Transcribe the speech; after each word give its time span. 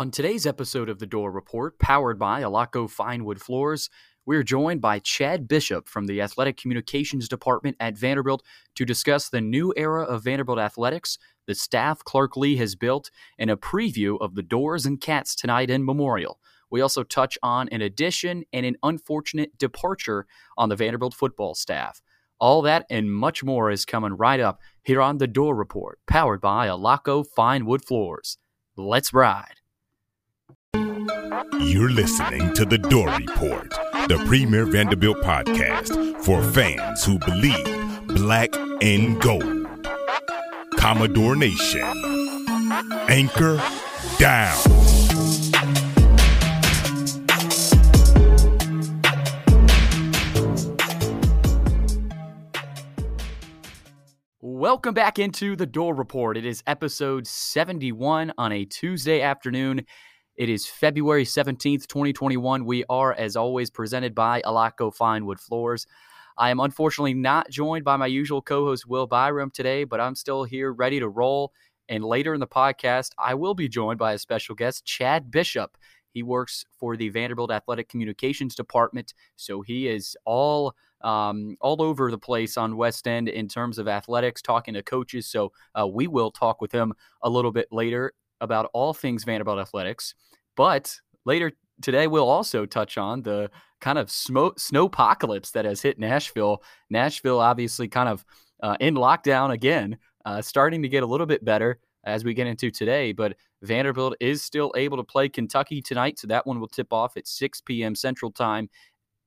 On 0.00 0.10
today's 0.10 0.46
episode 0.46 0.88
of 0.88 0.98
The 0.98 1.04
Dore 1.04 1.30
Report, 1.30 1.78
powered 1.78 2.18
by 2.18 2.40
Alaco 2.40 2.90
Finewood 2.90 3.38
Floors, 3.38 3.90
we're 4.24 4.42
joined 4.42 4.80
by 4.80 4.98
Chad 4.98 5.46
Bishop 5.46 5.90
from 5.90 6.06
the 6.06 6.22
Athletic 6.22 6.56
Communications 6.56 7.28
Department 7.28 7.76
at 7.78 7.98
Vanderbilt 7.98 8.42
to 8.76 8.86
discuss 8.86 9.28
the 9.28 9.42
new 9.42 9.74
era 9.76 10.04
of 10.04 10.24
Vanderbilt 10.24 10.58
athletics, 10.58 11.18
the 11.46 11.54
staff 11.54 12.02
Clark 12.02 12.34
Lea 12.38 12.56
has 12.56 12.76
built, 12.76 13.10
and 13.38 13.50
a 13.50 13.56
preview 13.56 14.18
of 14.22 14.36
the 14.36 14.42
Dores 14.42 14.86
and 14.86 15.02
Cats 15.02 15.34
tonight 15.34 15.68
in 15.68 15.84
Memorial. 15.84 16.40
We 16.70 16.80
also 16.80 17.02
touch 17.02 17.36
on 17.42 17.68
an 17.68 17.82
addition 17.82 18.44
and 18.54 18.64
an 18.64 18.76
unfortunate 18.82 19.58
departure 19.58 20.26
on 20.56 20.70
the 20.70 20.76
Vanderbilt 20.76 21.12
football 21.12 21.54
staff. 21.54 22.00
All 22.38 22.62
that 22.62 22.86
and 22.88 23.12
much 23.12 23.44
more 23.44 23.70
is 23.70 23.84
coming 23.84 24.14
right 24.14 24.40
up 24.40 24.60
here 24.82 25.02
on 25.02 25.18
The 25.18 25.26
Dore 25.26 25.54
Report, 25.54 25.98
powered 26.06 26.40
by 26.40 26.68
Alaco 26.68 27.22
Finewood 27.36 27.84
Floors. 27.84 28.38
Let's 28.78 29.12
ride. 29.12 29.59
You're 30.72 31.90
listening 31.90 32.52
to 32.54 32.64
The 32.64 32.78
Dore 32.78 33.10
Report, 33.10 33.70
the 34.08 34.22
premier 34.26 34.66
Vanderbilt 34.66 35.18
podcast 35.22 36.22
for 36.24 36.42
fans 36.52 37.04
who 37.04 37.18
believe 37.18 38.06
black 38.08 38.54
and 38.82 39.20
gold. 39.20 39.68
Commodore 40.76 41.36
Nation. 41.36 41.82
Anchor 43.08 43.62
down. 44.18 44.58
Welcome 54.40 54.94
back 54.94 55.18
into 55.18 55.56
the 55.56 55.66
Dore 55.66 55.94
Report. 55.94 56.36
It 56.36 56.44
is 56.44 56.62
episode 56.66 57.26
71 57.26 58.32
on 58.36 58.52
a 58.52 58.64
Tuesday 58.64 59.20
afternoon. 59.20 59.86
It 60.40 60.48
is 60.48 60.64
February 60.64 61.26
17th, 61.26 61.86
2021. 61.86 62.64
We 62.64 62.82
are, 62.88 63.12
as 63.12 63.36
always, 63.36 63.68
presented 63.68 64.14
by 64.14 64.40
Alaco 64.40 64.90
Finewood 64.90 65.38
Floors. 65.38 65.86
I 66.38 66.48
am 66.48 66.60
unfortunately 66.60 67.12
not 67.12 67.50
joined 67.50 67.84
by 67.84 67.96
my 67.96 68.06
usual 68.06 68.40
co 68.40 68.64
host, 68.64 68.86
Will 68.86 69.06
Byram, 69.06 69.50
today, 69.50 69.84
but 69.84 70.00
I'm 70.00 70.14
still 70.14 70.44
here 70.44 70.72
ready 70.72 70.98
to 70.98 71.10
roll. 71.10 71.52
And 71.90 72.02
later 72.02 72.32
in 72.32 72.40
the 72.40 72.46
podcast, 72.46 73.10
I 73.18 73.34
will 73.34 73.52
be 73.52 73.68
joined 73.68 73.98
by 73.98 74.14
a 74.14 74.18
special 74.18 74.54
guest, 74.54 74.86
Chad 74.86 75.30
Bishop. 75.30 75.76
He 76.14 76.22
works 76.22 76.64
for 76.72 76.96
the 76.96 77.10
Vanderbilt 77.10 77.50
Athletic 77.50 77.90
Communications 77.90 78.54
Department, 78.54 79.12
so 79.36 79.60
he 79.60 79.88
is 79.88 80.16
all 80.24 80.74
um, 81.02 81.56
all 81.60 81.82
over 81.82 82.10
the 82.10 82.16
place 82.16 82.56
on 82.56 82.78
West 82.78 83.06
End 83.06 83.28
in 83.28 83.46
terms 83.46 83.78
of 83.78 83.88
athletics, 83.88 84.40
talking 84.40 84.72
to 84.72 84.82
coaches. 84.82 85.26
So 85.26 85.52
uh, 85.78 85.86
we 85.86 86.06
will 86.06 86.30
talk 86.30 86.62
with 86.62 86.72
him 86.72 86.94
a 87.22 87.28
little 87.28 87.52
bit 87.52 87.68
later 87.70 88.14
about 88.40 88.70
all 88.72 88.94
things 88.94 89.24
Vanderbilt 89.24 89.58
athletics. 89.58 90.14
But 90.56 90.98
later 91.24 91.52
today, 91.82 92.06
we'll 92.06 92.28
also 92.28 92.66
touch 92.66 92.98
on 92.98 93.22
the 93.22 93.50
kind 93.80 93.98
of 93.98 94.10
snow 94.10 94.52
apocalypse 94.84 95.50
that 95.52 95.64
has 95.64 95.80
hit 95.82 95.98
Nashville. 95.98 96.62
Nashville, 96.90 97.40
obviously, 97.40 97.88
kind 97.88 98.08
of 98.08 98.24
uh, 98.62 98.76
in 98.80 98.94
lockdown 98.94 99.52
again, 99.52 99.98
uh, 100.24 100.42
starting 100.42 100.82
to 100.82 100.88
get 100.88 101.02
a 101.02 101.06
little 101.06 101.26
bit 101.26 101.44
better 101.44 101.78
as 102.04 102.24
we 102.24 102.34
get 102.34 102.46
into 102.46 102.70
today. 102.70 103.12
But 103.12 103.36
Vanderbilt 103.62 104.16
is 104.20 104.42
still 104.42 104.72
able 104.76 104.96
to 104.96 105.04
play 105.04 105.28
Kentucky 105.28 105.82
tonight. 105.82 106.18
So 106.18 106.26
that 106.28 106.46
one 106.46 106.60
will 106.60 106.68
tip 106.68 106.92
off 106.92 107.16
at 107.16 107.26
6 107.26 107.60
p.m. 107.62 107.94
Central 107.94 108.30
Time 108.30 108.68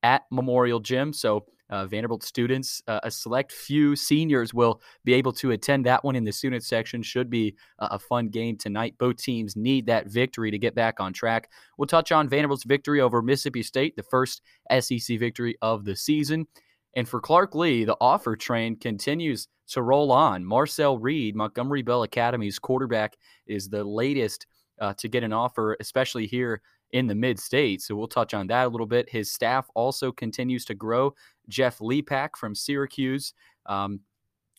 at 0.01 0.23
Memorial 0.31 0.79
Gym. 0.79 1.13
So 1.13 1.45
uh, 1.69 1.85
Vanderbilt 1.85 2.23
students, 2.23 2.81
uh, 2.87 2.99
a 3.03 3.11
select 3.11 3.51
few 3.51 3.95
seniors 3.95 4.53
will 4.53 4.81
be 5.03 5.13
able 5.13 5.33
to 5.33 5.51
attend 5.51 5.85
that 5.85 6.03
one 6.03 6.15
in 6.15 6.23
the 6.23 6.31
student 6.31 6.63
section. 6.63 7.01
Should 7.01 7.29
be 7.29 7.55
a, 7.79 7.87
a 7.91 7.99
fun 7.99 8.29
game 8.29 8.57
tonight. 8.57 8.95
Both 8.97 9.17
teams 9.17 9.55
need 9.55 9.85
that 9.87 10.07
victory 10.07 10.51
to 10.51 10.57
get 10.57 10.75
back 10.75 10.99
on 10.99 11.13
track. 11.13 11.49
We'll 11.77 11.87
touch 11.87 12.11
on 12.11 12.29
Vanderbilt's 12.29 12.63
victory 12.63 13.01
over 13.01 13.21
Mississippi 13.21 13.63
State, 13.63 13.95
the 13.95 14.03
first 14.03 14.41
SEC 14.79 15.19
victory 15.19 15.55
of 15.61 15.85
the 15.85 15.95
season. 15.95 16.47
And 16.95 17.07
for 17.07 17.19
Clark 17.19 17.55
Lea, 17.55 17.85
the 17.85 17.97
offer 17.99 18.35
train 18.35 18.75
continues 18.75 19.47
to 19.69 19.81
roll 19.81 20.11
on. 20.11 20.45
Marcel 20.45 20.97
Reed, 20.97 21.35
Montgomery 21.35 21.81
Bell 21.81 22.03
Academy's 22.03 22.59
quarterback, 22.59 23.17
is 23.47 23.69
the 23.69 23.83
latest 23.83 24.45
uh, 24.79 24.93
to 24.97 25.07
get 25.07 25.23
an 25.23 25.33
offer, 25.33 25.77
especially 25.79 26.27
here 26.27 26.61
in 26.91 27.07
the 27.07 27.15
mid 27.15 27.39
state. 27.39 27.81
So 27.81 27.95
we'll 27.95 28.07
touch 28.07 28.33
on 28.33 28.47
that 28.47 28.67
a 28.67 28.69
little 28.69 28.87
bit. 28.87 29.09
His 29.09 29.31
staff 29.31 29.67
also 29.75 30.11
continues 30.11 30.63
to 30.65 30.75
grow. 30.75 31.13
Jeff 31.49 31.79
Lepak 31.79 32.35
from 32.37 32.55
Syracuse 32.55 33.33
um, 33.65 33.99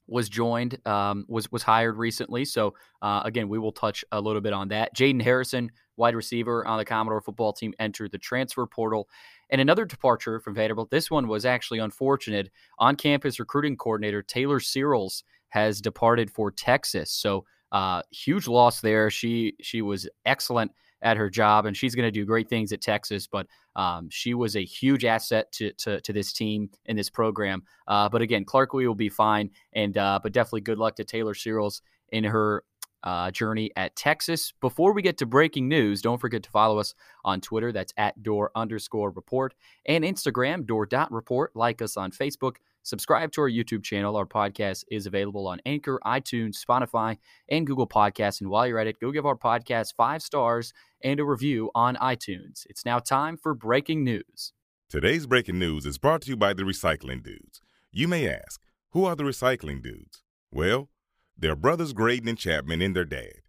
was 0.07 0.29
joined, 0.29 0.79
um, 0.87 1.25
was 1.29 1.51
was 1.51 1.63
hired 1.63 1.97
recently. 1.97 2.45
So 2.45 2.75
uh, 3.03 3.23
again, 3.25 3.49
we 3.49 3.59
will 3.59 3.73
touch 3.73 4.05
a 4.13 4.21
little 4.21 4.41
bit 4.41 4.53
on 4.53 4.69
that. 4.69 4.95
Jaden 4.95 5.23
Harrison, 5.23 5.71
wide 5.97 6.15
receiver 6.15 6.67
on 6.67 6.79
the 6.79 6.85
Commodore 6.85 7.21
football 7.21 7.53
team, 7.53 7.73
entered 7.79 8.13
the 8.13 8.19
transfer 8.19 8.67
portal. 8.67 9.09
And 9.51 9.61
another 9.61 9.85
departure 9.85 10.41
from 10.41 10.55
Vanderbilt. 10.55 10.91
This 10.91 11.11
one 11.11 11.29
was 11.29 11.45
actually 11.45 11.79
unfortunate. 11.79 12.51
On 12.79 12.97
campus 12.97 13.39
recruiting 13.39 13.77
coordinator 13.77 14.23
Taylor 14.23 14.61
Searles 14.61 15.25
has 15.49 15.81
departed 15.81 16.31
for 16.31 16.51
Texas. 16.51 17.11
So 17.11 17.45
uh, 17.73 18.03
huge 18.11 18.47
loss 18.47 18.81
there. 18.81 19.11
She 19.11 19.55
she 19.61 19.83
was 19.83 20.09
excellent 20.25 20.73
at 21.03 21.17
her 21.17 21.29
job, 21.29 21.67
and 21.67 21.77
she's 21.77 21.95
going 21.95 22.07
to 22.07 22.11
do 22.11 22.25
great 22.25 22.49
things 22.49 22.73
at 22.73 22.81
Texas. 22.81 23.27
But 23.27 23.47
um, 23.77 24.09
she 24.11 24.35
was 24.35 24.57
a 24.57 24.65
huge 24.65 25.05
asset 25.05 25.51
to, 25.53 25.73
to, 25.75 26.01
to 26.01 26.13
this 26.13 26.33
team 26.33 26.71
in 26.87 26.97
this 26.97 27.11
program. 27.11 27.63
Uh, 27.89 28.09
but 28.09 28.23
again, 28.23 28.45
Clark 28.45 28.73
will 28.73 28.95
be 28.95 29.09
fine, 29.09 29.51
and 29.73 29.97
uh, 29.99 30.19
but 30.23 30.33
definitely 30.33 30.63
good 30.63 30.79
luck 30.79 30.97
to 30.97 31.05
Taylor 31.05 31.35
Searles 31.35 31.83
in 32.11 32.25
her 32.25 32.65
uh, 33.05 33.31
journey 33.31 33.71
at 33.77 33.95
Texas. 33.95 34.53
Before 34.61 34.93
we 34.93 35.03
get 35.03 35.19
to 35.19 35.27
breaking 35.27 35.69
news, 35.69 36.03
don't 36.03 36.21
forget 36.21 36.43
to 36.43 36.51
follow 36.51 36.79
us 36.79 36.95
on 37.25 37.41
Twitter. 37.41 37.71
That's 37.71 37.93
at 37.97 38.23
door 38.23 38.51
underscore 38.57 39.11
report 39.11 39.55
and 39.87 40.03
Instagram, 40.03 40.67
door 40.67 40.87
dot 40.87 41.13
report. 41.13 41.55
Like 41.55 41.81
us 41.81 41.97
on 41.97 42.11
Facebook. 42.11 42.57
Subscribe 42.83 43.33
to 43.33 43.41
our 43.41 43.49
YouTube 43.49 43.83
channel. 43.83 44.17
Our 44.17 44.27
podcast 44.27 44.85
is 44.91 45.07
available 45.07 45.47
on 45.47 45.61
Anchor, 45.65 45.99
iTunes, 46.05 46.63
Spotify, 46.63 47.17
and 47.49 47.67
Google 47.67 47.87
Podcasts. 47.87 48.43
And 48.43 48.51
while 48.51 48.67
you're 48.67 48.79
at 48.79 48.87
it, 48.87 49.01
go 49.01 49.11
give 49.11 49.25
our 49.25 49.37
podcast 49.37 49.95
five 49.97 50.21
stars 50.21 50.75
and 51.03 51.19
a 51.19 51.25
review 51.25 51.71
on 51.75 51.97
iTunes. 51.97 52.67
It's 52.69 52.85
now 52.85 52.99
time 52.99 53.39
for 53.39 53.55
breaking 53.55 54.05
news. 54.05 54.53
Today's 54.91 55.27
breaking 55.27 55.59
news 55.59 55.87
is 55.87 55.97
brought 55.97 56.21
to 56.23 56.31
you 56.31 56.37
by 56.37 56.53
the 56.53 56.63
Recycling 56.63 57.23
Dudes. 57.23 57.63
You 57.91 58.07
may 58.07 58.29
ask, 58.29 58.61
who 58.91 59.07
are 59.07 59.17
the 59.17 59.25
Recycling 59.25 59.83
Dudes? 59.83 60.23
Well, 60.53 60.91
they're 61.37 61.57
brothers 61.57 61.93
Graydon 61.93 62.29
and 62.29 62.39
Chapman 62.39 62.81
and 62.83 62.95
their 62.95 63.05
dad. 63.05 63.43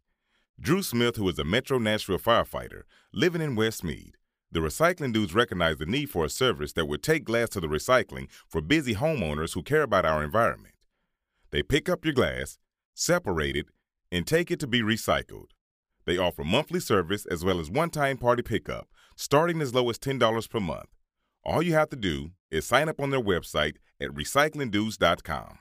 Drew 0.60 0.82
Smith, 0.82 1.18
who 1.18 1.28
is 1.30 1.38
a 1.38 1.44
Metro 1.44 1.78
Nashville 1.78 2.18
firefighter 2.18 2.84
living 3.14 3.42
in 3.42 3.56
Westmead, 3.56 4.14
the 4.52 4.62
recycling 4.62 5.12
dudes 5.12 5.34
recognize 5.34 5.78
the 5.78 5.86
need 5.86 6.10
for 6.10 6.24
a 6.24 6.30
service 6.30 6.72
that 6.74 6.86
would 6.86 7.04
take 7.04 7.26
glass 7.26 7.50
to 7.50 7.60
the 7.60 7.68
recycling 7.68 8.28
for 8.48 8.62
busy 8.62 8.96
homeowners 8.96 9.54
who 9.54 9.62
care 9.62 9.82
about 9.82 10.06
our 10.06 10.24
environment. 10.24 10.76
They 11.52 11.62
pick 11.62 11.90
up 11.90 12.06
your 12.06 12.14
glass, 12.14 12.58
separate 12.94 13.58
it, 13.58 13.66
and 14.12 14.26
take 14.26 14.52
it 14.52 14.60
to 14.62 14.68
be 14.68 14.82
recycled. 14.82 15.48
They 16.06 16.18
offer 16.18 16.44
monthly 16.44 16.80
service 16.80 17.26
as 17.26 17.44
well 17.44 17.60
as 17.60 17.70
one 17.70 17.90
time 17.90 18.18
party 18.18 18.44
pickup, 18.44 18.88
starting 19.18 19.62
as 19.62 19.74
low 19.74 19.90
as 19.90 20.00
$10 20.00 20.50
per 20.50 20.60
month. 20.60 20.90
All 21.44 21.62
you 21.62 21.74
have 21.74 21.90
to 21.90 21.96
do 21.96 22.32
is 22.50 22.66
sign 22.66 22.88
up 22.88 23.02
on 23.02 23.10
their 23.10 23.22
website 23.22 23.76
at 24.00 24.12
recyclingdudes.com. 24.12 25.60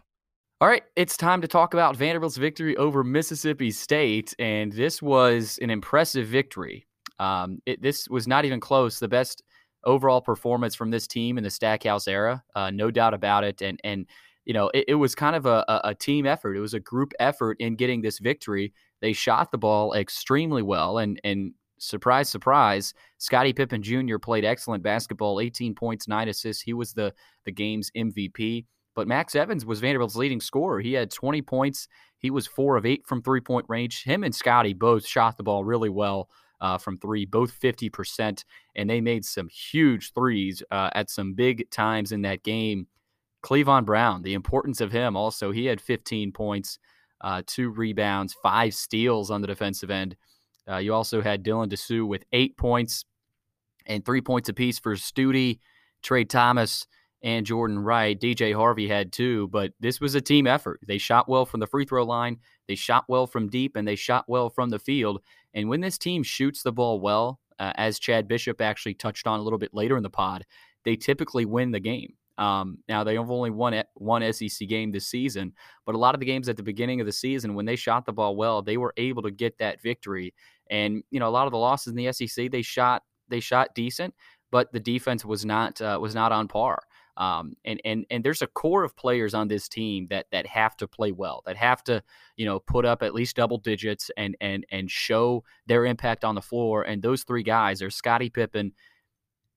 All 0.64 0.70
right, 0.70 0.82
it's 0.96 1.18
time 1.18 1.42
to 1.42 1.46
talk 1.46 1.74
about 1.74 1.94
Vanderbilt's 1.94 2.38
victory 2.38 2.74
over 2.78 3.04
Mississippi 3.04 3.70
State, 3.70 4.34
and 4.38 4.72
this 4.72 5.02
was 5.02 5.58
an 5.60 5.68
impressive 5.68 6.26
victory. 6.26 6.86
Um, 7.18 7.58
it, 7.66 7.82
this 7.82 8.08
was 8.08 8.26
not 8.26 8.46
even 8.46 8.60
close. 8.60 8.98
The 8.98 9.06
best 9.06 9.42
overall 9.84 10.22
performance 10.22 10.74
from 10.74 10.90
this 10.90 11.06
team 11.06 11.36
in 11.36 11.44
the 11.44 11.50
Stackhouse 11.50 12.08
era, 12.08 12.42
uh, 12.54 12.70
no 12.70 12.90
doubt 12.90 13.12
about 13.12 13.44
it. 13.44 13.60
And 13.60 13.78
and 13.84 14.06
you 14.46 14.54
know, 14.54 14.70
it, 14.72 14.86
it 14.88 14.94
was 14.94 15.14
kind 15.14 15.36
of 15.36 15.44
a, 15.44 15.82
a, 15.84 15.94
team 15.94 16.24
effort. 16.24 16.56
It 16.56 16.60
was 16.60 16.72
a 16.72 16.80
group 16.80 17.12
effort 17.20 17.58
in 17.60 17.76
getting 17.76 18.00
this 18.00 18.18
victory. 18.18 18.72
They 19.02 19.12
shot 19.12 19.50
the 19.52 19.58
ball 19.58 19.92
extremely 19.92 20.62
well, 20.62 20.96
and 20.96 21.20
and 21.24 21.52
surprise, 21.76 22.30
surprise, 22.30 22.94
Scottie 23.18 23.52
Pippen 23.52 23.82
Jr. 23.82 24.16
played 24.16 24.46
excellent 24.46 24.82
basketball, 24.82 25.40
18 25.40 25.74
points, 25.74 26.08
nine 26.08 26.30
assists. 26.30 26.62
He 26.62 26.72
was 26.72 26.94
the 26.94 27.12
the 27.44 27.52
game's 27.52 27.90
MVP. 27.94 28.64
But 28.94 29.08
Max 29.08 29.34
Evans 29.34 29.66
was 29.66 29.80
Vanderbilt's 29.80 30.16
leading 30.16 30.40
scorer. 30.40 30.80
He 30.80 30.92
had 30.92 31.10
20 31.10 31.42
points. 31.42 31.88
He 32.18 32.30
was 32.30 32.46
four 32.46 32.76
of 32.76 32.86
eight 32.86 33.06
from 33.06 33.22
three 33.22 33.40
point 33.40 33.66
range. 33.68 34.04
Him 34.04 34.24
and 34.24 34.34
Scottie 34.34 34.72
both 34.72 35.06
shot 35.06 35.36
the 35.36 35.42
ball 35.42 35.64
really 35.64 35.90
well 35.90 36.28
uh, 36.60 36.78
from 36.78 36.98
three, 36.98 37.24
both 37.26 37.58
50%. 37.60 38.44
And 38.76 38.88
they 38.88 39.00
made 39.00 39.24
some 39.24 39.48
huge 39.48 40.12
threes 40.12 40.62
uh, 40.70 40.90
at 40.94 41.10
some 41.10 41.34
big 41.34 41.70
times 41.70 42.12
in 42.12 42.22
that 42.22 42.42
game. 42.42 42.86
Clevon 43.44 43.84
Brown, 43.84 44.22
the 44.22 44.32
importance 44.32 44.80
of 44.80 44.90
him 44.90 45.16
also, 45.16 45.50
he 45.50 45.66
had 45.66 45.80
15 45.80 46.32
points, 46.32 46.78
uh, 47.20 47.42
two 47.46 47.70
rebounds, 47.70 48.34
five 48.42 48.74
steals 48.74 49.30
on 49.30 49.42
the 49.42 49.46
defensive 49.46 49.90
end. 49.90 50.16
Uh, 50.66 50.78
you 50.78 50.94
also 50.94 51.20
had 51.20 51.44
Dylan 51.44 51.68
Disu 51.68 52.06
with 52.06 52.24
eight 52.32 52.56
points 52.56 53.04
and 53.86 54.02
three 54.02 54.22
points 54.22 54.48
apiece 54.48 54.78
for 54.78 54.96
Stute, 54.96 55.58
Trey 56.02 56.24
Thomas, 56.24 56.86
and 57.24 57.46
Jordan 57.46 57.78
Wright. 57.78 58.20
DJ 58.20 58.54
Harvey 58.54 58.86
had 58.86 59.10
two, 59.10 59.48
but 59.48 59.72
this 59.80 59.98
was 59.98 60.14
a 60.14 60.20
team 60.20 60.46
effort. 60.46 60.78
They 60.86 60.98
shot 60.98 61.26
well 61.26 61.46
from 61.46 61.58
the 61.58 61.66
free 61.66 61.86
throw 61.86 62.04
line, 62.04 62.36
they 62.68 62.74
shot 62.74 63.04
well 63.08 63.26
from 63.26 63.48
deep, 63.48 63.76
and 63.76 63.88
they 63.88 63.96
shot 63.96 64.26
well 64.28 64.50
from 64.50 64.70
the 64.70 64.78
field. 64.78 65.22
And 65.54 65.68
when 65.68 65.80
this 65.80 65.98
team 65.98 66.22
shoots 66.22 66.62
the 66.62 66.72
ball 66.72 67.00
well, 67.00 67.40
uh, 67.58 67.72
as 67.76 67.98
Chad 67.98 68.28
Bishop 68.28 68.60
actually 68.60 68.94
touched 68.94 69.26
on 69.26 69.40
a 69.40 69.42
little 69.42 69.58
bit 69.58 69.72
later 69.72 69.96
in 69.96 70.02
the 70.02 70.10
pod, 70.10 70.44
they 70.84 70.96
typically 70.96 71.46
win 71.46 71.70
the 71.70 71.80
game. 71.80 72.12
Um, 72.36 72.78
now 72.88 73.04
they 73.04 73.14
have 73.14 73.30
only 73.30 73.50
won 73.50 73.80
one 73.94 74.32
SEC 74.32 74.68
game 74.68 74.90
this 74.92 75.06
season, 75.06 75.52
but 75.86 75.94
a 75.94 75.98
lot 75.98 76.14
of 76.14 76.20
the 76.20 76.26
games 76.26 76.48
at 76.48 76.56
the 76.56 76.62
beginning 76.62 77.00
of 77.00 77.06
the 77.06 77.12
season, 77.12 77.54
when 77.54 77.64
they 77.64 77.76
shot 77.76 78.04
the 78.04 78.12
ball 78.12 78.36
well, 78.36 78.60
they 78.60 78.76
were 78.76 78.92
able 78.96 79.22
to 79.22 79.30
get 79.30 79.56
that 79.58 79.80
victory. 79.80 80.34
And 80.68 81.02
you 81.10 81.20
know, 81.20 81.28
a 81.28 81.30
lot 81.30 81.46
of 81.46 81.52
the 81.52 81.58
losses 81.58 81.92
in 81.92 81.96
the 81.96 82.12
SEC, 82.12 82.50
they 82.50 82.62
shot 82.62 83.02
they 83.28 83.40
shot 83.40 83.74
decent, 83.74 84.12
but 84.50 84.72
the 84.72 84.80
defense 84.80 85.24
was 85.24 85.44
not 85.44 85.80
uh, 85.80 85.98
was 86.00 86.14
not 86.14 86.32
on 86.32 86.48
par. 86.48 86.82
Um, 87.16 87.54
and 87.64 87.80
and 87.84 88.04
and 88.10 88.24
there's 88.24 88.42
a 88.42 88.46
core 88.46 88.82
of 88.82 88.96
players 88.96 89.34
on 89.34 89.48
this 89.48 89.68
team 89.68 90.08
that 90.10 90.26
that 90.32 90.46
have 90.46 90.76
to 90.78 90.88
play 90.88 91.12
well, 91.12 91.42
that 91.46 91.56
have 91.56 91.84
to 91.84 92.02
you 92.36 92.44
know 92.44 92.58
put 92.58 92.84
up 92.84 93.02
at 93.02 93.14
least 93.14 93.36
double 93.36 93.58
digits 93.58 94.10
and 94.16 94.36
and 94.40 94.66
and 94.70 94.90
show 94.90 95.44
their 95.66 95.86
impact 95.86 96.24
on 96.24 96.34
the 96.34 96.42
floor. 96.42 96.82
And 96.82 97.02
those 97.02 97.22
three 97.22 97.44
guys 97.44 97.82
are 97.82 97.90
Scottie 97.90 98.30
Pippen, 98.30 98.72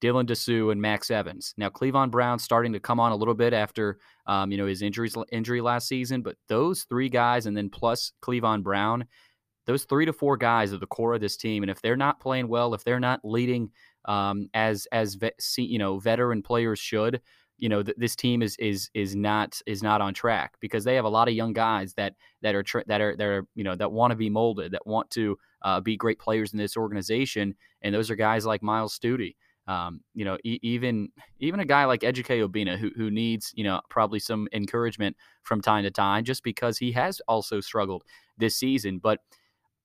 Dylan 0.02 0.28
Disu, 0.28 0.72
and 0.72 0.80
Max 0.80 1.10
Evans. 1.10 1.56
Now 1.58 1.70
Clevon 1.70 2.12
Brown 2.12 2.38
starting 2.38 2.74
to 2.74 2.80
come 2.80 3.00
on 3.00 3.12
a 3.12 3.16
little 3.16 3.34
bit 3.34 3.54
after 3.54 3.98
um, 4.28 4.52
you 4.52 4.58
know 4.58 4.68
his 4.68 4.84
injuries 4.84 5.16
injury 5.32 5.62
last 5.62 5.88
season, 5.88 6.22
but 6.22 6.36
those 6.48 6.84
three 6.84 7.10
guys 7.10 7.48
and 7.48 7.58
then 7.58 7.70
plus 7.70 8.12
Clevon 8.22 8.62
Brown. 8.62 9.06
Those 9.66 9.84
three 9.84 10.06
to 10.06 10.14
four 10.14 10.38
guys 10.38 10.72
are 10.72 10.78
the 10.78 10.88
core 10.88 11.16
of 11.16 11.20
this 11.20 11.36
team, 11.36 11.62
and 11.62 11.70
if 11.70 11.82
they're 11.82 11.98
not 11.98 12.22
playing 12.22 12.48
well, 12.48 12.74
if 12.74 12.86
they're 12.86 13.02
not 13.02 13.20
leading 13.26 13.70
um, 14.06 14.50
as 14.54 14.88
as 14.94 15.16
vet, 15.16 15.34
you 15.58 15.78
know 15.78 16.00
veteran 16.00 16.42
players 16.42 16.80
should, 16.80 17.22
you 17.58 17.70
know 17.70 17.84
th- 17.84 17.98
this 17.98 18.16
team 18.16 18.42
is 18.42 18.56
is 18.58 18.90
is 18.94 19.16
not 19.16 19.60
is 19.66 19.82
not 19.82 20.02
on 20.02 20.14
track 20.14 20.56
because 20.60 20.84
they 20.84 20.96
have 20.96 21.06
a 21.06 21.10
lot 21.10 21.28
of 21.28 21.34
young 21.34 21.54
guys 21.54 21.94
that 21.94 22.14
that 22.42 22.56
are 22.56 22.64
tra- 22.64 22.84
that 22.88 23.02
are 23.02 23.16
that 23.16 23.26
are 23.26 23.48
you 23.56 23.64
know 23.64 23.76
that 23.76 23.92
want 23.92 24.12
to 24.12 24.16
be 24.16 24.30
molded 24.30 24.72
that 24.72 24.86
want 24.86 25.10
to 25.12 25.38
uh, 25.64 25.82
be 25.82 25.98
great 25.98 26.20
players 26.20 26.54
in 26.54 26.60
this 26.60 26.78
organization 26.78 27.56
and 27.82 27.94
those 27.94 28.10
are 28.10 28.16
guys 28.16 28.46
like 28.46 28.62
Myles 28.64 28.94
Stute. 28.94 29.36
Um, 29.68 30.00
you 30.14 30.24
know, 30.24 30.38
e- 30.46 30.60
even 30.62 31.10
even 31.40 31.60
a 31.60 31.66
guy 31.66 31.84
like 31.84 32.02
Ejike 32.02 32.48
Obinna 32.48 32.78
who 32.78 32.90
who 32.96 33.12
needs 33.12 33.52
you 33.54 33.66
know 33.66 33.82
probably 33.90 34.20
some 34.20 34.48
encouragement 34.54 35.18
from 35.44 35.62
time 35.62 35.84
to 35.84 35.92
time 35.92 36.24
just 36.24 36.44
because 36.44 36.78
he 36.78 36.92
has 36.94 37.22
also 37.28 37.60
struggled 37.60 38.04
this 38.38 38.56
season. 38.56 39.00
But 39.00 39.20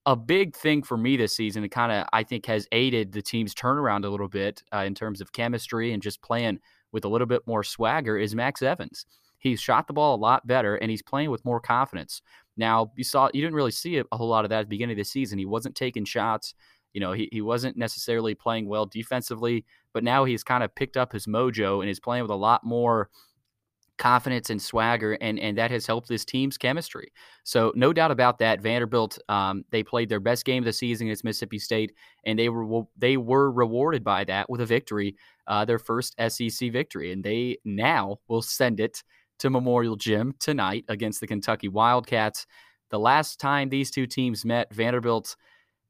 a 0.07 0.17
big 0.17 0.57
thing 0.57 0.83
for 0.83 0.97
me 0.97 1.17
this 1.17 1.35
season, 1.35 1.69
kind 1.69 1.93
of 1.93 2.07
I 2.13 2.23
think 2.23 2.47
has 2.47 2.69
aided 2.73 3.13
the 3.13 3.23
team's 3.23 3.55
turnaround 3.55 4.05
a 4.05 4.09
little 4.09 4.29
bit 4.29 4.63
uh, 4.73 4.79
in 4.79 4.95
terms 4.95 5.21
of 5.21 5.33
chemistry 5.33 5.93
and 5.93 6.03
just 6.03 6.23
playing 6.23 6.61
with 6.93 7.05
a 7.05 7.09
little 7.09 7.27
bit 7.27 7.43
more 7.47 7.65
swagger 7.65 8.19
is 8.19 8.35
Max 8.35 8.62
Evans. 8.62 9.06
He's 9.39 9.61
shot 9.61 9.87
the 9.87 9.93
ball 9.93 10.15
a 10.15 10.17
lot 10.17 10.47
better 10.47 10.77
and 10.77 10.91
he's 10.91 11.03
playing 11.03 11.31
with 11.31 11.44
more 11.44 11.61
confidence. 11.61 12.23
Now, 12.56 12.93
you 12.97 13.05
saw 13.05 13.29
you 13.33 13.41
didn't 13.41 13.56
really 13.56 13.71
see 13.71 13.97
a 13.99 14.05
whole 14.12 14.29
lot 14.29 14.44
of 14.44 14.50
that 14.50 14.61
at 14.61 14.67
the 14.67 14.71
beginning 14.71 14.94
of 14.94 14.99
the 14.99 15.05
season. 15.05 15.39
He 15.39 15.47
wasn't 15.47 15.75
taking 15.75 16.05
shots. 16.05 16.55
You 16.93 17.00
know, 17.00 17.12
he, 17.12 17.29
he 17.33 17.41
wasn't 17.41 17.77
necessarily 17.77 18.35
playing 18.35 18.69
well 18.69 18.87
defensively, 18.87 19.65
but 19.94 20.05
now 20.05 20.25
he's 20.25 20.44
kind 20.44 20.62
of 20.62 20.75
picked 20.75 20.97
up 20.97 21.12
his 21.12 21.27
mojo 21.27 21.81
and 21.81 21.91
is 21.91 21.99
playing 21.99 22.23
with 22.23 22.31
a 22.31 22.37
lot 22.37 22.65
more 22.65 23.09
confidence 23.99 24.50
and 24.50 24.61
swagger, 24.61 25.12
and 25.21 25.39
and 25.39 25.56
that 25.59 25.71
has 25.71 25.87
helped 25.87 26.09
this 26.09 26.25
team's 26.25 26.59
chemistry. 26.59 27.12
So 27.44 27.73
no 27.75 27.93
doubt 27.93 28.11
about 28.11 28.39
that. 28.39 28.61
Vanderbilt, 28.61 29.19
um, 29.29 29.65
they 29.71 29.83
played 29.83 30.09
their 30.09 30.21
best 30.21 30.44
game 30.44 30.62
of 30.62 30.67
the 30.67 30.73
season 30.73 31.06
against 31.06 31.25
Mississippi 31.25 31.59
State, 31.59 31.93
and 32.25 32.39
they 32.39 32.49
were 32.49 32.83
they 32.97 33.17
were 33.17 33.50
rewarded 33.50 34.05
by 34.05 34.25
that 34.25 34.49
with 34.50 34.61
a 34.61 34.67
victory, 34.67 35.17
uh, 35.47 35.65
their 35.65 35.79
first 35.79 36.15
SEC 36.29 36.73
victory, 36.73 37.12
and 37.12 37.23
they 37.23 37.59
now 37.65 38.19
will 38.29 38.43
send 38.43 38.81
it 38.81 39.03
to 39.39 39.50
Memorial 39.50 39.97
Gym 39.97 40.35
tonight 40.38 40.85
against 40.88 41.21
the 41.21 41.27
Kentucky 41.27 41.69
Wildcats. 41.69 42.47
The 42.91 42.99
last 42.99 43.41
time 43.41 43.69
these 43.69 43.91
two 43.91 44.06
teams 44.06 44.45
met, 44.45 44.73
Vanderbilt 44.73 45.37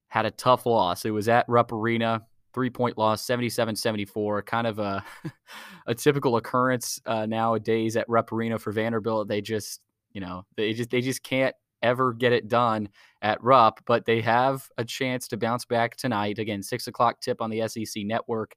had 0.08 0.26
a 0.26 0.30
tough 0.30 0.66
loss. 0.66 1.04
It 1.04 1.10
was 1.10 1.28
at 1.28 1.46
Rupp 1.48 1.72
Arena 1.72 2.22
three 2.52 2.70
point 2.70 2.98
loss, 2.98 3.22
77 3.24 3.76
74. 3.76 4.42
Kind 4.42 4.66
of 4.66 4.78
a, 4.78 5.04
a 5.86 5.94
typical 5.94 6.36
occurrence 6.36 7.00
uh, 7.06 7.26
nowadays 7.26 7.96
at 7.96 8.08
Rupp 8.08 8.32
Arena 8.32 8.58
for 8.58 8.72
Vanderbilt. 8.72 9.28
They 9.28 9.40
just, 9.40 9.80
you 10.12 10.20
know, 10.20 10.44
they 10.56 10.72
just, 10.72 10.90
they 10.90 11.00
just 11.00 11.22
can't 11.22 11.54
ever 11.82 12.12
get 12.12 12.32
it 12.32 12.48
done 12.48 12.88
at 13.22 13.42
Rupp, 13.42 13.80
but 13.86 14.04
they 14.04 14.20
have 14.20 14.68
a 14.78 14.84
chance 14.84 15.28
to 15.28 15.36
bounce 15.36 15.64
back 15.64 15.96
tonight. 15.96 16.38
Again, 16.38 16.62
six 16.62 16.86
o'clock 16.86 17.20
tip 17.20 17.40
on 17.40 17.50
the 17.50 17.66
SEC 17.68 18.04
network 18.04 18.54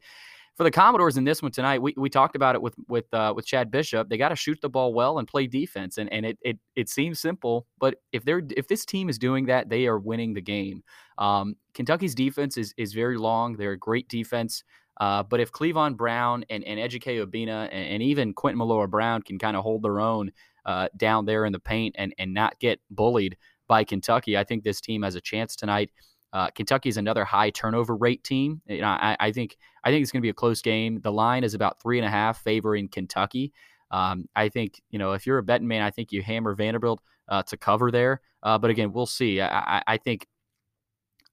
for 0.55 0.63
the 0.63 0.71
Commodores 0.71 1.17
in 1.17 1.23
this 1.23 1.41
one 1.41 1.51
tonight, 1.51 1.81
we, 1.81 1.93
we 1.97 2.09
talked 2.09 2.35
about 2.35 2.55
it 2.55 2.61
with 2.61 2.75
with 2.87 3.13
uh, 3.13 3.33
with 3.35 3.45
Chad 3.45 3.69
Bishop. 3.71 4.09
They 4.09 4.17
got 4.17 4.29
to 4.29 4.35
shoot 4.35 4.59
the 4.61 4.69
ball 4.69 4.93
well 4.93 5.19
and 5.19 5.27
play 5.27 5.47
defense, 5.47 5.97
and 5.97 6.11
and 6.11 6.25
it, 6.25 6.37
it 6.41 6.59
it 6.75 6.89
seems 6.89 7.19
simple, 7.19 7.67
but 7.79 7.95
if 8.11 8.23
they're 8.23 8.41
if 8.55 8.67
this 8.67 8.85
team 8.85 9.09
is 9.09 9.17
doing 9.17 9.45
that, 9.47 9.69
they 9.69 9.87
are 9.87 9.99
winning 9.99 10.33
the 10.33 10.41
game. 10.41 10.83
Um, 11.17 11.55
Kentucky's 11.73 12.15
defense 12.15 12.57
is 12.57 12.73
is 12.77 12.93
very 12.93 13.17
long. 13.17 13.57
They're 13.57 13.73
a 13.73 13.77
great 13.77 14.07
defense. 14.07 14.63
Uh, 15.01 15.21
but 15.23 15.41
if 15.41 15.51
Clevon 15.51 15.97
Brown 15.97 16.45
and, 16.49 16.63
and 16.63 16.79
Ejike 16.79 17.21
Obinna 17.21 17.67
and, 17.69 17.85
and, 17.89 18.01
even 18.01 18.33
Quentin 18.33 18.57
Millora-Brown 18.57 19.23
can 19.23 19.37
kind 19.37 19.57
of 19.57 19.61
hold 19.61 19.83
their 19.83 19.99
own 19.99 20.31
uh, 20.65 20.87
down 20.95 21.25
there 21.25 21.43
in 21.43 21.51
the 21.51 21.59
paint 21.59 21.93
and, 21.97 22.15
and 22.17 22.33
not 22.33 22.57
get 22.59 22.79
bullied 22.89 23.35
by 23.67 23.83
Kentucky, 23.83 24.37
I 24.37 24.43
think 24.43 24.63
this 24.63 24.81
team 24.81 25.03
has 25.03 25.15
a 25.15 25.21
chance 25.21 25.55
tonight. 25.55 25.91
Uh, 26.35 26.49
Kentucky 26.49 26.89
is 26.89 26.97
another 26.97 27.23
high 27.23 27.49
turnover 27.49 27.95
rate 27.95 28.21
team. 28.25 28.61
You 28.67 28.81
know, 28.81 28.87
I, 28.87 29.15
I 29.21 29.31
think 29.31 29.55
I 29.85 29.89
think 29.89 30.03
it's 30.03 30.11
going 30.11 30.19
to 30.19 30.25
be 30.25 30.29
a 30.29 30.33
close 30.33 30.61
game. 30.61 30.99
The 30.99 31.11
line 31.11 31.45
is 31.45 31.53
about 31.53 31.81
three 31.81 31.97
and 31.97 32.05
a 32.05 32.09
half 32.09 32.43
favoring 32.43 32.89
Kentucky. 32.89 33.53
Um, 33.89 34.27
I 34.35 34.49
think 34.49 34.81
you 34.89 34.99
know 34.99 35.13
if 35.13 35.25
you're 35.25 35.37
a 35.37 35.43
betting 35.43 35.69
man, 35.69 35.81
I 35.81 35.91
think 35.91 36.11
you 36.11 36.21
hammer 36.21 36.53
Vanderbilt 36.53 36.99
uh, 37.29 37.43
to 37.43 37.55
cover 37.55 37.89
there. 37.89 38.19
Uh, 38.43 38.57
but 38.57 38.69
again, 38.69 38.91
we'll 38.91 39.05
see. 39.05 39.39
I, 39.39 39.77
I, 39.77 39.83
I 39.87 39.97
think 39.97 40.27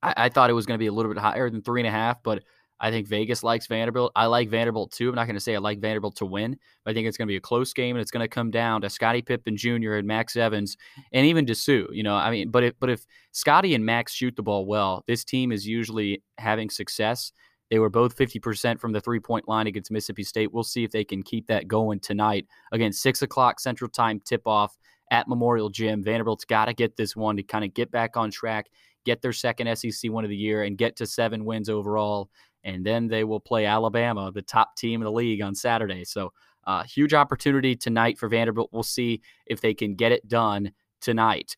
I, 0.05 0.15
I, 0.17 0.29
thought 0.29 0.51
it 0.51 0.53
was 0.53 0.67
going 0.67 0.79
to 0.79 0.83
be 0.83 0.87
a 0.87 0.93
little 0.93 1.13
bit 1.13 1.21
higher 1.21 1.51
than 1.51 1.63
three 1.63 1.81
and 1.81 1.89
a 1.89 1.91
half, 1.91 2.23
but 2.23 2.45
I 2.83 2.91
think 2.91 3.07
Vegas 3.07 3.45
likes 3.45 3.69
Vanderbilt. 3.69 4.11
I 4.17 4.27
like 4.27 4.51
Vanderbilt 4.51 4.91
too. 4.91 5.09
I'm 5.09 5.15
not 5.15 5.27
going 5.27 5.37
to 5.37 5.41
say 5.41 5.55
I 5.55 5.59
like 5.59 5.79
Vanderbilt 5.79 6.17
to 6.17 6.27
win, 6.27 6.59
but 6.85 6.91
I 6.91 6.95
think 6.95 7.07
it's 7.07 7.17
going 7.17 7.29
to 7.29 7.33
be 7.33 7.37
a 7.37 7.41
close 7.41 7.73
game, 7.73 7.95
and 7.95 8.03
it's 8.03 8.11
going 8.11 8.25
to 8.25 8.29
come 8.29 8.51
down 8.51 8.81
to 8.81 8.91
Scottie 8.91 9.23
Pippen 9.23 9.57
Jr. 9.57 9.95
and 9.95 10.07
Max 10.07 10.35
Evans, 10.35 10.77
and 11.13 11.25
even 11.25 11.47
Disu. 11.47 11.87
You 11.93 12.03
know, 12.03 12.17
I 12.17 12.33
mean, 12.33 12.51
but 12.51 12.65
if 12.65 12.75
but 12.81 12.91
if 12.91 13.07
Scottie 13.31 13.77
and 13.77 13.87
Max 13.87 14.13
shoot 14.13 14.35
the 14.35 14.43
ball 14.43 14.67
well, 14.67 15.05
this 15.07 15.25
team 15.25 15.53
is 15.53 15.67
usually 15.67 16.23
having 16.39 16.69
success. 16.69 17.31
They 17.71 17.79
were 17.79 17.89
both 17.89 18.15
50% 18.15 18.79
from 18.79 18.93
the 18.93 19.01
three 19.01 19.21
point 19.21 19.49
line 19.49 19.69
against 19.69 19.91
Mississippi 19.91 20.25
State. 20.25 20.53
We'll 20.53 20.65
see 20.65 20.85
if 20.85 20.91
they 20.91 21.05
can 21.05 21.23
keep 21.23 21.47
that 21.47 21.69
going 21.69 22.01
tonight. 22.01 22.47
Again, 22.73 22.93
six 22.93 23.23
o'clock 23.23 23.61
Central 23.61 23.89
Time 23.89 24.21
tip 24.21 24.43
off 24.45 24.77
at 25.13 25.29
Memorial 25.29 25.71
Gym. 25.71 26.03
Vanderbilt's 26.03 26.45
got 26.45 26.67
to 26.67 26.75
get 26.75 26.97
this 26.97 27.15
one 27.15 27.37
to 27.37 27.43
kind 27.45 27.65
of 27.65 27.73
get 27.73 27.91
back 27.91 28.17
on 28.17 28.31
track, 28.31 28.67
get 29.07 29.23
their 29.23 29.33
second 29.33 29.75
SEC 29.77 30.11
one 30.11 30.25
of 30.25 30.31
the 30.31 30.37
year, 30.37 30.65
and 30.65 30.77
get 30.77 30.97
to 30.97 31.07
seven 31.07 31.45
wins 31.45 31.71
overall 31.71 32.29
and 32.65 32.85
then 32.85 33.09
they 33.09 33.25
will 33.25 33.41
play 33.41 33.67
Alabama, 33.67 34.31
the 34.33 34.43
top 34.43 34.77
team 34.77 35.01
in 35.01 35.05
the 35.05 35.13
league, 35.13 35.43
on 35.43 35.55
Saturday. 35.55 36.05
So, 36.05 36.33
uh, 36.65 36.85
huge 36.85 37.13
opportunity 37.13 37.75
tonight 37.75 38.19
for 38.19 38.29
Vanderbilt. 38.29 38.71
We'll 38.73 38.83
see 38.83 39.21
if 39.47 39.61
they 39.61 39.75
can 39.75 39.95
get 39.95 40.13
it 40.13 40.29
done 40.29 40.73
tonight. 41.01 41.57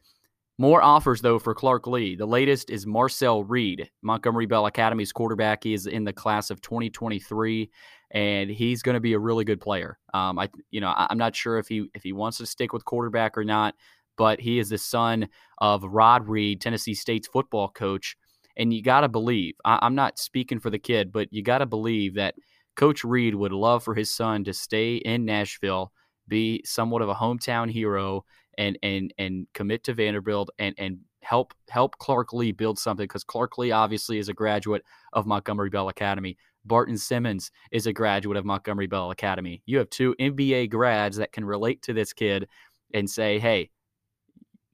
More 0.57 0.83
offers, 0.83 1.21
though, 1.21 1.41
for 1.41 1.53
Clark 1.53 1.89
Lea. 1.89 2.15
The 2.15 2.27
latest 2.27 2.71
is 2.71 2.87
Marcel 2.87 3.43
Reed, 3.43 3.91
Montgomery 4.03 4.47
Bell 4.47 4.67
Academy's 4.67 5.13
quarterback. 5.13 5.65
He 5.65 5.75
is 5.75 5.87
in 5.87 6.05
the 6.05 6.13
class 6.13 6.49
of 6.49 6.61
2023, 6.61 7.71
and 8.13 8.49
he's 8.49 8.81
going 8.81 8.95
to 8.95 9.01
be 9.01 9.15
a 9.15 9.19
really 9.19 9.45
good 9.45 9.61
player. 9.61 9.99
Um, 10.15 10.39
I, 10.39 10.49
you 10.71 10.81
know, 10.81 10.95
I'm 10.97 11.19
not 11.19 11.35
sure 11.35 11.59
if 11.59 11.67
he 11.67 11.89
if 11.95 12.05
he 12.05 12.13
wants 12.13 12.39
to 12.39 12.47
stick 12.47 12.73
with 12.73 12.85
quarterback 12.85 13.37
or 13.37 13.45
not, 13.45 13.75
but 14.17 14.41
he 14.41 14.61
is 14.61 14.69
the 14.69 14.79
son 14.79 15.29
of 15.59 15.83
Rod 15.83 16.29
Reed, 16.29 16.61
Tennessee 16.61 16.95
State's 16.95 17.27
football 17.27 17.69
coach, 17.69 18.17
and 18.57 18.73
you 18.73 18.83
got 18.83 19.01
to 19.01 19.09
believe, 19.09 19.55
I, 19.65 19.85
am 19.87 19.95
not 19.95 20.19
speaking 20.19 20.61
for 20.61 20.71
the 20.71 20.79
kid, 20.79 21.13
but 21.13 21.33
you 21.33 21.43
got 21.43 21.59
to 21.59 21.67
believe 21.67 22.15
that 22.15 22.35
Coach 22.77 23.05
Reed 23.05 23.35
would 23.35 23.53
love 23.53 23.85
for 23.85 23.95
his 23.95 24.15
son 24.15 24.45
to 24.45 24.53
stay 24.53 24.97
in 24.97 25.25
Nashville, 25.25 25.93
be 26.29 26.63
somewhat 26.65 27.03
of 27.03 27.09
a 27.09 27.15
hometown 27.15 27.71
hero, 27.71 28.25
and 28.57 28.79
and 28.83 29.13
and 29.19 29.47
commit 29.53 29.85
to 29.85 29.95
Vanderbilt 29.95 30.51
and 30.59 30.75
and 30.79 30.99
help 31.23 31.55
help 31.69 31.99
Clark 31.99 32.33
Lea 32.33 32.53
build 32.53 32.79
something 32.79 33.05
because 33.05 33.25
Clark 33.25 33.59
Lea 33.59 33.73
obviously 33.73 34.19
is 34.19 34.29
a 34.29 34.35
graduate 34.35 34.83
of 35.13 35.27
Montgomery 35.27 35.71
Bell 35.71 35.89
Academy. 35.89 36.37
Barton 36.65 36.97
Simmons 36.97 37.51
is 37.73 37.87
a 37.87 37.93
graduate 37.93 38.37
of 38.37 38.45
Montgomery 38.45 38.87
Bell 38.87 39.11
Academy. 39.11 39.63
You 39.67 39.79
have 39.79 39.91
two 39.91 40.15
MBA 40.19 40.71
grads 40.71 41.17
that 41.19 41.33
can 41.33 41.45
relate 41.45 41.83
to 41.83 41.93
this 41.93 42.13
kid 42.13 42.49
and 42.95 43.09
say, 43.09 43.39
"Hey, 43.39 43.71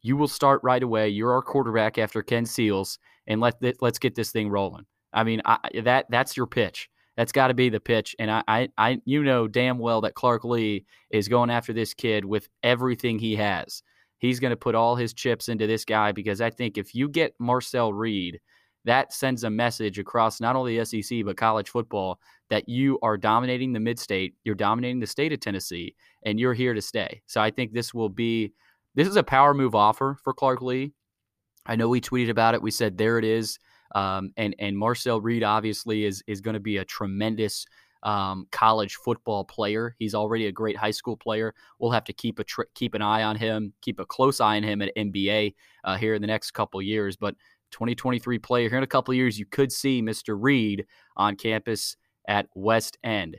you 0.02 0.16
will 0.16 0.28
start 0.28 0.60
right 0.62 0.82
away. 0.82 1.08
You're 1.08 1.32
our 1.32 1.42
quarterback 1.42 1.99
after 1.99 2.22
Ken 2.22 2.46
Seals, 2.46 2.99
and 3.30 3.40
let 3.40 3.54
let's 3.80 3.99
get 3.99 4.14
this 4.14 4.32
thing 4.32 4.50
rolling. 4.50 4.84
I 5.12 5.25
mean, 5.25 5.40
I, 5.44 5.58
that 5.84 6.06
that's 6.10 6.37
your 6.37 6.46
pitch. 6.46 6.90
That's 7.16 7.32
got 7.32 7.49
to 7.49 7.54
be 7.54 7.68
the 7.68 7.80
pitch. 7.80 8.16
And 8.18 8.30
I, 8.30 8.42
I, 8.49 8.68
I, 8.78 8.99
you 9.04 9.22
know 9.22 9.46
damn 9.46 9.78
well 9.78 10.00
that 10.02 10.14
Clark 10.14 10.44
Lea 10.44 10.84
is 11.10 11.28
going 11.28 11.50
after 11.50 11.72
this 11.72 11.94
kid 11.94 12.25
with 12.25 12.49
everything 12.62 13.18
he 13.18 13.37
has. 13.37 13.82
He's 14.18 14.40
going 14.40 14.50
to 14.52 14.56
put 14.56 14.75
all 14.75 14.96
his 14.96 15.12
chips 15.12 15.49
into 15.49 15.66
this 15.66 15.84
guy 15.84 16.12
because 16.12 16.40
I 16.40 16.50
think 16.50 16.76
if 16.76 16.94
you 16.94 17.08
get 17.08 17.34
Marcel 17.38 17.92
Reed, 17.92 18.40
that 18.84 19.12
sends 19.12 19.44
a 19.44 19.50
message 19.50 19.99
across 19.99 20.40
not 20.40 20.56
only 20.56 20.78
the 20.78 20.84
SEC 20.84 21.25
but 21.25 21.37
college 21.37 21.68
football 21.68 22.18
that 22.49 22.68
you 22.68 22.99
are 23.02 23.16
dominating 23.16 23.72
the 23.72 23.80
mid-state, 23.80 24.34
you're 24.44 24.54
dominating 24.54 25.00
the 25.00 25.06
state 25.06 25.32
of 25.32 25.40
Tennessee, 25.40 25.94
and 26.25 26.40
you're 26.40 26.54
here 26.54 26.75
to 26.75 26.82
stay. 26.82 27.22
So 27.26 27.40
I 27.40 27.50
think 27.50 27.72
this 27.72 27.94
will 27.94 28.08
be 28.08 28.52
this 28.94 29.06
is 29.06 29.16
a 29.16 29.22
power 29.22 29.54
move 29.54 29.75
offer 29.75 30.16
for 30.25 30.32
Clark 30.32 30.62
Lea. 30.62 30.92
I 31.71 31.77
know 31.77 31.89
we 31.89 32.00
tweeted 32.00 32.31
about 32.31 32.55
it. 32.55 32.61
We 32.61 32.73
said 32.73 32.99
there 32.99 33.19
it 33.19 33.25
is. 33.25 33.59
Um, 33.95 34.33
and 34.37 34.55
and 34.59 34.77
Marcel 34.77 35.21
Reed 35.21 35.45
obviously 35.45 36.05
is 36.05 36.23
is 36.27 36.41
going 36.41 36.55
to 36.55 36.61
be 36.61 36.79
a 36.79 36.85
tremendous 36.85 37.65
um, 38.03 38.47
college 38.50 38.97
football 38.97 39.45
player. 39.45 39.95
He's 39.99 40.15
already 40.15 40.47
a 40.47 40.53
great 40.53 40.77
high 40.77 40.91
school 40.91 41.17
player. 41.17 41.55
We'll 41.79 41.93
have 41.93 42.05
to 42.05 42.12
keep 42.12 42.41
a 42.41 42.45
keep 42.75 42.95
an 42.95 43.03
eye 43.03 43.23
on 43.23 43.37
him, 43.37 43.73
keep 43.83 44.00
a 44.00 44.05
close 44.05 44.41
eye 44.41 44.57
on 44.57 44.65
him 44.65 44.83
at 44.83 44.95
MBA 44.97 45.55
uh, 45.85 45.97
here 45.97 46.15
in 46.15 46.21
the 46.21 46.27
next 46.27 46.50
couple 46.50 46.83
years. 46.83 47.17
But 47.17 47.37
2023 47.71 48.39
player 48.41 48.69
here 48.69 48.79
in 48.79 48.85
a 48.85 48.89
couple 48.89 49.15
years, 49.15 49.39
you 49.39 49.47
could 49.47 49.71
see 49.71 50.03
Mr. 50.03 50.37
Reed 50.39 50.87
on 51.17 51.37
campus 51.37 51.97
at 52.27 52.47
West 52.55 52.99
End. 53.05 53.39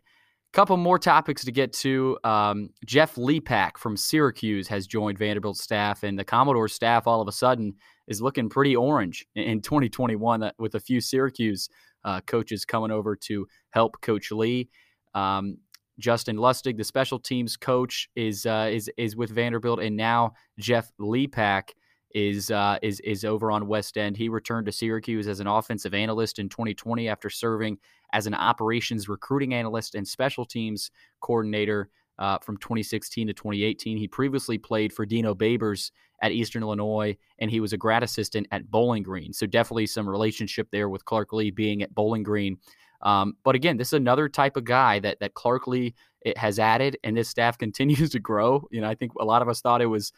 Couple 0.54 0.76
more 0.76 1.00
topics 1.00 1.46
to 1.46 1.52
get 1.52 1.72
to. 1.72 2.18
Um, 2.26 2.72
Jeff 2.86 3.16
Lepak 3.16 3.78
from 3.78 3.96
Syracuse 3.96 4.68
has 4.68 4.86
joined 4.86 5.18
Vanderbilt 5.18 5.56
staff, 5.56 6.04
and 6.04 6.20
the 6.20 6.26
Commodore 6.26 6.68
staff 6.68 7.08
all 7.08 7.22
of 7.22 7.28
a 7.30 7.32
sudden 7.32 7.76
is 8.08 8.22
looking 8.22 8.50
pretty 8.50 8.76
orange 8.76 9.26
in 9.36 9.62
2021 9.62 10.44
uh, 10.44 10.52
with 10.58 10.76
a 10.76 10.80
few 10.80 11.02
Syracuse 11.02 11.70
uh, 12.04 12.22
coaches 12.22 12.66
coming 12.66 12.92
over 12.92 13.16
to 13.16 13.48
help 13.72 14.02
Coach 14.02 14.32
Lea. 14.32 14.70
Um, 15.14 15.58
Justin 16.00 16.38
Lustig, 16.38 16.78
the 16.78 16.84
special 16.84 17.20
teams 17.20 17.58
coach, 17.58 18.10
is 18.16 18.46
uh, 18.46 18.70
is 18.72 18.90
is 18.98 19.16
with 19.16 19.30
Vanderbilt, 19.30 19.80
and 19.80 19.96
now 19.96 20.34
Jeff 20.58 20.92
Lepak 21.00 21.70
is 22.14 22.52
uh, 22.52 22.78
is 22.82 23.00
is 23.02 23.24
over 23.24 23.52
on 23.52 23.68
West 23.68 23.98
End. 23.98 24.18
He 24.18 24.30
returned 24.30 24.66
to 24.66 24.72
Syracuse 24.72 25.28
as 25.28 25.40
an 25.40 25.48
offensive 25.48 25.94
analyst 25.94 26.40
in 26.40 26.50
2020 26.50 27.08
after 27.08 27.30
serving 27.30 27.78
as 28.14 28.28
an 28.28 28.34
operations 28.34 29.08
recruiting 29.08 29.54
analyst 29.54 29.96
and 29.96 30.08
special 30.08 30.46
teams 30.46 30.92
coordinator 31.22 31.90
uh, 32.20 32.38
from 32.40 32.58
2016 32.58 33.28
to 33.28 33.34
2018. 33.34 33.98
He 33.98 34.08
previously 34.08 34.58
played 34.58 34.94
for 34.94 35.06
Dino 35.06 35.34
Babers 35.34 35.92
at 36.22 36.32
Eastern 36.32 36.62
Illinois, 36.62 37.18
and 37.40 37.50
he 37.50 37.60
was 37.60 37.74
a 37.74 37.78
grad 37.78 38.04
assistant 38.04 38.48
at 38.52 38.70
Bowling 38.70 39.04
Green. 39.04 39.34
So 39.34 39.48
definitely 39.48 39.88
some 39.88 40.08
relationship 40.08 40.68
there 40.72 40.90
with 40.90 41.06
Clark 41.06 41.34
Lea 41.34 41.52
being 41.52 41.82
at 41.82 41.94
Bowling 41.96 42.24
Green. 42.24 42.58
Um, 43.02 43.34
but 43.44 43.56
again, 43.56 43.78
this 43.78 43.90
is 43.90 43.94
another 43.94 44.30
type 44.30 44.56
of 44.56 44.64
guy 44.64 45.00
that 45.00 45.20
that 45.20 45.34
Clark 45.34 45.68
Lea 45.68 45.94
has 46.36 46.60
added, 46.60 46.98
and 47.04 47.18
this 47.18 47.30
staff 47.30 47.58
continues 47.58 48.12
to 48.12 48.20
grow. 48.20 48.68
You 48.72 48.82
know, 48.82 48.90
I 48.90 48.96
think 48.96 49.14
a 49.20 49.26
lot 49.26 49.42
of 49.42 49.50
us 49.50 49.62
thought 49.62 49.82
it 49.82 49.88
was 49.88 50.12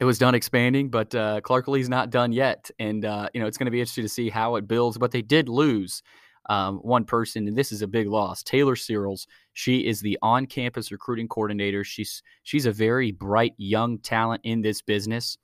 it 0.00 0.04
was 0.04 0.18
done 0.18 0.34
expanding, 0.34 0.90
but 0.90 1.14
uh, 1.14 1.40
Clark 1.40 1.66
Lea's 1.68 1.88
not 1.88 2.10
done 2.10 2.32
yet, 2.32 2.70
and 2.78 3.04
uh, 3.04 3.28
you 3.34 3.40
know 3.40 3.46
it's 3.46 3.58
going 3.58 3.66
to 3.66 3.72
be 3.72 3.80
interesting 3.80 4.04
to 4.04 4.08
see 4.08 4.28
how 4.28 4.56
it 4.56 4.68
builds. 4.68 4.98
But 4.98 5.12
they 5.12 5.22
did 5.22 5.48
lose 5.48 6.02
um, 6.48 6.78
one 6.78 7.04
person, 7.04 7.46
and 7.46 7.56
this 7.56 7.72
is 7.72 7.82
a 7.82 7.86
big 7.86 8.08
loss. 8.08 8.42
Taylor 8.42 8.76
Searles, 8.76 9.26
she 9.52 9.86
is 9.86 10.00
the 10.00 10.18
on-campus 10.22 10.90
recruiting 10.90 11.28
coordinator. 11.28 11.84
She's 11.84 12.22
she's 12.42 12.66
a 12.66 12.72
very 12.72 13.12
bright 13.12 13.54
young 13.58 13.98
talent 13.98 14.42
in 14.44 14.62
this 14.62 14.82
business, 14.82 15.36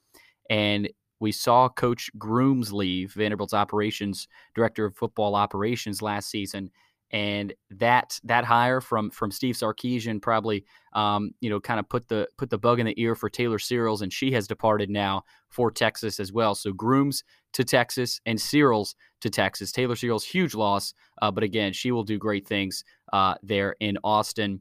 and 0.48 0.88
we 1.20 1.32
saw 1.32 1.68
Coach 1.68 2.10
Grooms 2.18 2.72
leave, 2.72 3.12
Vanderbilt's 3.12 3.54
operations 3.54 4.28
director 4.54 4.84
of 4.84 4.96
football 4.96 5.34
operations 5.34 6.02
last 6.02 6.30
season, 6.30 6.70
and 7.10 7.54
that 7.70 8.18
that 8.24 8.44
hire 8.44 8.80
from 8.80 9.10
from 9.10 9.30
Steve 9.30 9.54
Sarkisian 9.54 10.20
probably 10.20 10.64
um, 10.94 11.30
you 11.40 11.50
know 11.50 11.60
kind 11.60 11.78
of 11.78 11.88
put 11.88 12.08
the 12.08 12.28
put 12.36 12.50
the 12.50 12.58
bug 12.58 12.80
in 12.80 12.86
the 12.86 13.00
ear 13.00 13.14
for 13.14 13.28
Taylor 13.28 13.58
Searles, 13.58 14.02
and 14.02 14.12
she 14.12 14.32
has 14.32 14.48
departed 14.48 14.90
now 14.90 15.22
for 15.50 15.70
Texas 15.70 16.18
as 16.18 16.32
well. 16.32 16.54
So 16.54 16.72
Grooms 16.72 17.24
to 17.52 17.62
Texas 17.62 18.20
and 18.26 18.40
Searles 18.40 18.96
to 19.24 19.30
Texas. 19.30 19.72
Taylor 19.72 19.96
Searles 19.96 20.24
huge 20.24 20.54
loss, 20.54 20.94
uh, 21.20 21.30
but 21.30 21.42
again 21.42 21.72
she 21.72 21.90
will 21.90 22.04
do 22.04 22.18
great 22.18 22.46
things 22.46 22.84
uh, 23.12 23.34
there 23.42 23.74
in 23.80 23.98
Austin. 24.04 24.60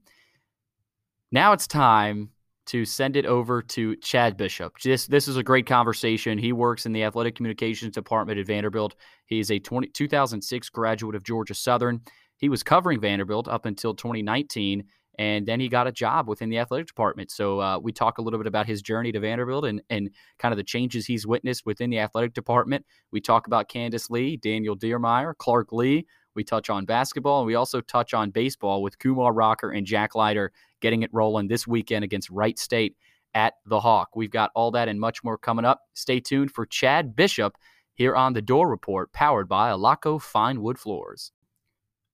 Now 1.32 1.54
it's 1.54 1.68
time 1.68 2.30
to 2.68 2.86
send 2.86 3.18
it 3.18 3.26
over 3.26 3.62
to 3.62 3.96
Chad 3.98 4.38
Bishop. 4.38 4.80
This 4.80 5.06
this 5.06 5.28
is 5.28 5.38
a 5.38 5.44
great 5.44 5.68
conversation. 5.68 6.38
He 6.38 6.54
works 6.54 6.86
in 6.86 6.94
the 6.94 7.04
athletic 7.04 7.36
communications 7.36 7.94
department 7.94 8.40
at 8.40 8.48
Vanderbilt. 8.48 8.96
He 9.26 9.40
is 9.40 9.52
a 9.52 9.60
20, 9.60 9.88
2006 9.90 10.70
graduate 10.70 11.16
of 11.16 11.24
Georgia 11.24 11.54
Southern. 11.54 12.02
He 12.38 12.50
was 12.50 12.64
covering 12.64 13.00
Vanderbilt 13.00 13.48
up 13.48 13.66
until 13.66 13.94
2019, 13.94 14.84
and 15.20 15.46
then 15.46 15.60
he 15.60 15.70
got 15.70 15.88
a 15.88 15.92
job 15.92 16.28
within 16.28 16.50
the 16.50 16.58
athletic 16.58 16.88
department. 16.88 17.32
So 17.32 17.60
uh, 17.60 17.80
we 17.80 17.92
talk 17.92 18.18
a 18.18 18.22
little 18.22 18.40
bit 18.40 18.48
about 18.48 18.66
his 18.66 18.82
journey 18.82 19.12
to 19.12 19.20
Vanderbilt 19.20 19.66
and 19.66 19.82
and 19.90 20.10
kind 20.40 20.52
of 20.52 20.58
the 20.58 20.64
changes 20.64 21.06
he's 21.06 21.28
witnessed 21.28 21.66
within 21.66 21.90
the 21.90 22.00
athletic 22.00 22.34
department. 22.34 22.86
We 23.12 23.22
talk 23.22 23.48
about 23.48 23.70
Candice 23.70 24.10
Lee, 24.10 24.38
Daniel 24.38 24.76
Diermeier, 24.76 25.36
Clark 25.38 25.72
Lea. 25.72 26.06
We 26.36 26.44
touch 26.44 26.70
on 26.70 26.86
basketball, 26.86 27.42
and 27.42 27.48
we 27.48 27.56
also 27.56 27.80
touch 27.80 28.14
on 28.14 28.32
baseball 28.32 28.82
with 28.82 28.98
Kumar 28.98 29.34
Rocker 29.34 29.70
and 29.70 29.86
Jack 29.86 30.16
Leiter 30.16 30.52
getting 30.82 31.04
it 31.04 31.12
rolling 31.14 31.48
this 31.48 31.68
weekend 31.68 32.04
against 32.04 32.30
Wright 32.32 32.58
State 32.58 32.96
at 33.36 33.54
the 33.66 33.80
Hawk. 33.80 34.16
We've 34.16 34.32
got 34.32 34.52
all 34.56 34.72
that 34.72 34.88
and 34.88 35.00
much 35.00 35.24
more 35.24 35.38
coming 35.38 35.66
up. 35.66 35.82
Stay 35.94 36.20
tuned 36.20 36.52
for 36.52 36.66
Chad 36.66 37.16
Bishop 37.16 37.58
here 37.94 38.16
on 38.16 38.34
the 38.34 38.42
Dore 38.42 38.68
Report, 38.68 39.14
powered 39.14 39.48
by 39.48 39.70
Alaco 39.70 40.20
Fine 40.20 40.62
Wood 40.62 40.80
Floors. 40.80 41.32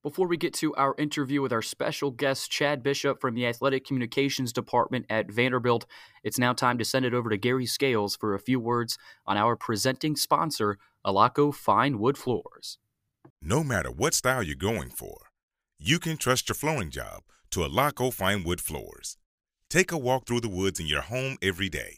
Before 0.09 0.25
we 0.25 0.37
get 0.37 0.55
to 0.55 0.73
our 0.73 0.95
interview 0.97 1.39
with 1.39 1.53
our 1.53 1.61
special 1.61 2.09
guest, 2.09 2.49
Chad 2.49 2.81
Bishop 2.81 3.21
from 3.21 3.35
the 3.35 3.45
Athletic 3.45 3.85
Communications 3.85 4.51
Department 4.51 5.05
at 5.07 5.29
Vanderbilt, 5.29 5.85
it's 6.23 6.39
now 6.39 6.51
time 6.51 6.79
to 6.79 6.83
send 6.83 7.05
it 7.05 7.13
over 7.13 7.29
to 7.29 7.37
Gary 7.37 7.67
Scales 7.67 8.15
for 8.15 8.33
a 8.33 8.39
few 8.39 8.59
words 8.59 8.97
on 9.27 9.37
our 9.37 9.55
presenting 9.55 10.15
sponsor, 10.15 10.79
Alaco 11.05 11.53
Fine 11.53 11.99
Wood 11.99 12.17
Floors. 12.17 12.79
No 13.39 13.63
matter 13.63 13.91
what 13.91 14.15
style 14.15 14.41
you're 14.41 14.55
going 14.55 14.89
for, 14.89 15.27
you 15.77 15.99
can 15.99 16.17
trust 16.17 16.49
your 16.49 16.55
flooring 16.55 16.89
job 16.89 17.21
to 17.51 17.59
Alaco 17.59 18.11
Fine 18.11 18.45
Wood 18.45 18.61
Floors. 18.61 19.15
Take 19.69 19.91
a 19.91 19.97
walk 19.99 20.25
through 20.25 20.41
the 20.41 20.49
woods 20.49 20.79
in 20.79 20.87
your 20.87 21.01
home 21.01 21.37
every 21.39 21.69
day. 21.69 21.97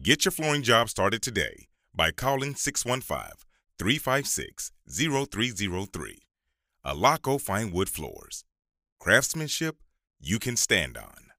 Get 0.00 0.24
your 0.24 0.30
flooring 0.30 0.62
job 0.62 0.90
started 0.90 1.22
today 1.22 1.66
by 1.92 2.12
calling 2.12 2.54
615 2.54 3.32
356 3.80 4.70
0303 4.88 6.18
Alaco 6.86 7.40
Fine 7.40 7.72
Wood 7.72 7.88
Floors. 7.88 8.44
Craftsmanship 9.00 9.78
you 10.20 10.38
can 10.38 10.54
stand 10.54 10.96
on. 10.96 11.32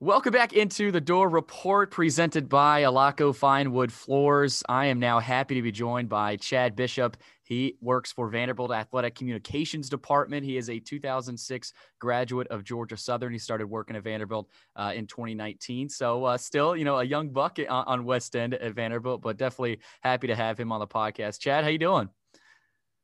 Welcome 0.00 0.32
back 0.32 0.52
into 0.52 0.90
the 0.90 1.00
Dore 1.00 1.28
Report 1.28 1.92
presented 1.92 2.48
by 2.48 2.82
Alaco 2.82 3.32
Fine 3.32 3.70
Wood 3.70 3.92
Floors. 3.92 4.64
I 4.68 4.86
am 4.86 4.98
now 4.98 5.20
happy 5.20 5.54
to 5.54 5.62
be 5.62 5.70
joined 5.70 6.08
by 6.08 6.34
Chad 6.38 6.74
Bishop. 6.74 7.16
He 7.44 7.76
works 7.80 8.10
for 8.10 8.28
Vanderbilt 8.30 8.72
Athletic 8.72 9.14
Communications 9.14 9.88
Department. 9.88 10.44
He 10.44 10.56
is 10.56 10.68
a 10.68 10.80
2006 10.80 11.72
graduate 12.00 12.48
of 12.48 12.64
Georgia 12.64 12.96
Southern. 12.96 13.32
He 13.32 13.38
started 13.38 13.68
working 13.68 13.94
at 13.94 14.02
Vanderbilt 14.02 14.48
uh, 14.74 14.90
in 14.92 15.06
2019. 15.06 15.88
So 15.88 16.24
uh, 16.24 16.36
still, 16.36 16.76
you 16.76 16.84
know, 16.84 16.98
a 16.98 17.04
young 17.04 17.28
buck 17.30 17.58
on 17.68 18.04
West 18.04 18.34
End 18.34 18.54
at 18.54 18.74
Vanderbilt, 18.74 19.22
but 19.22 19.36
definitely 19.36 19.78
happy 20.00 20.26
to 20.26 20.34
have 20.34 20.58
him 20.58 20.72
on 20.72 20.80
the 20.80 20.88
podcast. 20.88 21.38
Chad, 21.38 21.62
how 21.62 21.70
you 21.70 21.78
doing? 21.78 22.08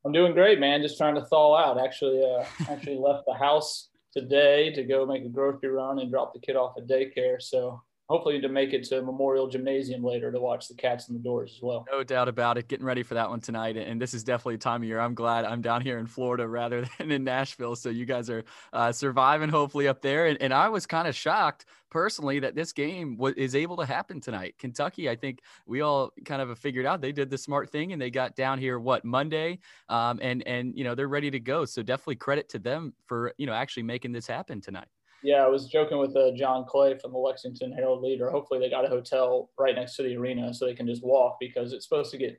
I'm 0.06 0.12
doing 0.12 0.34
great, 0.34 0.60
man. 0.60 0.82
Just 0.82 0.98
trying 0.98 1.16
to 1.16 1.24
thaw 1.24 1.56
out. 1.56 1.84
Actually, 1.84 2.22
uh, 2.22 2.44
actually 2.70 2.96
left 2.96 3.24
the 3.26 3.34
house 3.34 3.88
today 4.12 4.72
to 4.72 4.84
go 4.84 5.04
make 5.04 5.24
a 5.24 5.28
grocery 5.28 5.68
run 5.68 5.98
and 5.98 6.12
drop 6.12 6.32
the 6.32 6.38
kid 6.38 6.54
off 6.54 6.76
at 6.78 6.86
daycare. 6.86 7.42
So 7.42 7.82
hopefully 8.08 8.40
to 8.40 8.48
make 8.48 8.72
it 8.72 8.84
to 8.84 9.02
Memorial 9.02 9.48
Gymnasium 9.48 10.02
later 10.02 10.30
to 10.30 10.40
watch 10.40 10.68
the 10.68 10.74
cats 10.74 11.08
in 11.08 11.14
the 11.14 11.20
Dores 11.20 11.54
as 11.56 11.62
well. 11.62 11.84
No 11.90 12.04
doubt 12.04 12.28
about 12.28 12.56
it. 12.56 12.68
Getting 12.68 12.86
ready 12.86 13.02
for 13.02 13.14
that 13.14 13.28
one 13.28 13.40
tonight. 13.40 13.76
And 13.76 14.00
this 14.00 14.14
is 14.14 14.22
definitely 14.22 14.54
a 14.54 14.58
time 14.58 14.82
of 14.82 14.88
year. 14.88 15.00
I'm 15.00 15.14
glad 15.14 15.44
I'm 15.44 15.60
down 15.60 15.82
here 15.82 15.98
in 15.98 16.06
Florida 16.06 16.46
rather 16.56 16.86
than 16.98 17.10
in 17.10 17.24
Nashville. 17.24 17.76
So 17.76 17.90
you 17.90 18.06
guys 18.06 18.30
are 18.30 18.44
uh, 18.72 18.92
surviving 18.92 19.48
hopefully 19.48 19.88
up 19.88 20.02
there. 20.02 20.26
And, 20.26 20.40
and 20.40 20.54
I 20.54 20.68
was 20.68 20.86
kind 20.86 21.08
of 21.08 21.14
shocked 21.14 21.66
personally 21.90 22.38
that 22.40 22.54
this 22.54 22.72
game 22.72 23.16
w- 23.16 23.34
is 23.36 23.54
able 23.54 23.76
to 23.78 23.86
happen 23.86 24.20
tonight. 24.20 24.54
Kentucky, 24.58 25.08
I 25.08 25.16
think 25.16 25.40
we 25.66 25.80
all 25.80 26.12
kind 26.24 26.42
of 26.42 26.56
figured 26.58 26.86
out 26.86 27.00
they 27.00 27.12
did 27.12 27.30
the 27.30 27.38
smart 27.38 27.70
thing 27.70 27.92
and 27.92 28.00
they 28.00 28.10
got 28.10 28.36
down 28.36 28.58
here 28.58 28.78
what 28.78 29.04
Monday, 29.04 29.58
um, 29.88 30.18
and 30.22 30.46
and 30.46 30.76
you 30.76 30.84
know 30.84 30.94
they're 30.94 31.08
ready 31.08 31.30
to 31.30 31.40
go. 31.40 31.64
So 31.64 31.82
definitely 31.82 32.16
credit 32.16 32.48
to 32.50 32.58
them 32.58 32.92
for 33.06 33.32
you 33.38 33.46
know 33.46 33.52
actually 33.52 33.84
making 33.84 34.12
this 34.12 34.26
happen 34.26 34.60
tonight. 34.60 34.88
Yeah, 35.22 35.44
I 35.44 35.48
was 35.48 35.68
joking 35.68 35.98
with 35.98 36.14
uh, 36.16 36.32
John 36.36 36.64
Clay 36.68 36.98
from 36.98 37.12
the 37.12 37.18
Lexington 37.18 37.72
Herald 37.72 38.02
Leader. 38.02 38.30
Hopefully, 38.30 38.60
they 38.60 38.70
got 38.70 38.84
a 38.84 38.88
hotel 38.88 39.50
right 39.58 39.74
next 39.74 39.96
to 39.96 40.02
the 40.02 40.16
arena 40.16 40.52
so 40.52 40.66
they 40.66 40.74
can 40.74 40.86
just 40.86 41.04
walk 41.04 41.36
because 41.40 41.72
it's 41.72 41.84
supposed 41.84 42.10
to 42.12 42.18
get 42.18 42.38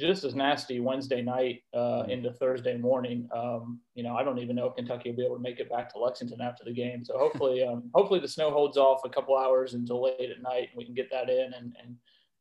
just 0.00 0.24
as 0.24 0.34
nasty 0.34 0.80
Wednesday 0.80 1.20
night 1.20 1.62
uh, 1.74 2.04
into 2.08 2.32
Thursday 2.32 2.76
morning. 2.76 3.28
Um, 3.34 3.80
you 3.94 4.02
know, 4.02 4.16
I 4.16 4.24
don't 4.24 4.38
even 4.38 4.56
know 4.56 4.66
if 4.66 4.74
Kentucky 4.74 5.10
will 5.10 5.16
be 5.16 5.24
able 5.24 5.36
to 5.36 5.42
make 5.42 5.60
it 5.60 5.70
back 5.70 5.92
to 5.92 5.98
Lexington 5.98 6.40
after 6.40 6.64
the 6.64 6.72
game. 6.72 7.04
So 7.04 7.18
hopefully, 7.18 7.62
um, 7.68 7.90
hopefully 7.94 8.20
the 8.20 8.28
snow 8.28 8.50
holds 8.50 8.78
off 8.78 9.04
a 9.04 9.10
couple 9.10 9.36
hours 9.36 9.74
until 9.74 10.02
late 10.02 10.30
at 10.30 10.42
night, 10.42 10.68
and 10.70 10.78
we 10.78 10.84
can 10.84 10.94
get 10.94 11.10
that 11.10 11.28
in 11.28 11.52
and, 11.52 11.74
and 11.82 11.96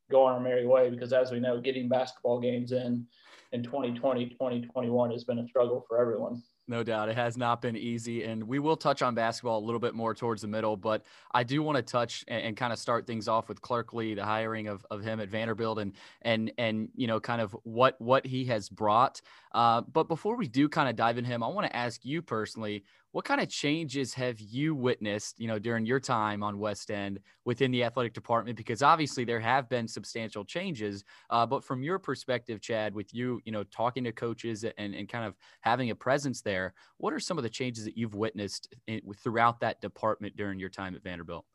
go 0.09 0.23
on 0.23 0.33
our 0.33 0.39
merry 0.39 0.65
way. 0.65 0.89
Because 0.89 1.11
as 1.11 1.31
we 1.31 1.39
know, 1.39 1.59
getting 1.59 1.89
basketball 1.89 2.39
games 2.39 2.71
in 2.71 3.05
in 3.51 3.63
2020, 3.63 4.29
2021 4.29 5.11
has 5.11 5.23
been 5.23 5.39
a 5.39 5.47
struggle 5.47 5.83
for 5.87 5.99
everyone. 5.99 6.41
No 6.69 6.83
doubt. 6.83 7.09
It 7.09 7.15
has 7.15 7.35
not 7.35 7.63
been 7.63 7.75
easy. 7.75 8.23
And 8.25 8.43
we 8.43 8.59
will 8.59 8.77
touch 8.77 9.01
on 9.01 9.15
basketball 9.15 9.57
a 9.57 9.65
little 9.65 9.79
bit 9.79 9.95
more 9.95 10.13
towards 10.13 10.43
the 10.43 10.47
middle, 10.47 10.77
but 10.77 11.03
I 11.31 11.43
do 11.43 11.63
want 11.63 11.77
to 11.77 11.81
touch 11.81 12.23
and, 12.27 12.43
and, 12.43 12.55
kind 12.55 12.71
of 12.71 12.77
start 12.77 13.07
things 13.07 13.27
off 13.27 13.49
with 13.49 13.59
Clark 13.59 13.91
Lea, 13.91 14.13
the 14.13 14.23
hiring 14.23 14.67
of, 14.67 14.85
of 14.91 15.01
him 15.01 15.19
at 15.19 15.29
Vanderbilt 15.29 15.79
and 15.79 15.93
and 16.21 16.51
and 16.59 16.89
you 16.95 17.07
know, 17.07 17.19
kind 17.19 17.41
of 17.41 17.57
what 17.63 17.99
what 17.99 18.23
he 18.23 18.45
has 18.45 18.69
brought. 18.69 19.19
Uh, 19.51 19.81
but 19.81 20.07
before 20.07 20.35
we 20.35 20.47
do 20.47 20.69
kind 20.69 20.87
of 20.87 20.95
dive 20.95 21.17
in 21.17 21.25
him, 21.25 21.41
I 21.41 21.47
want 21.47 21.65
to 21.65 21.75
ask 21.75 22.05
you 22.05 22.21
personally, 22.21 22.83
what 23.11 23.25
kind 23.25 23.41
of 23.41 23.49
changes 23.49 24.13
have 24.13 24.39
you 24.39 24.75
witnessed, 24.75 25.39
you 25.39 25.47
know, 25.47 25.57
during 25.57 25.85
your 25.85 25.99
time 25.99 26.43
on 26.43 26.59
West 26.59 26.91
End 26.91 27.19
within 27.43 27.71
the 27.71 27.83
athletic 27.83 28.13
department? 28.13 28.55
Because 28.55 28.83
obviously 28.83 29.25
there 29.25 29.39
have 29.39 29.67
been 29.67 29.87
substantial 29.87 30.45
changes, 30.45 31.03
uh, 31.31 31.45
but 31.45 31.63
from 31.63 31.81
your 31.81 31.97
perspective, 31.97 32.61
Chad, 32.61 32.93
with 32.93 33.11
you, 33.13 33.41
you 33.45 33.51
know, 33.51 33.63
talking 33.63 34.03
to 34.03 34.11
coaches 34.11 34.63
and, 34.63 34.93
and 34.93 35.09
kind 35.09 35.25
of 35.25 35.35
having 35.61 35.89
a 35.89 35.95
presence 35.95 36.41
there, 36.41 36.73
what 36.97 37.13
are 37.13 37.19
some 37.19 37.37
of 37.37 37.43
the 37.43 37.49
changes 37.49 37.83
that 37.85 37.97
you've 37.97 38.13
witnessed 38.13 38.75
in, 38.87 39.01
throughout 39.23 39.59
that 39.61 39.81
department 39.81 40.37
during 40.37 40.59
your 40.59 40.69
time 40.69 40.95
at 40.95 41.03
Vanderbilt? 41.03 41.45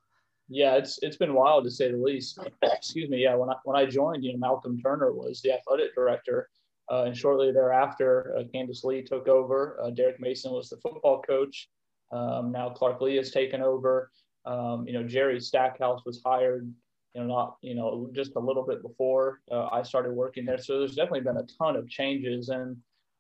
Yeah, 0.49 0.75
it's 0.75 0.99
it's 1.03 1.17
been 1.17 1.35
wild 1.35 1.65
to 1.65 1.71
say 1.71 1.91
the 1.91 1.97
least. 1.97 2.39
Excuse 2.63 3.09
me. 3.09 3.23
Yeah, 3.23 3.35
when 3.35 3.49
I 3.49 3.55
when 3.65 3.77
I 3.77 3.87
joined, 3.87 4.25
you 4.25 4.33
know, 4.33 4.39
Malcolm 4.39 4.79
Turner 4.79 5.13
was 5.13 5.41
the 5.41 5.53
athletic 5.53 5.95
director 5.95 6.51
uh, 6.91 7.05
and 7.05 7.17
shortly 7.17 7.53
thereafter, 7.53 8.35
uh, 8.39 8.43
Candice 8.55 8.85
Lee 8.85 9.03
took 9.03 9.29
over. 9.29 9.81
Uh, 9.83 9.91
Derek 9.91 10.21
Mason 10.21 10.53
was 10.53 10.69
the 10.69 10.77
football 10.77 11.23
coach. 11.23 11.69
Um, 12.13 12.53
now 12.53 12.69
Clark 12.69 13.01
Lea 13.01 13.17
has 13.17 13.31
taken 13.31 13.63
over. 13.63 14.11
Um, 14.45 14.87
you 14.87 14.93
know, 14.93 15.03
Jerry 15.03 15.41
Stackhouse 15.41 16.03
was 16.05 16.21
hired, 16.25 16.71
you 17.15 17.21
know, 17.21 17.27
not, 17.27 17.57
you 17.63 17.75
know, 17.75 18.11
just 18.13 18.37
a 18.37 18.41
little 18.41 18.65
bit 18.65 18.83
before 18.83 19.41
uh, 19.51 19.69
I 19.73 19.83
started 19.83 20.13
working 20.13 20.45
there. 20.45 20.59
So 20.59 20.79
there's 20.79 20.95
definitely 20.95 21.23
been 21.23 21.39
a 21.39 21.47
ton 21.59 21.77
of 21.77 21.89
changes. 21.89 22.51
And 22.51 22.77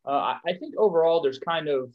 uh, 0.07 0.11
I, 0.11 0.39
I 0.47 0.53
think 0.53 0.75
overall 0.77 1.23
there's 1.23 1.39
kind 1.39 1.69
of, 1.69 1.93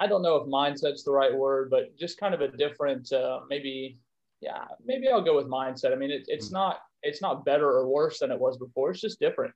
I 0.00 0.06
don't 0.06 0.22
know 0.22 0.36
if 0.36 0.46
mindset's 0.48 1.04
the 1.04 1.12
right 1.12 1.34
word, 1.34 1.70
but 1.70 1.96
just 1.98 2.18
kind 2.18 2.34
of 2.34 2.40
a 2.40 2.48
different, 2.48 3.12
uh, 3.12 3.40
maybe, 3.50 3.98
yeah, 4.40 4.64
maybe 4.84 5.08
I'll 5.08 5.22
go 5.22 5.36
with 5.36 5.46
mindset. 5.46 5.92
I 5.92 5.96
mean, 5.96 6.10
it, 6.10 6.24
it's 6.28 6.48
hmm. 6.48 6.54
not, 6.54 6.78
it's 7.02 7.20
not 7.20 7.44
better 7.44 7.68
or 7.68 7.86
worse 7.86 8.20
than 8.20 8.30
it 8.30 8.40
was 8.40 8.56
before. 8.56 8.90
It's 8.90 9.00
just 9.02 9.20
different 9.20 9.52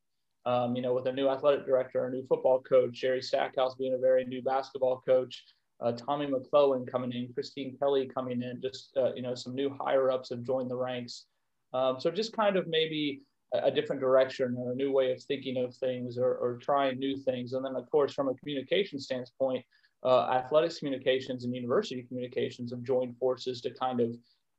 um, 0.47 0.75
you 0.75 0.82
know, 0.82 0.94
with 0.94 1.06
a 1.06 1.12
new 1.12 1.28
athletic 1.28 1.66
director, 1.66 2.06
a 2.06 2.11
new 2.11 2.25
football 2.26 2.61
coach, 2.61 2.92
Jerry 2.92 3.23
Stackhouse 3.23 3.75
being 3.75 3.94
a 3.94 3.99
very 3.99 4.25
new 4.25 4.42
basketball 4.42 5.02
coach, 5.06 5.44
uh, 5.80 5.92
Tommy 5.92 6.26
McClelland 6.26 6.90
coming 6.90 7.12
in, 7.12 7.32
Christine 7.32 7.76
Kelly 7.78 8.11
coming 8.14 8.42
in, 8.42 8.61
just, 8.61 8.97
uh, 8.97 9.12
you 9.14 9.23
know, 9.23 9.35
some 9.35 9.54
new 9.54 9.75
higher 9.80 10.11
ups 10.11 10.30
have 10.30 10.42
joined 10.42 10.70
the 10.70 10.76
ranks. 10.76 11.26
Um, 11.73 11.99
so 11.99 12.11
just 12.11 12.32
kind 12.35 12.56
of 12.56 12.66
maybe 12.66 13.23
a, 13.52 13.70
different 13.70 14.00
direction 14.00 14.54
or 14.59 14.73
a 14.73 14.75
new 14.75 14.92
way 14.92 15.12
of 15.12 15.23
thinking 15.23 15.62
of 15.62 15.75
things 15.75 16.18
or, 16.18 16.35
or 16.35 16.59
trying 16.61 16.99
new 16.99 17.16
things. 17.16 17.52
And 17.52 17.64
then, 17.64 17.76
of 17.76 17.88
course, 17.90 18.12
from 18.12 18.28
a 18.28 18.35
communication 18.35 18.99
standpoint, 18.99 19.64
uh, 20.04 20.30
athletics 20.30 20.78
communications 20.78 21.44
and 21.44 21.54
university 21.54 22.02
communications 22.02 22.70
have 22.70 22.82
joined 22.82 23.16
forces 23.18 23.61
to 23.62 23.70
kind 23.70 24.00
of 24.00 24.16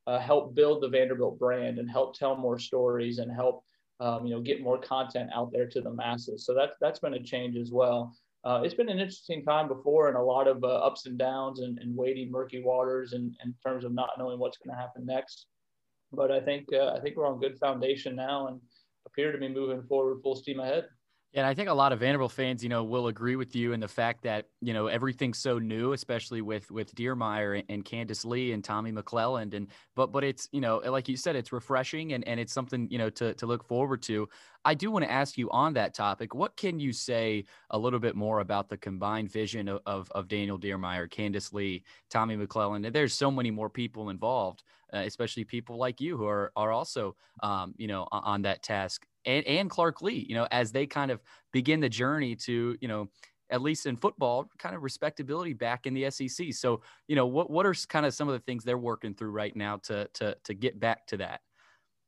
uh, 0.08 0.20
help 0.20 0.56
build 0.56 0.82
the 0.82 0.90
Vanderbilt 0.90 1.40
brand 1.40 1.80
and 1.80 1.90
help 1.90 2.18
tell 2.18 2.36
more 2.36 2.60
stories 2.60 3.20
and 3.20 3.32
help 3.32 3.64
um, 4.02 4.26
you 4.26 4.34
know, 4.34 4.42
get 4.42 4.62
more 4.62 4.80
content 4.80 5.30
out 5.34 5.52
there 5.54 5.68
to 5.68 5.80
the 5.80 5.92
masses. 5.92 6.46
So 6.46 6.54
that's 6.54 6.76
that's 6.82 7.00
been 7.00 7.14
a 7.14 7.24
change 7.24 7.56
as 7.56 7.72
well. 7.72 8.14
Uh, 8.44 8.62
it's 8.64 8.74
been 8.74 8.90
an 8.90 9.00
interesting 9.00 9.44
time 9.44 9.68
before 9.68 10.08
and 10.08 10.18
a 10.18 10.22
lot 10.22 10.48
of 10.48 10.64
uh, 10.64 10.68
ups 10.68 11.06
and 11.06 11.18
downs 11.18 11.60
and, 11.60 11.78
and 11.78 11.96
wading 11.96 12.32
murky 12.32 12.60
waters 12.64 13.14
in, 13.14 13.36
in 13.46 13.54
terms 13.64 13.86
of 13.86 13.94
not 13.94 14.10
knowing 14.18 14.40
what's 14.40 14.58
going 14.58 14.76
to 14.76 14.82
happen 14.82 15.06
next. 15.06 15.46
But 16.12 16.32
I 16.32 16.40
think 16.40 16.66
uh, 16.74 16.94
I 16.96 17.00
think 17.00 17.16
we're 17.16 17.28
on 17.28 17.40
good 17.40 17.60
foundation 17.60 18.16
now 18.16 18.48
and 18.48 18.60
appear 19.06 19.32
to 19.32 19.38
be 19.38 19.48
moving 19.48 19.84
forward 19.84 20.22
full 20.24 20.36
steam 20.36 20.60
ahead. 20.60 20.86
And 21.34 21.46
I 21.46 21.54
think 21.54 21.70
a 21.70 21.74
lot 21.74 21.94
of 21.94 22.00
Vanderbilt 22.00 22.34
fans, 22.34 22.62
you 22.62 22.68
know, 22.68 22.84
will 22.84 23.08
agree 23.08 23.38
with 23.38 23.56
you 23.56 23.72
in 23.72 23.80
the 23.80 23.88
fact 23.88 24.24
that 24.24 24.48
you 24.60 24.74
know 24.74 24.88
everything's 24.88 25.38
so 25.38 25.60
new, 25.60 25.94
especially 25.94 26.42
with 26.42 26.70
with 26.72 26.94
Diermeier 26.94 27.64
and 27.70 27.86
Candice 27.86 28.26
Lee 28.26 28.52
and 28.52 28.62
Tommy 28.62 28.92
McClelland, 28.92 29.54
and 29.54 29.68
but 29.96 30.12
but 30.12 30.26
it's 30.26 30.50
you 30.52 30.60
know 30.60 30.80
like 30.80 31.08
you 31.08 31.16
said, 31.16 31.38
it's 31.38 31.54
refreshing 31.54 32.12
and 32.12 32.28
and 32.28 32.38
it's 32.38 32.52
something 32.52 32.88
you 32.92 32.98
know 32.98 33.10
to 33.12 33.34
to 33.36 33.46
look 33.46 33.64
forward 33.64 34.02
to. 34.04 34.28
I 34.66 34.74
do 34.74 34.92
want 34.92 35.06
to 35.06 35.12
ask 35.12 35.38
you 35.38 35.50
on 35.52 35.74
that 35.74 35.94
topic. 35.94 36.36
What 36.36 36.56
can 36.58 36.80
you 36.80 36.92
say 36.92 37.46
a 37.70 37.80
little 37.80 38.00
bit 38.00 38.16
more 38.16 38.40
about 38.40 38.68
the 38.68 38.78
combined 38.78 39.32
vision 39.32 39.70
of 39.70 39.82
of, 39.86 40.12
of 40.12 40.28
Daniel 40.28 40.60
Diermeier, 40.60 41.10
Candice 41.10 41.54
Lee, 41.54 41.84
Tommy 42.10 42.36
McClelland? 42.36 42.86
And 42.86 42.94
there's 42.94 43.14
so 43.14 43.32
many 43.32 43.52
more 43.52 43.70
people 43.70 44.10
involved, 44.10 44.64
uh, 44.94 45.00
especially 45.00 45.44
people 45.44 45.78
like 45.78 46.02
you 46.02 46.18
who 46.18 46.26
are 46.26 46.52
are 46.56 46.72
also 46.72 47.16
um, 47.44 47.74
you 47.78 47.88
know 47.88 48.08
on 48.12 48.42
that 48.44 48.64
task 48.64 49.06
and, 49.26 49.46
and 49.46 49.70
Clark 49.70 50.02
Lea, 50.02 50.26
you 50.28 50.36
know, 50.36 50.48
as 50.52 50.72
they 50.72 50.86
kind 50.86 51.12
of 51.12 51.22
begin 51.52 51.80
the 51.80 51.90
journey 51.90 52.36
to, 52.38 52.76
you 52.82 52.88
know, 52.88 53.08
at 53.50 53.62
least 53.62 53.86
in 53.86 53.98
football, 53.98 54.50
kind 54.58 54.76
of 54.76 54.82
respectability 54.82 55.54
back 55.54 55.86
in 55.86 55.94
the 55.94 56.10
SEC. 56.10 56.54
So, 56.54 56.82
you 57.08 57.16
know, 57.16 57.28
what 57.28 57.50
what 57.50 57.66
are 57.66 57.76
kind 57.90 58.06
of 58.06 58.14
some 58.14 58.30
of 58.30 58.34
the 58.34 58.40
things 58.40 58.64
they're 58.64 58.78
working 58.78 59.14
through 59.14 59.32
right 59.32 59.56
now 59.56 59.78
to 59.84 60.08
to 60.14 60.36
to 60.46 60.54
get 60.54 60.80
back 60.80 61.06
to 61.08 61.18
that? 61.18 61.42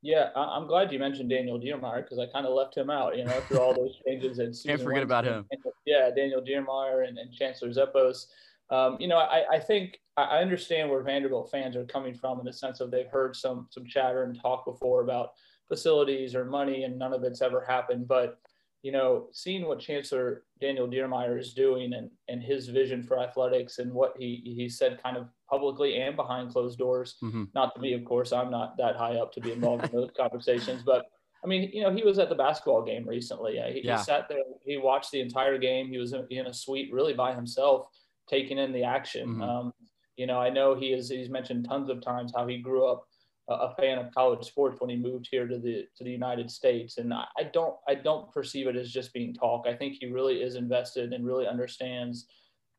Yeah, 0.01 0.29
I'm 0.35 0.67
glad 0.67 0.91
you 0.91 0.99
mentioned 0.99 1.29
Daniel 1.29 1.57
Diermeier 1.57 2.03
because 2.03 2.19
I 2.19 2.25
kind 2.25 2.45
of 2.45 2.53
left 2.53 2.75
him 2.75 2.89
out, 2.89 3.17
you 3.17 3.23
know, 3.23 3.39
through 3.47 3.59
all 3.59 3.73
those 3.73 3.97
changes. 4.05 4.39
And 4.39 4.53
Can't 4.65 4.81
forget 4.81 5.01
about 5.01 5.23
him. 5.23 5.45
Yeah, 5.85 6.09
Daniel 6.13 6.41
Diermeier 6.41 7.07
and, 7.07 7.17
and 7.17 7.31
Chancellor 7.33 7.69
Zeppos. 7.69 8.25
Um, 8.69 8.97
you 8.99 9.07
know, 9.07 9.17
I, 9.17 9.43
I 9.53 9.59
think 9.59 9.99
I 10.17 10.39
understand 10.39 10.89
where 10.89 11.01
Vanderbilt 11.03 11.51
fans 11.51 11.75
are 11.75 11.85
coming 11.85 12.13
from 12.13 12.39
in 12.39 12.45
the 12.45 12.53
sense 12.53 12.79
of 12.79 12.91
they've 12.91 13.07
heard 13.07 13.35
some 13.35 13.67
some 13.69 13.85
chatter 13.85 14.23
and 14.23 14.39
talk 14.39 14.65
before 14.65 15.01
about 15.03 15.31
facilities 15.67 16.35
or 16.35 16.45
money, 16.45 16.83
and 16.83 16.97
none 16.97 17.13
of 17.13 17.23
it's 17.23 17.41
ever 17.41 17.61
happened. 17.61 18.07
But 18.07 18.39
you 18.83 18.91
know, 18.91 19.27
seeing 19.31 19.65
what 19.65 19.79
Chancellor 19.79 20.43
Daniel 20.59 20.87
Diermeier 20.87 21.39
is 21.39 21.53
doing 21.53 21.93
and, 21.93 22.11
and 22.27 22.43
his 22.43 22.67
vision 22.67 23.01
for 23.01 23.17
athletics 23.17 23.79
and 23.79 23.91
what 23.93 24.13
he, 24.19 24.41
he 24.57 24.67
said 24.67 25.01
kind 25.01 25.15
of 25.15 25.29
publicly 25.49 26.01
and 26.01 26.17
behind 26.17 26.51
closed 26.51 26.77
doors, 26.77 27.15
mm-hmm. 27.23 27.45
not 27.55 27.73
to 27.73 27.81
me, 27.81 27.93
of 27.93 28.03
course, 28.03 28.33
I'm 28.33 28.51
not 28.51 28.75
that 28.77 28.97
high 28.97 29.15
up 29.15 29.31
to 29.33 29.41
be 29.41 29.53
involved 29.53 29.85
in 29.85 29.91
those 29.93 30.09
conversations, 30.17 30.83
but 30.85 31.05
I 31.43 31.47
mean, 31.47 31.71
you 31.73 31.81
know, 31.81 31.93
he 31.93 32.03
was 32.03 32.19
at 32.19 32.27
the 32.27 32.35
basketball 32.35 32.83
game 32.83 33.07
recently. 33.07 33.53
He, 33.53 33.81
yeah. 33.85 33.97
he 33.97 34.03
sat 34.03 34.27
there, 34.27 34.39
he 34.65 34.77
watched 34.77 35.11
the 35.11 35.21
entire 35.21 35.57
game. 35.57 35.89
He 35.89 35.97
was 35.97 36.13
in, 36.13 36.25
in 36.29 36.47
a 36.47 36.53
suite 36.53 36.91
really 36.91 37.13
by 37.13 37.33
himself, 37.33 37.87
taking 38.29 38.57
in 38.57 38.71
the 38.71 38.83
action. 38.83 39.27
Mm-hmm. 39.27 39.41
Um, 39.41 39.73
you 40.15 40.27
know, 40.27 40.39
I 40.39 40.49
know 40.49 40.75
he 40.75 40.87
is, 40.87 41.09
he's 41.09 41.29
mentioned 41.29 41.65
tons 41.67 41.89
of 41.89 42.01
times 42.01 42.31
how 42.35 42.47
he 42.47 42.57
grew 42.57 42.87
up 42.87 43.07
a 43.49 43.75
fan 43.75 43.97
of 43.97 44.13
college 44.13 44.45
sports 44.45 44.79
when 44.79 44.89
he 44.89 44.95
moved 44.95 45.27
here 45.29 45.47
to 45.47 45.57
the 45.57 45.85
to 45.97 46.03
the 46.03 46.11
United 46.11 46.49
States, 46.49 46.97
and 46.97 47.13
I, 47.13 47.25
I 47.37 47.43
don't 47.43 47.75
I 47.87 47.95
don't 47.95 48.31
perceive 48.31 48.67
it 48.67 48.75
as 48.77 48.91
just 48.91 49.13
being 49.13 49.33
talk. 49.33 49.65
I 49.67 49.73
think 49.73 49.97
he 49.99 50.05
really 50.05 50.41
is 50.41 50.55
invested 50.55 51.11
and 51.11 51.25
really 51.25 51.45
understands 51.45 52.27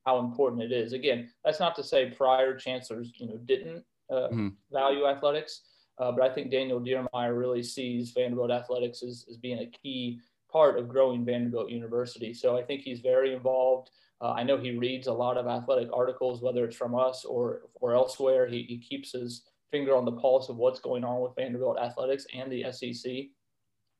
how 0.07 0.21
important 0.21 0.63
it 0.63 0.73
is. 0.73 0.93
Again, 0.93 1.29
that's 1.45 1.61
not 1.61 1.75
to 1.77 1.85
say 1.85 2.11
prior 2.11 2.57
chancellors 2.57 3.13
you 3.17 3.27
know 3.27 3.37
didn't 3.45 3.85
uh, 4.11 4.29
mm-hmm. 4.29 4.49
value 4.73 5.07
athletics, 5.07 5.63
uh, 5.99 6.11
but 6.13 6.23
I 6.23 6.35
think 6.35 6.51
Daniel 6.51 6.81
Diermeier 6.81 7.39
really 7.39 7.63
sees 7.63 8.13
Vanderbilt 8.13 8.51
athletics 8.51 9.03
as, 9.03 9.27
as 9.31 9.37
being 9.37 9.59
a 9.59 9.71
key 9.83 10.21
part 10.51 10.79
of 10.79 10.89
growing 10.89 11.27
Vanderbilt 11.27 11.69
University. 11.69 12.33
So 12.33 12.57
I 12.57 12.63
think 12.63 12.83
he's 12.83 13.01
very 13.01 13.35
involved. 13.35 13.91
Uh, 14.21 14.33
I 14.33 14.43
know 14.43 14.57
he 14.57 14.77
reads 14.77 15.07
a 15.07 15.13
lot 15.13 15.37
of 15.37 15.47
athletic 15.47 15.89
articles, 15.93 16.43
whether 16.43 16.65
it's 16.65 16.77
from 16.77 16.95
us 16.95 17.25
or 17.25 17.63
or 17.75 17.95
elsewhere. 17.95 18.47
He, 18.47 18.63
he 18.63 18.79
keeps 18.79 19.13
his 19.13 19.43
finger 19.71 19.95
on 19.97 20.05
the 20.05 20.13
pulse 20.13 20.49
of 20.49 20.57
what's 20.57 20.81
going 20.81 21.05
on 21.05 21.21
with 21.21 21.35
Vanderbilt 21.37 21.79
athletics 21.79 22.27
and 22.33 22.51
the 22.51 22.71
SEC. 22.73 23.13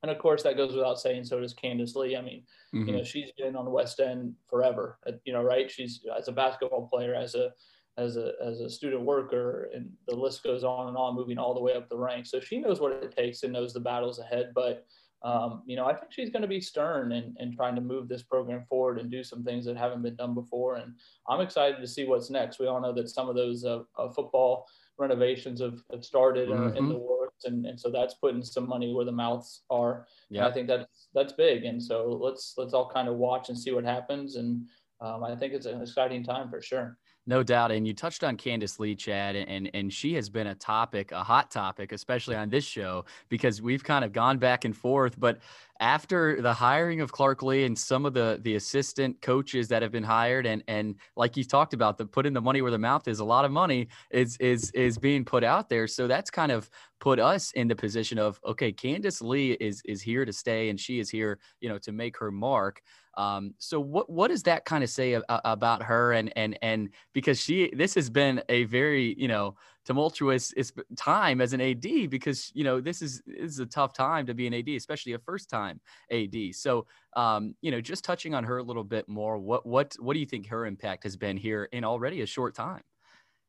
And 0.03 0.11
of 0.11 0.19
course, 0.19 0.43
that 0.43 0.57
goes 0.57 0.75
without 0.75 0.99
saying. 0.99 1.25
So 1.25 1.39
does 1.39 1.53
Candice 1.53 1.95
Lee. 1.95 2.15
I 2.15 2.21
mean, 2.21 2.43
mm-hmm. 2.73 2.87
you 2.87 2.97
know, 2.97 3.03
she's 3.03 3.31
been 3.37 3.55
on 3.55 3.65
the 3.65 3.71
West 3.71 3.99
End 3.99 4.33
forever. 4.49 4.99
Uh, 5.07 5.13
you 5.25 5.33
know, 5.33 5.43
right? 5.43 5.69
She's 5.69 6.01
as 6.17 6.27
a 6.27 6.31
basketball 6.31 6.87
player, 6.87 7.15
as 7.15 7.35
a 7.35 7.51
as 7.97 8.17
a 8.17 8.33
as 8.43 8.61
a 8.61 8.69
student 8.69 9.03
worker, 9.03 9.69
and 9.73 9.89
the 10.07 10.15
list 10.15 10.43
goes 10.43 10.63
on 10.63 10.89
and 10.89 10.97
on, 10.97 11.15
moving 11.15 11.37
all 11.37 11.53
the 11.53 11.61
way 11.61 11.73
up 11.73 11.89
the 11.89 11.97
ranks. 11.97 12.29
So 12.31 12.39
she 12.39 12.59
knows 12.59 12.79
what 12.79 12.91
it 12.91 13.15
takes 13.15 13.43
and 13.43 13.53
knows 13.53 13.73
the 13.73 13.79
battles 13.79 14.19
ahead. 14.19 14.51
But 14.53 14.85
um, 15.23 15.63
you 15.65 15.75
know, 15.75 15.85
I 15.85 15.93
think 15.93 16.11
she's 16.11 16.29
going 16.29 16.43
to 16.43 16.47
be 16.47 16.61
stern 16.61 17.13
and, 17.13 17.35
and 17.39 17.55
trying 17.55 17.75
to 17.75 17.81
move 17.81 18.07
this 18.07 18.21
program 18.21 18.63
forward 18.69 18.99
and 18.99 19.09
do 19.09 19.23
some 19.23 19.43
things 19.43 19.65
that 19.65 19.77
haven't 19.77 20.03
been 20.03 20.15
done 20.15 20.35
before. 20.35 20.75
And 20.75 20.93
I'm 21.27 21.41
excited 21.41 21.79
to 21.79 21.87
see 21.87 22.05
what's 22.05 22.29
next. 22.29 22.59
We 22.59 22.67
all 22.67 22.81
know 22.81 22.93
that 22.93 23.09
some 23.09 23.27
of 23.27 23.35
those 23.35 23.65
uh, 23.65 23.79
uh, 23.97 24.09
football 24.09 24.67
renovations 24.97 25.61
have, 25.61 25.81
have 25.91 26.05
started 26.05 26.49
mm-hmm. 26.49 26.77
in 26.77 26.89
the 26.89 26.97
works, 26.97 27.45
and, 27.45 27.65
and 27.65 27.79
so 27.79 27.89
that's 27.89 28.13
putting 28.15 28.43
some 28.43 28.67
money 28.67 28.93
where 28.93 29.05
the 29.05 29.11
mouths 29.11 29.63
are. 29.69 30.05
Yeah, 30.29 30.47
I 30.47 30.51
think 30.51 30.67
that's 30.67 31.07
that's 31.13 31.33
big, 31.33 31.65
and 31.65 31.81
so 31.81 32.17
let's 32.21 32.53
let's 32.57 32.73
all 32.73 32.89
kind 32.89 33.07
of 33.07 33.15
watch 33.15 33.49
and 33.49 33.59
see 33.59 33.71
what 33.71 33.83
happens, 33.83 34.35
and 34.35 34.65
um, 35.01 35.23
I 35.23 35.35
think 35.35 35.53
it's 35.53 35.65
an 35.65 35.81
exciting 35.81 36.23
time 36.23 36.49
for 36.49 36.61
sure. 36.61 36.97
No 37.27 37.41
doubt. 37.41 37.71
And 37.71 37.87
you 37.87 37.93
touched 37.93 38.23
on 38.23 38.37
Candice 38.37 38.77
Lee, 38.77 38.95
Chad, 38.95 39.35
and, 39.35 39.69
and 39.73 39.91
she 39.91 40.13
has 40.13 40.29
been 40.29 40.47
a 40.47 40.55
topic, 40.55 41.11
a 41.11 41.23
hot 41.23 41.49
topic, 41.49 41.91
especially 41.91 42.35
on 42.35 42.49
this 42.49 42.63
show, 42.63 43.05
because 43.29 43.63
we've 43.63 43.83
kind 43.83 44.05
of 44.05 44.13
gone 44.13 44.37
back 44.37 44.63
and 44.63 44.77
forth. 44.77 45.19
But 45.19 45.39
after 45.79 46.39
the 46.39 46.53
hiring 46.53 47.01
of 47.01 47.11
Clark 47.11 47.41
Lea 47.41 47.65
and 47.65 47.77
some 47.77 48.05
of 48.05 48.13
the 48.13 48.39
the 48.43 48.55
assistant 48.55 49.19
coaches 49.21 49.67
that 49.69 49.81
have 49.81 49.91
been 49.91 50.03
hired, 50.03 50.45
and 50.45 50.63
and 50.67 50.95
like 51.15 51.35
you 51.35 51.43
talked 51.43 51.73
about, 51.73 51.97
the 51.97 52.05
putting 52.05 52.33
the 52.33 52.41
money 52.41 52.61
where 52.61 52.71
the 52.71 52.77
mouth 52.77 53.07
is, 53.07 53.19
a 53.19 53.25
lot 53.25 53.43
of 53.43 53.51
money 53.51 53.87
is 54.11 54.37
is 54.37 54.69
is 54.71 54.99
being 54.99 55.25
put 55.25 55.43
out 55.43 55.67
there. 55.67 55.87
So 55.87 56.07
that's 56.07 56.29
kind 56.29 56.51
of 56.51 56.69
put 56.99 57.19
us 57.19 57.51
in 57.53 57.67
the 57.67 57.75
position 57.75 58.19
of 58.19 58.39
okay, 58.45 58.71
Candice 58.71 59.21
Lee 59.23 59.53
is 59.53 59.81
is 59.85 60.01
here 60.01 60.25
to 60.25 60.33
stay, 60.33 60.69
and 60.69 60.79
she 60.79 60.99
is 60.99 61.09
here, 61.09 61.39
you 61.59 61.69
know, 61.69 61.79
to 61.79 61.91
make 61.91 62.17
her 62.19 62.29
mark. 62.29 62.83
Um, 63.17 63.53
so 63.59 63.79
what 63.79 64.09
what 64.09 64.29
does 64.29 64.43
that 64.43 64.65
kind 64.65 64.83
of 64.83 64.89
say 64.89 65.13
a, 65.13 65.21
a, 65.29 65.41
about 65.45 65.83
her 65.83 66.13
and 66.13 66.31
and 66.35 66.57
and 66.61 66.89
because 67.13 67.39
she 67.39 67.71
this 67.75 67.95
has 67.95 68.09
been 68.09 68.41
a 68.49 68.65
very 68.65 69.15
you 69.17 69.27
know 69.27 69.55
tumultuous 69.85 70.53
time 70.95 71.41
as 71.41 71.53
an 71.53 71.61
AD 71.61 72.09
because 72.09 72.51
you 72.55 72.63
know 72.63 72.81
this 72.81 73.01
is 73.01 73.21
this 73.25 73.51
is 73.51 73.59
a 73.59 73.65
tough 73.65 73.93
time 73.93 74.25
to 74.25 74.33
be 74.33 74.47
an 74.47 74.53
AD, 74.53 74.69
especially 74.69 75.13
a 75.13 75.19
first 75.19 75.49
time 75.49 75.79
AD. 76.11 76.35
So 76.53 76.85
um, 77.15 77.55
you 77.61 77.71
know, 77.71 77.81
just 77.81 78.03
touching 78.03 78.33
on 78.33 78.43
her 78.43 78.57
a 78.57 78.63
little 78.63 78.83
bit 78.83 79.07
more, 79.07 79.37
what 79.37 79.65
what 79.65 79.95
what 79.99 80.13
do 80.13 80.19
you 80.19 80.25
think 80.25 80.47
her 80.47 80.65
impact 80.65 81.03
has 81.03 81.15
been 81.15 81.37
here 81.37 81.69
in 81.71 81.83
already 81.83 82.21
a 82.21 82.25
short 82.25 82.55
time? 82.55 82.81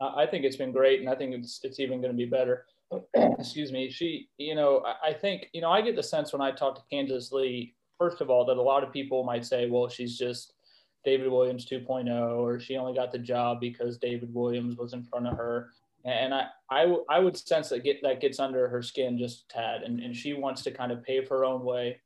I 0.01 0.27
think 0.27 0.45
it's 0.45 0.57
been 0.57 0.73
great, 0.73 1.01
and 1.01 1.09
I 1.09 1.15
think 1.15 1.35
it's 1.35 1.61
it's 1.63 1.81
even 1.81 2.01
going 2.01 2.13
to 2.13 2.17
be 2.17 2.27
better. 2.27 2.67
Excuse 3.15 3.73
me. 3.73 3.91
She, 3.91 4.29
you 4.39 4.55
know, 4.55 4.85
I 5.03 5.13
think 5.13 5.49
you 5.53 5.61
know 5.61 5.71
I 5.71 5.81
get 5.81 5.97
the 5.97 6.03
sense 6.03 6.33
when 6.33 6.43
I 6.43 6.53
talk 6.53 6.77
to 6.77 6.83
Candice 6.95 7.33
Lee, 7.33 7.75
first 7.99 8.21
of 8.21 8.31
all, 8.31 8.45
that 8.47 8.57
a 8.57 8.63
lot 8.63 8.83
of 8.83 8.93
people 8.93 9.25
might 9.25 9.45
say, 9.45 9.69
well, 9.69 9.89
she's 9.89 10.19
just 10.19 10.53
David 11.05 11.31
Williams 11.31 11.67
2.0, 11.67 12.39
or 12.39 12.59
she 12.59 12.77
only 12.77 12.95
got 12.95 13.13
the 13.13 13.19
job 13.19 13.61
because 13.61 13.99
David 13.99 14.33
Williams 14.35 14.77
was 14.77 14.93
in 14.93 15.05
front 15.05 15.27
of 15.27 15.37
her 15.37 15.71
and 16.07 16.33
I 16.33 16.47
I 17.09 17.19
would 17.19 17.37
sense 17.37 17.69
that 17.71 17.83
get 17.83 18.01
that 18.03 18.21
gets 18.21 18.39
under 18.39 18.69
her 18.69 18.81
skin 18.81 19.19
just 19.19 19.45
a 19.51 19.55
tad, 19.55 19.83
and, 19.83 20.01
and 20.01 20.17
she 20.17 20.35
wants 20.35 20.63
to 20.63 20.71
kind 20.71 20.93
of 20.93 21.03
pave 21.03 21.29
her 21.29 21.45
own 21.45 21.65
way, 21.65 22.01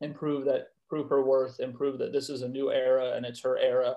and 0.00 0.14
prove 0.14 0.44
that 0.46 0.68
prove 0.88 1.08
her 1.08 1.22
worth, 1.22 1.58
and 1.58 1.74
prove 1.74 1.98
that 1.98 2.12
this 2.12 2.30
is 2.30 2.42
a 2.42 2.48
new 2.48 2.70
era 2.70 3.14
and 3.16 3.26
it's 3.26 3.40
her 3.40 3.58
era, 3.58 3.96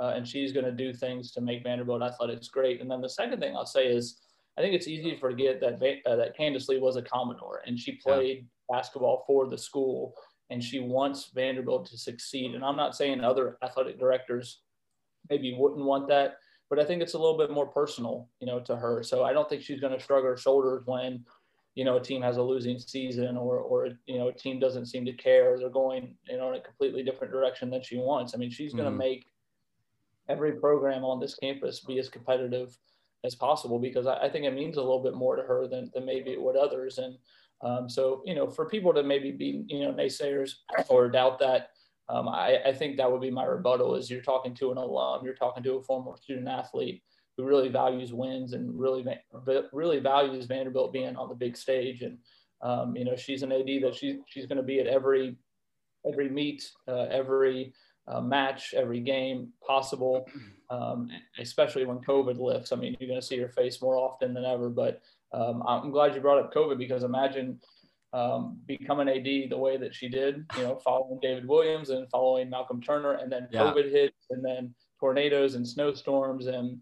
uh, 0.00 0.12
and 0.16 0.26
she's 0.26 0.52
going 0.52 0.64
to 0.64 0.72
do 0.72 0.94
things 0.94 1.30
to 1.32 1.40
make 1.42 1.62
Vanderbilt 1.62 2.02
athletics 2.02 2.48
great. 2.48 2.80
And 2.80 2.90
then 2.90 3.02
the 3.02 3.08
second 3.08 3.40
thing 3.40 3.54
I'll 3.54 3.66
say 3.66 3.88
is, 3.88 4.20
I 4.56 4.62
think 4.62 4.74
it's 4.74 4.88
easy 4.88 5.10
to 5.10 5.18
forget 5.18 5.60
that 5.60 5.74
uh, 6.06 6.16
that 6.16 6.36
Candice 6.38 6.68
Lee 6.68 6.78
was 6.78 6.96
a 6.96 7.02
Commodore 7.02 7.62
and 7.66 7.78
she 7.78 7.92
played 7.92 8.38
yeah. 8.38 8.76
basketball 8.76 9.24
for 9.26 9.46
the 9.46 9.58
school, 9.58 10.14
and 10.50 10.62
she 10.62 10.78
wants 10.80 11.30
Vanderbilt 11.34 11.86
to 11.86 11.98
succeed. 11.98 12.54
And 12.54 12.64
I'm 12.64 12.76
not 12.76 12.94
saying 12.94 13.20
other 13.20 13.58
athletic 13.62 13.98
directors 13.98 14.60
maybe 15.28 15.56
wouldn't 15.58 15.84
want 15.84 16.08
that 16.08 16.36
but 16.68 16.78
I 16.78 16.84
think 16.84 17.02
it's 17.02 17.14
a 17.14 17.18
little 17.18 17.38
bit 17.38 17.50
more 17.50 17.66
personal, 17.66 18.28
you 18.40 18.46
know, 18.46 18.60
to 18.60 18.76
her. 18.76 19.02
So 19.02 19.24
I 19.24 19.32
don't 19.32 19.48
think 19.48 19.62
she's 19.62 19.80
going 19.80 19.96
to 19.96 20.04
shrug 20.04 20.24
her 20.24 20.36
shoulders 20.36 20.82
when, 20.84 21.24
you 21.74 21.84
know, 21.84 21.96
a 21.96 22.00
team 22.00 22.22
has 22.22 22.38
a 22.38 22.42
losing 22.42 22.78
season 22.78 23.36
or, 23.36 23.58
or, 23.58 23.90
you 24.06 24.18
know, 24.18 24.28
a 24.28 24.32
team 24.32 24.58
doesn't 24.58 24.86
seem 24.86 25.04
to 25.04 25.12
care. 25.12 25.56
They're 25.58 25.68
going, 25.68 26.16
you 26.28 26.38
know, 26.38 26.48
in 26.48 26.56
a 26.56 26.60
completely 26.60 27.04
different 27.04 27.32
direction 27.32 27.70
than 27.70 27.82
she 27.82 27.98
wants. 27.98 28.34
I 28.34 28.38
mean, 28.38 28.50
she's 28.50 28.72
going 28.72 28.84
to 28.84 28.90
mm-hmm. 28.90 28.98
make 28.98 29.26
every 30.28 30.52
program 30.52 31.04
on 31.04 31.20
this 31.20 31.36
campus 31.36 31.80
be 31.80 31.98
as 31.98 32.08
competitive 32.08 32.76
as 33.22 33.36
possible 33.36 33.78
because 33.78 34.06
I, 34.06 34.16
I, 34.16 34.28
think 34.28 34.44
it 34.44 34.54
means 34.54 34.76
a 34.76 34.80
little 34.80 35.02
bit 35.02 35.14
more 35.14 35.36
to 35.36 35.42
her 35.42 35.68
than, 35.68 35.90
than 35.94 36.04
maybe 36.04 36.32
it 36.32 36.42
would 36.42 36.56
others. 36.56 36.98
And 36.98 37.16
um, 37.62 37.88
so, 37.88 38.22
you 38.24 38.34
know, 38.34 38.48
for 38.48 38.68
people 38.68 38.92
to 38.94 39.02
maybe 39.02 39.30
be, 39.30 39.64
you 39.66 39.80
know, 39.80 39.92
naysayers 39.92 40.54
or 40.88 41.08
doubt 41.08 41.38
that, 41.38 41.70
um, 42.08 42.28
I, 42.28 42.58
I, 42.66 42.72
think 42.72 42.96
that 42.96 43.10
would 43.10 43.20
be 43.20 43.32
my 43.32 43.44
rebuttal 43.44 43.96
is 43.96 44.08
you're 44.08 44.20
talking 44.20 44.54
to 44.56 44.70
an 44.70 44.78
alum, 44.78 45.24
you're 45.24 45.34
talking 45.34 45.62
to 45.64 45.74
a 45.74 45.82
former 45.82 46.12
student 46.16 46.46
athlete 46.46 47.02
who 47.36 47.44
really 47.44 47.68
values 47.68 48.12
wins 48.12 48.52
and 48.52 48.78
really, 48.78 49.04
really 49.72 49.98
values 49.98 50.46
Vanderbilt 50.46 50.92
being 50.92 51.16
on 51.16 51.28
the 51.28 51.34
big 51.34 51.56
stage. 51.56 52.02
And, 52.02 52.18
um, 52.62 52.94
you 52.96 53.04
know, 53.04 53.16
she's 53.16 53.42
an 53.42 53.52
AD 53.52 53.66
that 53.82 53.96
she, 53.96 54.20
she's 54.26 54.46
going 54.46 54.58
to 54.58 54.62
be 54.62 54.78
at 54.78 54.86
every, 54.86 55.36
every 56.06 56.28
meet, 56.28 56.70
uh, 56.86 57.06
every 57.10 57.72
uh, 58.06 58.20
match, 58.20 58.72
every 58.74 59.00
game 59.00 59.48
possible, 59.66 60.28
um, 60.70 61.10
especially 61.38 61.84
when 61.84 61.98
COVID 61.98 62.38
lifts. 62.38 62.72
I 62.72 62.76
mean, 62.76 62.96
you're 63.00 63.08
going 63.08 63.20
to 63.20 63.26
see 63.26 63.38
her 63.38 63.48
face 63.48 63.82
more 63.82 63.96
often 63.96 64.32
than 64.32 64.44
ever, 64.44 64.68
but 64.68 65.02
um, 65.32 65.62
I'm 65.66 65.90
glad 65.90 66.14
you 66.14 66.20
brought 66.20 66.38
up 66.38 66.54
COVID 66.54 66.78
because 66.78 67.02
imagine– 67.02 67.60
um, 68.16 68.58
become 68.66 69.00
an 69.00 69.08
AD 69.08 69.50
the 69.50 69.58
way 69.58 69.76
that 69.76 69.94
she 69.94 70.08
did, 70.08 70.46
you 70.56 70.62
know, 70.62 70.76
following 70.76 71.18
David 71.20 71.46
Williams 71.46 71.90
and 71.90 72.08
following 72.10 72.48
Malcolm 72.48 72.80
Turner, 72.80 73.12
and 73.12 73.30
then 73.30 73.46
yeah. 73.50 73.60
COVID 73.60 73.90
hit, 73.90 74.14
and 74.30 74.42
then 74.44 74.74
tornadoes 74.98 75.54
and 75.54 75.68
snowstorms, 75.68 76.46
and 76.46 76.78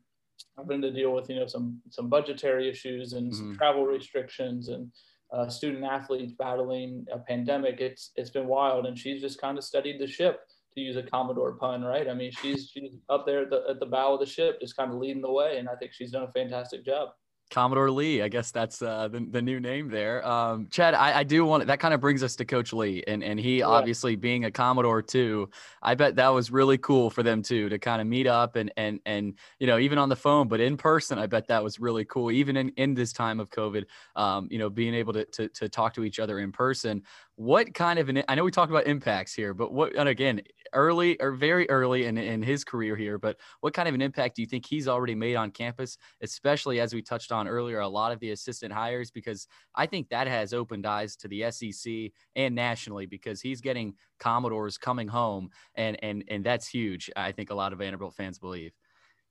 having 0.56 0.80
to 0.82 0.92
deal 0.92 1.12
with 1.12 1.28
you 1.28 1.36
know 1.36 1.46
some 1.46 1.80
some 1.90 2.08
budgetary 2.08 2.68
issues 2.68 3.14
and 3.14 3.32
mm-hmm. 3.32 3.38
some 3.38 3.56
travel 3.56 3.84
restrictions 3.84 4.68
and 4.68 4.92
uh, 5.32 5.48
student 5.48 5.84
athletes 5.84 6.32
battling 6.38 7.04
a 7.12 7.18
pandemic. 7.18 7.80
It's 7.80 8.12
it's 8.14 8.30
been 8.30 8.46
wild, 8.46 8.86
and 8.86 8.96
she's 8.96 9.20
just 9.20 9.40
kind 9.40 9.58
of 9.58 9.64
studied 9.64 10.00
the 10.00 10.06
ship 10.06 10.40
to 10.74 10.80
use 10.80 10.96
a 10.96 11.02
Commodore 11.02 11.54
pun, 11.54 11.82
right? 11.82 12.08
I 12.08 12.14
mean, 12.14 12.30
she's 12.30 12.70
she's 12.72 12.92
up 13.08 13.26
there 13.26 13.42
at 13.42 13.50
the, 13.50 13.64
at 13.68 13.80
the 13.80 13.86
bow 13.86 14.14
of 14.14 14.20
the 14.20 14.26
ship, 14.26 14.60
just 14.60 14.76
kind 14.76 14.92
of 14.92 14.98
leading 14.98 15.22
the 15.22 15.32
way, 15.32 15.58
and 15.58 15.68
I 15.68 15.74
think 15.74 15.92
she's 15.94 16.12
done 16.12 16.22
a 16.22 16.32
fantastic 16.32 16.84
job. 16.84 17.08
Commodore 17.50 17.90
Lee. 17.90 18.22
I 18.22 18.28
guess 18.28 18.50
that's 18.50 18.82
uh, 18.82 19.08
the, 19.08 19.20
the 19.30 19.42
new 19.42 19.60
name 19.60 19.88
there. 19.88 20.26
Um, 20.26 20.66
Chad, 20.70 20.94
I, 20.94 21.20
I 21.20 21.22
do 21.24 21.44
want 21.44 21.66
that 21.66 21.78
kind 21.78 21.94
of 21.94 22.00
brings 22.00 22.22
us 22.22 22.36
to 22.36 22.44
Coach 22.44 22.72
Lea, 22.72 23.04
and 23.06 23.22
and 23.22 23.38
he 23.38 23.58
yeah. 23.58 23.66
obviously 23.66 24.16
being 24.16 24.44
a 24.44 24.50
Commodore 24.50 25.02
too. 25.02 25.50
I 25.82 25.94
bet 25.94 26.16
that 26.16 26.28
was 26.28 26.50
really 26.50 26.78
cool 26.78 27.10
for 27.10 27.22
them 27.22 27.42
too 27.42 27.68
to 27.68 27.78
kind 27.78 28.00
of 28.00 28.08
meet 28.08 28.26
up 28.26 28.56
and 28.56 28.72
and 28.76 29.00
and 29.06 29.34
you 29.58 29.66
know 29.66 29.78
even 29.78 29.98
on 29.98 30.08
the 30.08 30.16
phone, 30.16 30.48
but 30.48 30.60
in 30.60 30.76
person. 30.76 31.18
I 31.18 31.26
bet 31.26 31.46
that 31.48 31.62
was 31.62 31.78
really 31.78 32.04
cool, 32.04 32.30
even 32.30 32.56
in 32.56 32.70
in 32.70 32.94
this 32.94 33.12
time 33.12 33.40
of 33.40 33.50
COVID. 33.50 33.84
Um, 34.16 34.48
you 34.50 34.58
know, 34.58 34.70
being 34.70 34.94
able 34.94 35.12
to 35.12 35.24
to 35.26 35.48
to 35.48 35.68
talk 35.68 35.94
to 35.94 36.04
each 36.04 36.18
other 36.18 36.40
in 36.40 36.50
person. 36.50 37.02
What 37.36 37.74
kind 37.74 37.98
of 37.98 38.08
an 38.08 38.22
I 38.28 38.36
know 38.36 38.44
we 38.44 38.52
talked 38.52 38.70
about 38.70 38.86
impacts 38.86 39.34
here, 39.34 39.54
but 39.54 39.72
what 39.72 39.96
and 39.98 40.08
again 40.08 40.40
early 40.72 41.20
or 41.20 41.32
very 41.32 41.68
early 41.68 42.04
in, 42.06 42.16
in 42.16 42.42
his 42.44 42.62
career 42.64 42.94
here, 42.94 43.18
but 43.18 43.36
what 43.60 43.74
kind 43.74 43.88
of 43.88 43.94
an 43.94 44.00
impact 44.02 44.36
do 44.36 44.42
you 44.42 44.46
think 44.46 44.64
he's 44.64 44.86
already 44.86 45.16
made 45.16 45.34
on 45.34 45.50
campus, 45.50 45.98
especially 46.22 46.78
as 46.78 46.94
we 46.94 47.02
touched 47.02 47.32
on 47.32 47.48
earlier, 47.48 47.80
a 47.80 47.88
lot 47.88 48.12
of 48.12 48.20
the 48.20 48.30
assistant 48.30 48.72
hires? 48.72 49.10
Because 49.10 49.48
I 49.74 49.86
think 49.86 50.10
that 50.10 50.28
has 50.28 50.54
opened 50.54 50.86
eyes 50.86 51.16
to 51.16 51.28
the 51.28 51.42
SEC 51.42 52.12
and 52.36 52.54
nationally 52.54 53.06
because 53.06 53.40
he's 53.40 53.60
getting 53.60 53.96
Commodores 54.20 54.78
coming 54.78 55.08
home, 55.08 55.50
and 55.74 55.98
and 56.04 56.22
and 56.28 56.44
that's 56.46 56.68
huge. 56.68 57.10
I 57.16 57.32
think 57.32 57.50
a 57.50 57.54
lot 57.56 57.72
of 57.72 57.80
Vanderbilt 57.80 58.14
fans 58.14 58.38
believe. 58.38 58.72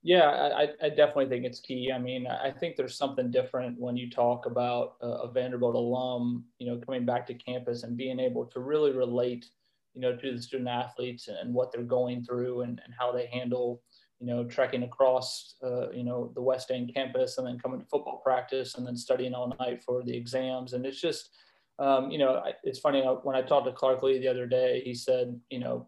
Yeah, 0.06 0.30
I, 0.30 0.68
I, 0.86 0.90
definitely 0.90 1.30
think 1.30 1.46
it's 1.46 1.62
key. 1.62 1.90
I 1.90 1.98
mean, 1.98 2.28
I 2.28 2.52
think 2.52 2.76
there's 2.76 2.98
something 2.98 3.32
different 3.32 3.80
when 3.80 3.96
you 3.96 4.10
talk 4.10 4.46
about 4.46 4.96
a, 5.02 5.08
a 5.08 5.32
Vanderbilt 5.32 5.76
alum, 5.76 6.44
you 6.60 6.68
know, 6.68 6.78
coming 6.78 7.06
back 7.06 7.26
to 7.28 7.34
campus 7.34 7.84
and 7.84 7.96
being 7.96 8.20
able 8.20 8.46
to 8.48 8.60
really 8.60 8.92
relate 8.92 9.46
you 9.94 10.02
know, 10.02 10.16
to 10.16 10.36
the 10.36 10.42
student 10.42 10.70
athletes 10.70 11.28
and 11.28 11.54
what 11.54 11.72
they're 11.72 11.84
going 11.84 12.24
through 12.24 12.62
and, 12.62 12.82
and 12.84 12.94
how 12.98 13.12
they 13.12 13.28
handle, 13.28 13.82
you 14.20 14.28
know, 14.28 14.44
trekking 14.44 14.84
across, 14.84 15.56
uh, 15.64 15.90
you 15.92 16.04
know, 16.04 16.32
the 16.36 16.42
West 16.42 16.72
End 16.72 16.94
campus 16.94 17.38
and 17.38 17.46
then 17.46 17.60
coming 17.60 17.80
to 17.80 17.86
football 17.86 18.22
practice 18.24 18.76
and 18.76 18.86
then 18.86 18.98
studying 18.98 19.34
all 19.34 19.56
night 19.60 19.84
for 19.84 20.04
the 20.04 20.16
exams. 20.16 20.74
And 20.74 20.86
it's 20.86 21.00
just, 21.00 21.30
um, 21.80 22.10
you 22.10 22.18
know, 22.18 22.42
it's 22.64 22.80
funny 22.80 23.04
uh, 23.04 23.14
when 23.24 23.36
I 23.36 23.42
talked 23.42 23.68
to 23.68 23.72
Clark 23.72 24.02
Lea 24.02 24.20
the 24.20 24.28
other 24.28 24.48
day, 24.48 24.82
he 24.84 24.96
said, 24.96 25.40
you 25.50 25.60
know, 25.60 25.88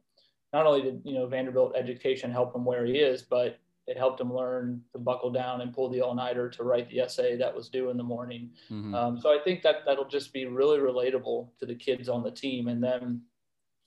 not 0.53 0.65
only 0.67 0.83
did, 0.83 1.01
you 1.03 1.13
know, 1.13 1.25
Vanderbilt 1.25 1.75
education 1.75 2.31
help 2.31 2.55
him 2.55 2.63
where 2.63 2.85
he 2.85 2.93
is, 2.93 3.23
but 3.23 3.59
it 3.87 3.97
helped 3.97 4.19
him 4.19 4.33
learn 4.33 4.81
to 4.91 4.97
buckle 4.97 5.31
down 5.31 5.61
and 5.61 5.73
pull 5.73 5.89
the 5.89 6.01
all-nighter 6.01 6.49
to 6.49 6.63
write 6.63 6.89
the 6.89 6.99
essay 6.99 7.37
that 7.37 7.55
was 7.55 7.69
due 7.69 7.89
in 7.89 7.97
the 7.97 8.03
morning. 8.03 8.49
Mm-hmm. 8.71 8.95
Um, 8.95 9.19
so 9.19 9.29
I 9.29 9.43
think 9.43 9.61
that 9.61 9.85
that'll 9.85 10.07
just 10.07 10.33
be 10.33 10.45
really 10.45 10.79
relatable 10.79 11.49
to 11.59 11.65
the 11.65 11.75
kids 11.75 12.09
on 12.09 12.23
the 12.23 12.31
team. 12.31 12.67
And 12.67 12.83
then 12.83 13.21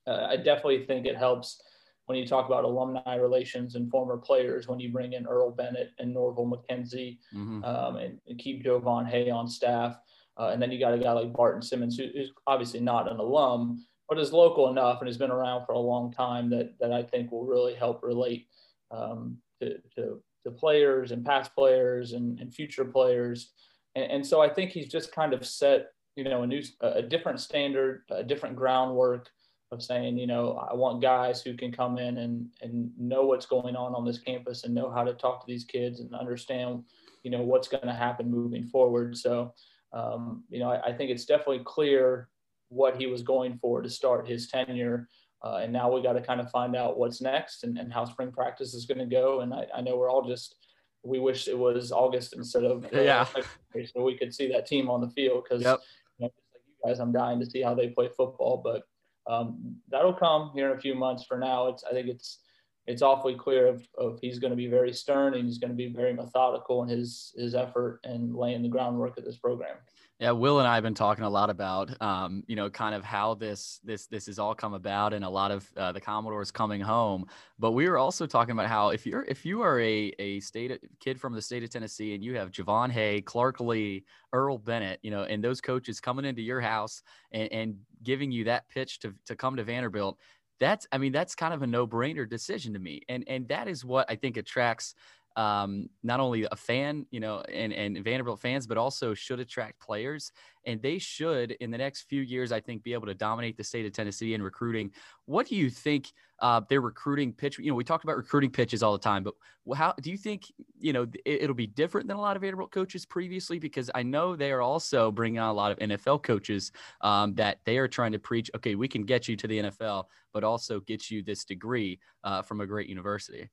uh, 0.06 0.26
I 0.30 0.36
definitely 0.36 0.86
think 0.86 1.06
it 1.06 1.16
helps 1.16 1.60
when 2.06 2.16
you 2.16 2.26
talk 2.26 2.46
about 2.46 2.64
alumni 2.64 3.16
relations 3.16 3.74
and 3.74 3.90
former 3.90 4.16
players 4.16 4.66
when 4.66 4.80
you 4.80 4.90
bring 4.90 5.12
in 5.12 5.26
Earl 5.26 5.50
Bennett 5.50 5.90
and 5.98 6.14
Norval 6.14 6.46
McKenzie 6.46 7.18
mm-hmm. 7.34 7.62
um, 7.64 7.96
and, 7.96 8.18
and, 8.26 8.38
keep 8.38 8.64
Jovan 8.64 9.04
Haye 9.04 9.28
on 9.28 9.46
staff. 9.46 9.98
Uh, 10.38 10.50
and 10.52 10.62
then 10.62 10.70
you 10.70 10.78
got 10.78 10.94
a 10.94 10.98
guy 10.98 11.12
like 11.12 11.34
Barton 11.34 11.60
Simmons, 11.60 11.98
who, 11.98 12.06
who's 12.14 12.32
obviously 12.46 12.80
not 12.80 13.10
an 13.10 13.18
alum, 13.18 13.84
but 14.08 14.18
is 14.18 14.32
local 14.32 14.70
enough 14.70 15.00
and 15.00 15.08
has 15.08 15.18
been 15.18 15.30
around 15.30 15.66
for 15.66 15.72
a 15.72 15.78
long 15.78 16.10
time 16.10 16.48
that, 16.48 16.78
that 16.80 16.92
I 16.92 17.02
think 17.02 17.30
will 17.30 17.44
really 17.44 17.74
help 17.74 18.02
relate 18.02 18.46
um, 18.90 19.36
to, 19.60 19.78
to, 19.96 20.22
to, 20.44 20.50
players 20.50 21.12
and 21.12 21.24
past 21.24 21.54
players 21.54 22.12
and, 22.12 22.38
and 22.40 22.54
future 22.54 22.84
players. 22.84 23.52
And, 23.94 24.10
and, 24.10 24.26
so 24.26 24.40
I 24.40 24.48
think 24.48 24.70
he's 24.70 24.88
just 24.88 25.12
kind 25.12 25.34
of 25.34 25.46
set, 25.46 25.88
you 26.16 26.24
know, 26.24 26.42
a 26.42 26.46
new, 26.46 26.62
a 26.80 27.02
different 27.02 27.40
standard, 27.40 28.02
a 28.10 28.22
different 28.22 28.56
groundwork 28.56 29.28
of 29.70 29.82
saying, 29.82 30.16
you 30.16 30.26
know, 30.26 30.52
I 30.70 30.74
want 30.74 31.02
guys 31.02 31.42
who 31.42 31.54
can 31.54 31.70
come 31.70 31.98
in 31.98 32.18
and, 32.18 32.46
and 32.62 32.90
know 32.98 33.24
what's 33.24 33.46
going 33.46 33.76
on 33.76 33.94
on 33.94 34.04
this 34.04 34.18
campus 34.18 34.64
and 34.64 34.74
know 34.74 34.90
how 34.90 35.04
to 35.04 35.12
talk 35.12 35.40
to 35.40 35.46
these 35.46 35.64
kids 35.64 36.00
and 36.00 36.14
understand, 36.14 36.84
you 37.22 37.30
know, 37.30 37.42
what's 37.42 37.68
going 37.68 37.86
to 37.86 37.92
happen 37.92 38.30
moving 38.30 38.66
forward. 38.66 39.16
So, 39.16 39.52
um, 39.92 40.44
you 40.48 40.58
know, 40.58 40.70
I, 40.70 40.88
I, 40.88 40.92
think 40.92 41.10
it's 41.10 41.24
definitely 41.24 41.62
clear 41.64 42.28
what 42.68 42.96
he 42.96 43.06
was 43.06 43.22
going 43.22 43.58
for 43.58 43.80
to 43.82 43.88
start 43.88 44.28
his 44.28 44.48
tenure. 44.48 45.08
Uh, 45.42 45.60
and 45.62 45.72
now 45.72 45.92
we 45.92 46.02
got 46.02 46.14
to 46.14 46.20
kind 46.20 46.40
of 46.40 46.50
find 46.50 46.74
out 46.74 46.98
what's 46.98 47.20
next 47.20 47.62
and, 47.62 47.78
and 47.78 47.92
how 47.92 48.04
spring 48.04 48.32
practice 48.32 48.74
is 48.74 48.86
going 48.86 48.98
to 48.98 49.06
go. 49.06 49.40
And 49.40 49.54
I, 49.54 49.66
I, 49.74 49.80
know 49.80 49.96
we're 49.96 50.10
all 50.10 50.26
just, 50.26 50.56
we 51.04 51.20
wish 51.20 51.46
it 51.46 51.56
was 51.56 51.92
August 51.92 52.34
instead 52.34 52.64
of, 52.64 52.84
uh, 52.86 53.00
yeah, 53.00 53.24
so 53.24 54.02
we 54.02 54.18
could 54.18 54.34
see 54.34 54.50
that 54.52 54.66
team 54.66 54.90
on 54.90 55.00
the 55.00 55.10
field 55.10 55.44
because, 55.44 55.62
yep. 55.62 55.78
you 56.18 56.26
know, 56.26 56.32
like 56.52 56.62
you 56.66 56.88
guys, 56.90 56.98
I'm 56.98 57.12
dying 57.12 57.38
to 57.38 57.46
see 57.46 57.62
how 57.62 57.74
they 57.74 57.88
play 57.88 58.08
football, 58.16 58.60
but 58.64 58.82
um, 59.28 59.76
that'll 59.90 60.14
come 60.14 60.50
here 60.54 60.70
in 60.70 60.76
a 60.76 60.80
few 60.80 60.94
months. 60.94 61.24
For 61.24 61.38
now, 61.38 61.68
it's 61.68 61.84
I 61.84 61.92
think 61.92 62.08
it's 62.08 62.40
it's 62.86 63.02
awfully 63.02 63.34
clear 63.34 63.66
of, 63.66 63.86
of 63.98 64.18
he's 64.20 64.38
going 64.38 64.50
to 64.50 64.56
be 64.56 64.66
very 64.66 64.92
stern 64.92 65.34
and 65.34 65.44
he's 65.44 65.58
going 65.58 65.70
to 65.70 65.76
be 65.76 65.92
very 65.92 66.14
methodical 66.14 66.82
in 66.82 66.88
his 66.88 67.34
his 67.36 67.54
effort 67.54 68.00
and 68.04 68.34
laying 68.34 68.62
the 68.62 68.68
groundwork 68.68 69.18
of 69.18 69.24
this 69.24 69.36
program. 69.36 69.76
Yeah, 70.20 70.32
Will 70.32 70.58
and 70.58 70.66
I 70.66 70.74
have 70.74 70.82
been 70.82 70.94
talking 70.94 71.22
a 71.22 71.30
lot 71.30 71.48
about, 71.48 72.00
um, 72.02 72.42
you 72.48 72.56
know, 72.56 72.68
kind 72.68 72.92
of 72.92 73.04
how 73.04 73.34
this 73.34 73.78
this 73.84 74.08
this 74.08 74.26
has 74.26 74.40
all 74.40 74.52
come 74.52 74.74
about, 74.74 75.12
and 75.12 75.24
a 75.24 75.28
lot 75.28 75.52
of 75.52 75.70
uh, 75.76 75.92
the 75.92 76.00
Commodores 76.00 76.50
coming 76.50 76.80
home. 76.80 77.26
But 77.56 77.70
we 77.70 77.88
were 77.88 77.98
also 77.98 78.26
talking 78.26 78.50
about 78.50 78.66
how 78.66 78.88
if 78.90 79.06
you're 79.06 79.22
if 79.28 79.46
you 79.46 79.62
are 79.62 79.78
a 79.78 80.12
a 80.18 80.40
state 80.40 80.76
kid 80.98 81.20
from 81.20 81.34
the 81.34 81.40
state 81.42 81.62
of 81.62 81.70
Tennessee 81.70 82.14
and 82.14 82.24
you 82.24 82.36
have 82.36 82.50
Jovan 82.50 82.90
Haye, 82.90 83.20
Clark 83.20 83.60
Lea, 83.60 84.04
Earl 84.32 84.58
Bennett, 84.58 84.98
you 85.02 85.12
know, 85.12 85.22
and 85.22 85.42
those 85.42 85.60
coaches 85.60 86.00
coming 86.00 86.24
into 86.24 86.42
your 86.42 86.60
house 86.60 87.00
and, 87.30 87.52
and 87.52 87.76
giving 88.02 88.32
you 88.32 88.42
that 88.44 88.68
pitch 88.68 88.98
to 89.00 89.14
to 89.26 89.36
come 89.36 89.54
to 89.54 89.62
Vanderbilt, 89.62 90.18
that's 90.58 90.84
I 90.90 90.98
mean 90.98 91.12
that's 91.12 91.36
kind 91.36 91.54
of 91.54 91.62
a 91.62 91.66
no 91.68 91.86
brainer 91.86 92.28
decision 92.28 92.72
to 92.72 92.80
me, 92.80 93.02
and 93.08 93.22
and 93.28 93.46
that 93.48 93.68
is 93.68 93.84
what 93.84 94.10
I 94.10 94.16
think 94.16 94.36
attracts 94.36 94.96
um, 95.38 95.88
not 96.02 96.18
only 96.18 96.48
a 96.50 96.56
fan, 96.56 97.06
you 97.12 97.20
know, 97.20 97.42
and, 97.42 97.72
and 97.72 98.02
Vanderbilt 98.02 98.40
fans, 98.40 98.66
but 98.66 98.76
also 98.76 99.14
should 99.14 99.38
attract 99.38 99.80
players. 99.80 100.32
And 100.66 100.82
they 100.82 100.98
should, 100.98 101.52
in 101.52 101.70
the 101.70 101.78
next 101.78 102.08
few 102.08 102.22
years, 102.22 102.50
I 102.50 102.58
think, 102.58 102.82
be 102.82 102.92
able 102.92 103.06
to 103.06 103.14
dominate 103.14 103.56
the 103.56 103.62
state 103.62 103.86
of 103.86 103.92
Tennessee 103.92 104.34
in 104.34 104.42
recruiting. 104.42 104.90
What 105.26 105.46
do 105.46 105.54
you 105.54 105.70
think 105.70 106.12
uh, 106.40 106.62
their 106.68 106.80
recruiting 106.80 107.32
pitch? 107.32 107.56
You 107.60 107.70
know, 107.70 107.76
we 107.76 107.84
talk 107.84 108.02
about 108.02 108.16
recruiting 108.16 108.50
pitches 108.50 108.82
all 108.82 108.90
the 108.90 108.98
time, 108.98 109.22
but 109.22 109.34
how 109.76 109.94
do 110.02 110.10
you 110.10 110.16
think, 110.16 110.52
you 110.80 110.92
know, 110.92 111.06
it, 111.24 111.46
will 111.46 111.54
be 111.54 111.68
different 111.68 112.08
than 112.08 112.16
a 112.16 112.20
lot 112.20 112.34
of 112.34 112.42
Vanderbilt 112.42 112.72
coaches 112.72 113.06
previously? 113.06 113.60
Because 113.60 113.92
I 113.94 114.02
know 114.02 114.34
they 114.34 114.50
are 114.50 114.60
also 114.60 115.12
bringing 115.12 115.38
on 115.38 115.50
a 115.50 115.54
lot 115.54 115.70
of 115.70 115.78
NFL 115.78 116.24
coaches 116.24 116.72
um, 117.02 117.36
that 117.36 117.60
they 117.64 117.78
are 117.78 117.86
trying 117.86 118.10
to 118.10 118.18
preach, 118.18 118.50
okay, 118.56 118.74
we 118.74 118.88
can 118.88 119.04
get 119.04 119.28
you 119.28 119.36
to 119.36 119.46
the 119.46 119.58
NFL, 119.60 120.06
but 120.32 120.42
also 120.42 120.80
get 120.80 121.12
you 121.12 121.22
this 121.22 121.44
degree 121.44 122.00
uh, 122.24 122.42
from 122.42 122.60
a 122.60 122.66
great 122.66 122.88
university. 122.88 123.48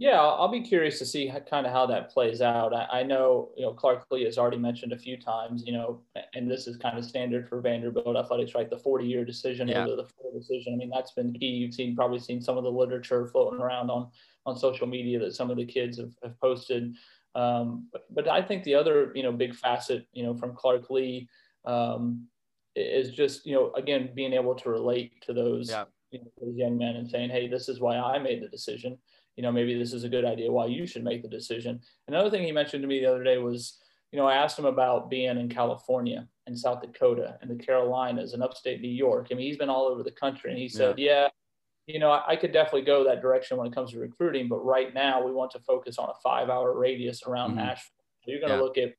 Yeah, 0.00 0.18
I'll 0.18 0.48
be 0.48 0.62
curious 0.62 0.98
to 1.00 1.04
see 1.04 1.26
how, 1.26 1.40
kind 1.40 1.66
of 1.66 1.72
how 1.72 1.84
that 1.84 2.10
plays 2.10 2.40
out. 2.40 2.74
I, 2.74 3.00
I, 3.00 3.02
know, 3.02 3.50
you 3.54 3.66
know, 3.66 3.74
Clark 3.74 4.06
Lea 4.10 4.24
has 4.24 4.38
already 4.38 4.56
mentioned 4.56 4.94
a 4.94 4.98
few 4.98 5.18
times, 5.20 5.62
you 5.66 5.74
know, 5.74 6.00
and 6.32 6.50
this 6.50 6.66
is 6.66 6.78
kind 6.78 6.96
of 6.96 7.04
standard 7.04 7.46
for 7.46 7.60
Vanderbilt 7.60 8.16
athletics, 8.16 8.54
right? 8.54 8.70
The 8.70 8.78
40-year 8.78 9.26
decision 9.26 9.68
yeah. 9.68 9.84
the, 9.84 9.96
the 9.96 10.38
decision. 10.38 10.72
I 10.72 10.76
mean, 10.76 10.88
that's 10.88 11.12
been 11.12 11.34
key. 11.34 11.48
You've 11.48 11.74
seen 11.74 11.94
probably 11.94 12.18
seen 12.18 12.40
some 12.40 12.56
of 12.56 12.64
the 12.64 12.70
literature 12.70 13.26
floating 13.26 13.60
around 13.60 13.90
on 13.90 14.08
on 14.46 14.56
social 14.56 14.86
media 14.86 15.18
that 15.18 15.34
some 15.34 15.50
of 15.50 15.58
the 15.58 15.66
kids 15.66 15.98
have, 15.98 16.14
have 16.22 16.40
posted. 16.40 16.96
Um, 17.34 17.86
but, 17.92 18.06
but 18.10 18.26
I 18.26 18.40
think 18.40 18.64
the 18.64 18.74
other, 18.74 19.12
you 19.14 19.22
know, 19.22 19.32
big 19.32 19.54
facet, 19.54 20.06
you 20.14 20.22
know, 20.22 20.34
from 20.34 20.54
Clark 20.54 20.88
Lea 20.88 21.28
um, 21.66 22.26
is 22.74 23.10
just, 23.10 23.44
you 23.44 23.54
know, 23.54 23.70
again, 23.76 24.12
being 24.14 24.32
able 24.32 24.54
to 24.54 24.70
relate 24.70 25.20
to 25.26 25.34
those, 25.34 25.68
yeah. 25.68 25.84
you 26.10 26.20
know, 26.20 26.30
those 26.40 26.56
young 26.56 26.78
men 26.78 26.96
and 26.96 27.06
saying, 27.06 27.28
hey, 27.28 27.48
this 27.48 27.68
is 27.68 27.80
why 27.80 27.98
I 27.98 28.18
made 28.18 28.42
the 28.42 28.48
decision 28.48 28.96
you 29.40 29.42
know, 29.42 29.50
maybe 29.50 29.72
this 29.72 29.94
is 29.94 30.04
a 30.04 30.08
good 30.10 30.26
idea 30.26 30.52
why 30.52 30.66
you 30.66 30.86
should 30.86 31.02
make 31.02 31.22
the 31.22 31.28
decision. 31.28 31.80
Another 32.08 32.28
thing 32.28 32.42
he 32.42 32.52
mentioned 32.52 32.82
to 32.82 32.86
me 32.86 33.00
the 33.00 33.06
other 33.06 33.24
day 33.24 33.38
was, 33.38 33.78
you 34.12 34.18
know, 34.18 34.26
I 34.26 34.34
asked 34.34 34.58
him 34.58 34.66
about 34.66 35.08
being 35.08 35.38
in 35.38 35.48
California 35.48 36.28
and 36.46 36.58
South 36.58 36.82
Dakota 36.82 37.38
and 37.40 37.50
the 37.50 37.54
Carolinas 37.54 38.34
and 38.34 38.42
upstate 38.42 38.82
New 38.82 38.90
York. 38.90 39.28
I 39.30 39.34
mean, 39.34 39.46
he's 39.46 39.56
been 39.56 39.70
all 39.70 39.86
over 39.86 40.02
the 40.02 40.10
country. 40.10 40.50
And 40.50 40.60
he 40.60 40.68
said, 40.68 40.98
yeah, 40.98 41.22
yeah 41.22 41.28
you 41.86 41.98
know, 41.98 42.10
I, 42.10 42.32
I 42.32 42.36
could 42.36 42.52
definitely 42.52 42.82
go 42.82 43.02
that 43.04 43.22
direction 43.22 43.56
when 43.56 43.66
it 43.66 43.74
comes 43.74 43.92
to 43.92 43.98
recruiting, 43.98 44.46
but 44.46 44.62
right 44.62 44.92
now 44.92 45.24
we 45.24 45.32
want 45.32 45.52
to 45.52 45.60
focus 45.60 45.96
on 45.96 46.10
a 46.10 46.20
five 46.22 46.50
hour 46.50 46.78
radius 46.78 47.22
around 47.22 47.52
mm-hmm. 47.52 47.60
Nashville. 47.60 48.04
So 48.20 48.32
you're 48.32 48.40
going 48.40 48.52
to 48.52 48.58
yeah. 48.58 48.62
look 48.62 48.76
at 48.76 48.92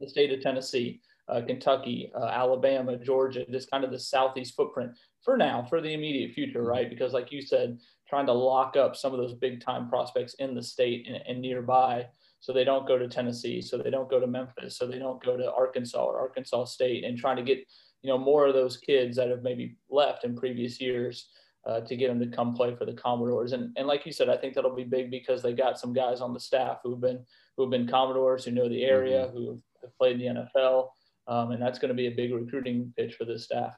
the 0.00 0.08
state 0.08 0.32
of 0.32 0.40
Tennessee, 0.40 1.00
uh, 1.28 1.42
Kentucky, 1.46 2.10
uh, 2.20 2.24
Alabama, 2.24 2.96
Georgia, 2.96 3.46
just 3.48 3.70
kind 3.70 3.84
of 3.84 3.92
the 3.92 3.98
southeast 4.00 4.56
footprint 4.56 4.90
for 5.22 5.36
now, 5.36 5.64
for 5.70 5.80
the 5.80 5.92
immediate 5.92 6.32
future, 6.32 6.62
mm-hmm. 6.62 6.68
right? 6.68 6.90
Because 6.90 7.12
like 7.12 7.30
you 7.30 7.42
said, 7.42 7.78
trying 8.08 8.26
to 8.26 8.32
lock 8.32 8.76
up 8.76 8.96
some 8.96 9.12
of 9.12 9.18
those 9.18 9.34
big 9.34 9.60
time 9.60 9.88
prospects 9.88 10.34
in 10.34 10.54
the 10.54 10.62
state 10.62 11.06
and, 11.06 11.16
and, 11.28 11.40
nearby 11.40 12.06
so 12.40 12.52
they 12.52 12.64
don't 12.64 12.86
go 12.86 12.96
to 12.96 13.08
Tennessee, 13.08 13.60
so 13.60 13.78
they 13.78 13.90
don't 13.90 14.08
go 14.08 14.20
to 14.20 14.26
Memphis, 14.26 14.78
so 14.78 14.86
they 14.86 14.98
don't 14.98 15.22
go 15.22 15.36
to 15.36 15.52
Arkansas 15.52 16.02
or 16.02 16.20
Arkansas 16.20 16.64
State 16.66 17.04
and 17.04 17.18
trying 17.18 17.36
to 17.36 17.42
get, 17.42 17.58
you 18.02 18.08
know, 18.08 18.18
more 18.18 18.46
of 18.46 18.54
those 18.54 18.76
kids 18.76 19.16
that 19.16 19.28
have 19.28 19.42
maybe 19.42 19.76
left 19.90 20.24
in 20.24 20.36
previous 20.36 20.80
years 20.80 21.30
uh, 21.66 21.80
to 21.80 21.96
get 21.96 22.08
them 22.08 22.20
to 22.20 22.36
come 22.36 22.54
play 22.54 22.74
for 22.76 22.84
the 22.84 22.92
Commodores. 22.92 23.52
And, 23.52 23.76
and 23.76 23.88
like 23.88 24.06
you 24.06 24.12
said, 24.12 24.28
I 24.28 24.36
think 24.36 24.54
that'll 24.54 24.74
be 24.74 24.84
big 24.84 25.10
because 25.10 25.42
they 25.42 25.52
got 25.52 25.80
some 25.80 25.92
guys 25.92 26.20
on 26.20 26.32
the 26.32 26.40
staff 26.40 26.78
who've 26.84 27.00
been, 27.00 27.24
who've 27.56 27.70
been 27.70 27.88
Commodores, 27.88 28.44
who 28.44 28.52
know 28.52 28.68
the 28.68 28.84
area, 28.84 29.26
mm-hmm. 29.26 29.36
who 29.36 29.60
have 29.82 29.96
played 29.98 30.20
in 30.20 30.34
the 30.34 30.48
NFL. 30.56 30.88
Um, 31.26 31.50
and 31.50 31.60
that's 31.60 31.78
going 31.78 31.90
to 31.90 31.94
be 31.94 32.06
a 32.06 32.12
big 32.12 32.32
recruiting 32.32 32.92
pitch 32.96 33.14
for 33.14 33.24
this 33.24 33.44
staff. 33.44 33.74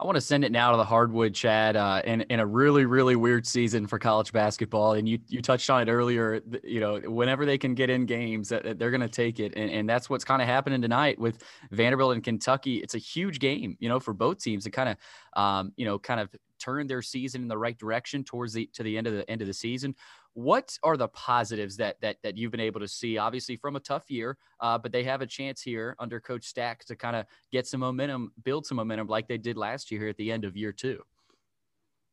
I 0.00 0.04
want 0.04 0.16
to 0.16 0.20
send 0.20 0.44
it 0.44 0.50
now 0.50 0.72
to 0.72 0.76
the 0.76 0.84
hardwood, 0.84 1.34
Chad, 1.34 1.76
uh, 1.76 2.02
in, 2.04 2.22
in 2.22 2.40
a 2.40 2.46
really, 2.46 2.86
really 2.86 3.14
weird 3.14 3.46
season 3.46 3.86
for 3.86 3.98
college 3.98 4.32
basketball. 4.32 4.94
And 4.94 5.08
you, 5.08 5.18
you 5.28 5.40
touched 5.40 5.70
on 5.70 5.86
it 5.86 5.90
earlier, 5.90 6.40
you 6.64 6.80
know, 6.80 6.98
whenever 7.00 7.46
they 7.46 7.56
can 7.56 7.74
get 7.74 7.88
in 7.88 8.04
games, 8.06 8.48
they're 8.48 8.74
going 8.74 9.00
to 9.00 9.08
take 9.08 9.38
it. 9.38 9.52
And, 9.54 9.70
and 9.70 9.88
that's 9.88 10.10
what's 10.10 10.24
kind 10.24 10.42
of 10.42 10.48
happening 10.48 10.82
tonight 10.82 11.18
with 11.18 11.42
Vanderbilt 11.70 12.14
and 12.14 12.24
Kentucky. 12.24 12.76
It's 12.78 12.94
a 12.94 12.98
huge 12.98 13.38
game, 13.38 13.76
you 13.78 13.88
know, 13.88 14.00
for 14.00 14.12
both 14.12 14.38
teams 14.38 14.64
to 14.64 14.70
kind 14.70 14.88
of, 14.88 15.40
um, 15.40 15.72
you 15.76 15.84
know, 15.84 15.98
kind 15.98 16.20
of 16.20 16.30
turn 16.62 16.86
their 16.86 17.02
season 17.02 17.42
in 17.42 17.48
the 17.48 17.58
right 17.58 17.78
direction 17.78 18.22
towards 18.24 18.52
the, 18.52 18.68
to 18.74 18.82
the 18.82 18.96
end 18.96 19.06
of 19.06 19.14
the 19.14 19.28
end 19.30 19.40
of 19.40 19.46
the 19.46 19.54
season. 19.54 19.94
What 20.34 20.78
are 20.82 20.96
the 20.96 21.08
positives 21.08 21.76
that 21.76 22.00
that 22.00 22.16
that 22.22 22.38
you've 22.38 22.52
been 22.52 22.60
able 22.60 22.80
to 22.80 22.88
see? 22.88 23.18
Obviously, 23.18 23.56
from 23.56 23.76
a 23.76 23.80
tough 23.80 24.10
year, 24.10 24.38
uh, 24.60 24.78
but 24.78 24.92
they 24.92 25.04
have 25.04 25.20
a 25.20 25.26
chance 25.26 25.60
here 25.60 25.94
under 25.98 26.20
Coach 26.20 26.44
Stack 26.44 26.84
to 26.86 26.96
kind 26.96 27.16
of 27.16 27.26
get 27.50 27.66
some 27.66 27.80
momentum, 27.80 28.32
build 28.44 28.64
some 28.66 28.76
momentum 28.76 29.08
like 29.08 29.28
they 29.28 29.38
did 29.38 29.56
last 29.56 29.90
year 29.90 30.00
here 30.00 30.08
at 30.08 30.16
the 30.16 30.32
end 30.32 30.44
of 30.44 30.56
year 30.56 30.72
two. 30.72 31.02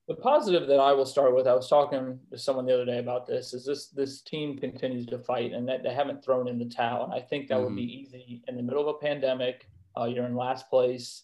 The 0.09 0.15
positive 0.15 0.67
that 0.67 0.79
I 0.79 0.91
will 0.91 1.05
start 1.05 1.35
with, 1.35 1.45
I 1.47 1.53
was 1.53 1.69
talking 1.69 2.19
to 2.31 2.37
someone 2.37 2.65
the 2.65 2.73
other 2.73 2.85
day 2.85 2.97
about 2.97 3.27
this, 3.27 3.53
is 3.53 3.63
this 3.63 3.89
this 3.89 4.21
team 4.21 4.57
continues 4.57 5.05
to 5.05 5.19
fight 5.19 5.53
and 5.53 5.69
that 5.69 5.83
they 5.83 5.93
haven't 5.93 6.25
thrown 6.25 6.47
in 6.47 6.57
the 6.57 6.65
towel. 6.65 7.05
And 7.05 7.13
I 7.13 7.21
think 7.21 7.47
that 7.47 7.55
mm-hmm. 7.55 7.65
would 7.65 7.75
be 7.75 7.83
easy 7.83 8.41
in 8.47 8.57
the 8.57 8.63
middle 8.63 8.81
of 8.81 8.95
a 8.95 8.99
pandemic. 8.99 9.69
Uh, 9.95 10.05
you're 10.05 10.25
in 10.25 10.35
last 10.35 10.67
place. 10.69 11.23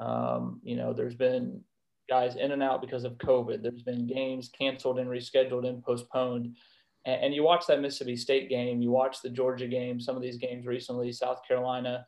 Um, 0.00 0.60
you 0.62 0.76
know, 0.76 0.92
there's 0.92 1.14
been 1.14 1.62
guys 2.08 2.36
in 2.36 2.52
and 2.52 2.62
out 2.62 2.80
because 2.80 3.04
of 3.04 3.18
COVID. 3.18 3.62
There's 3.62 3.82
been 3.82 4.06
games 4.06 4.50
canceled 4.56 4.98
and 4.98 5.08
rescheduled 5.08 5.66
and 5.66 5.82
postponed. 5.82 6.56
And, 7.04 7.24
and, 7.24 7.34
you 7.34 7.42
watch 7.42 7.66
that 7.66 7.80
Mississippi 7.80 8.16
State 8.16 8.48
game, 8.48 8.82
you 8.82 8.90
watch 8.90 9.22
the 9.22 9.30
Georgia 9.30 9.66
game, 9.66 10.00
some 10.00 10.16
of 10.16 10.22
these 10.22 10.36
games 10.36 10.66
recently, 10.66 11.12
South 11.12 11.40
Carolina. 11.46 12.06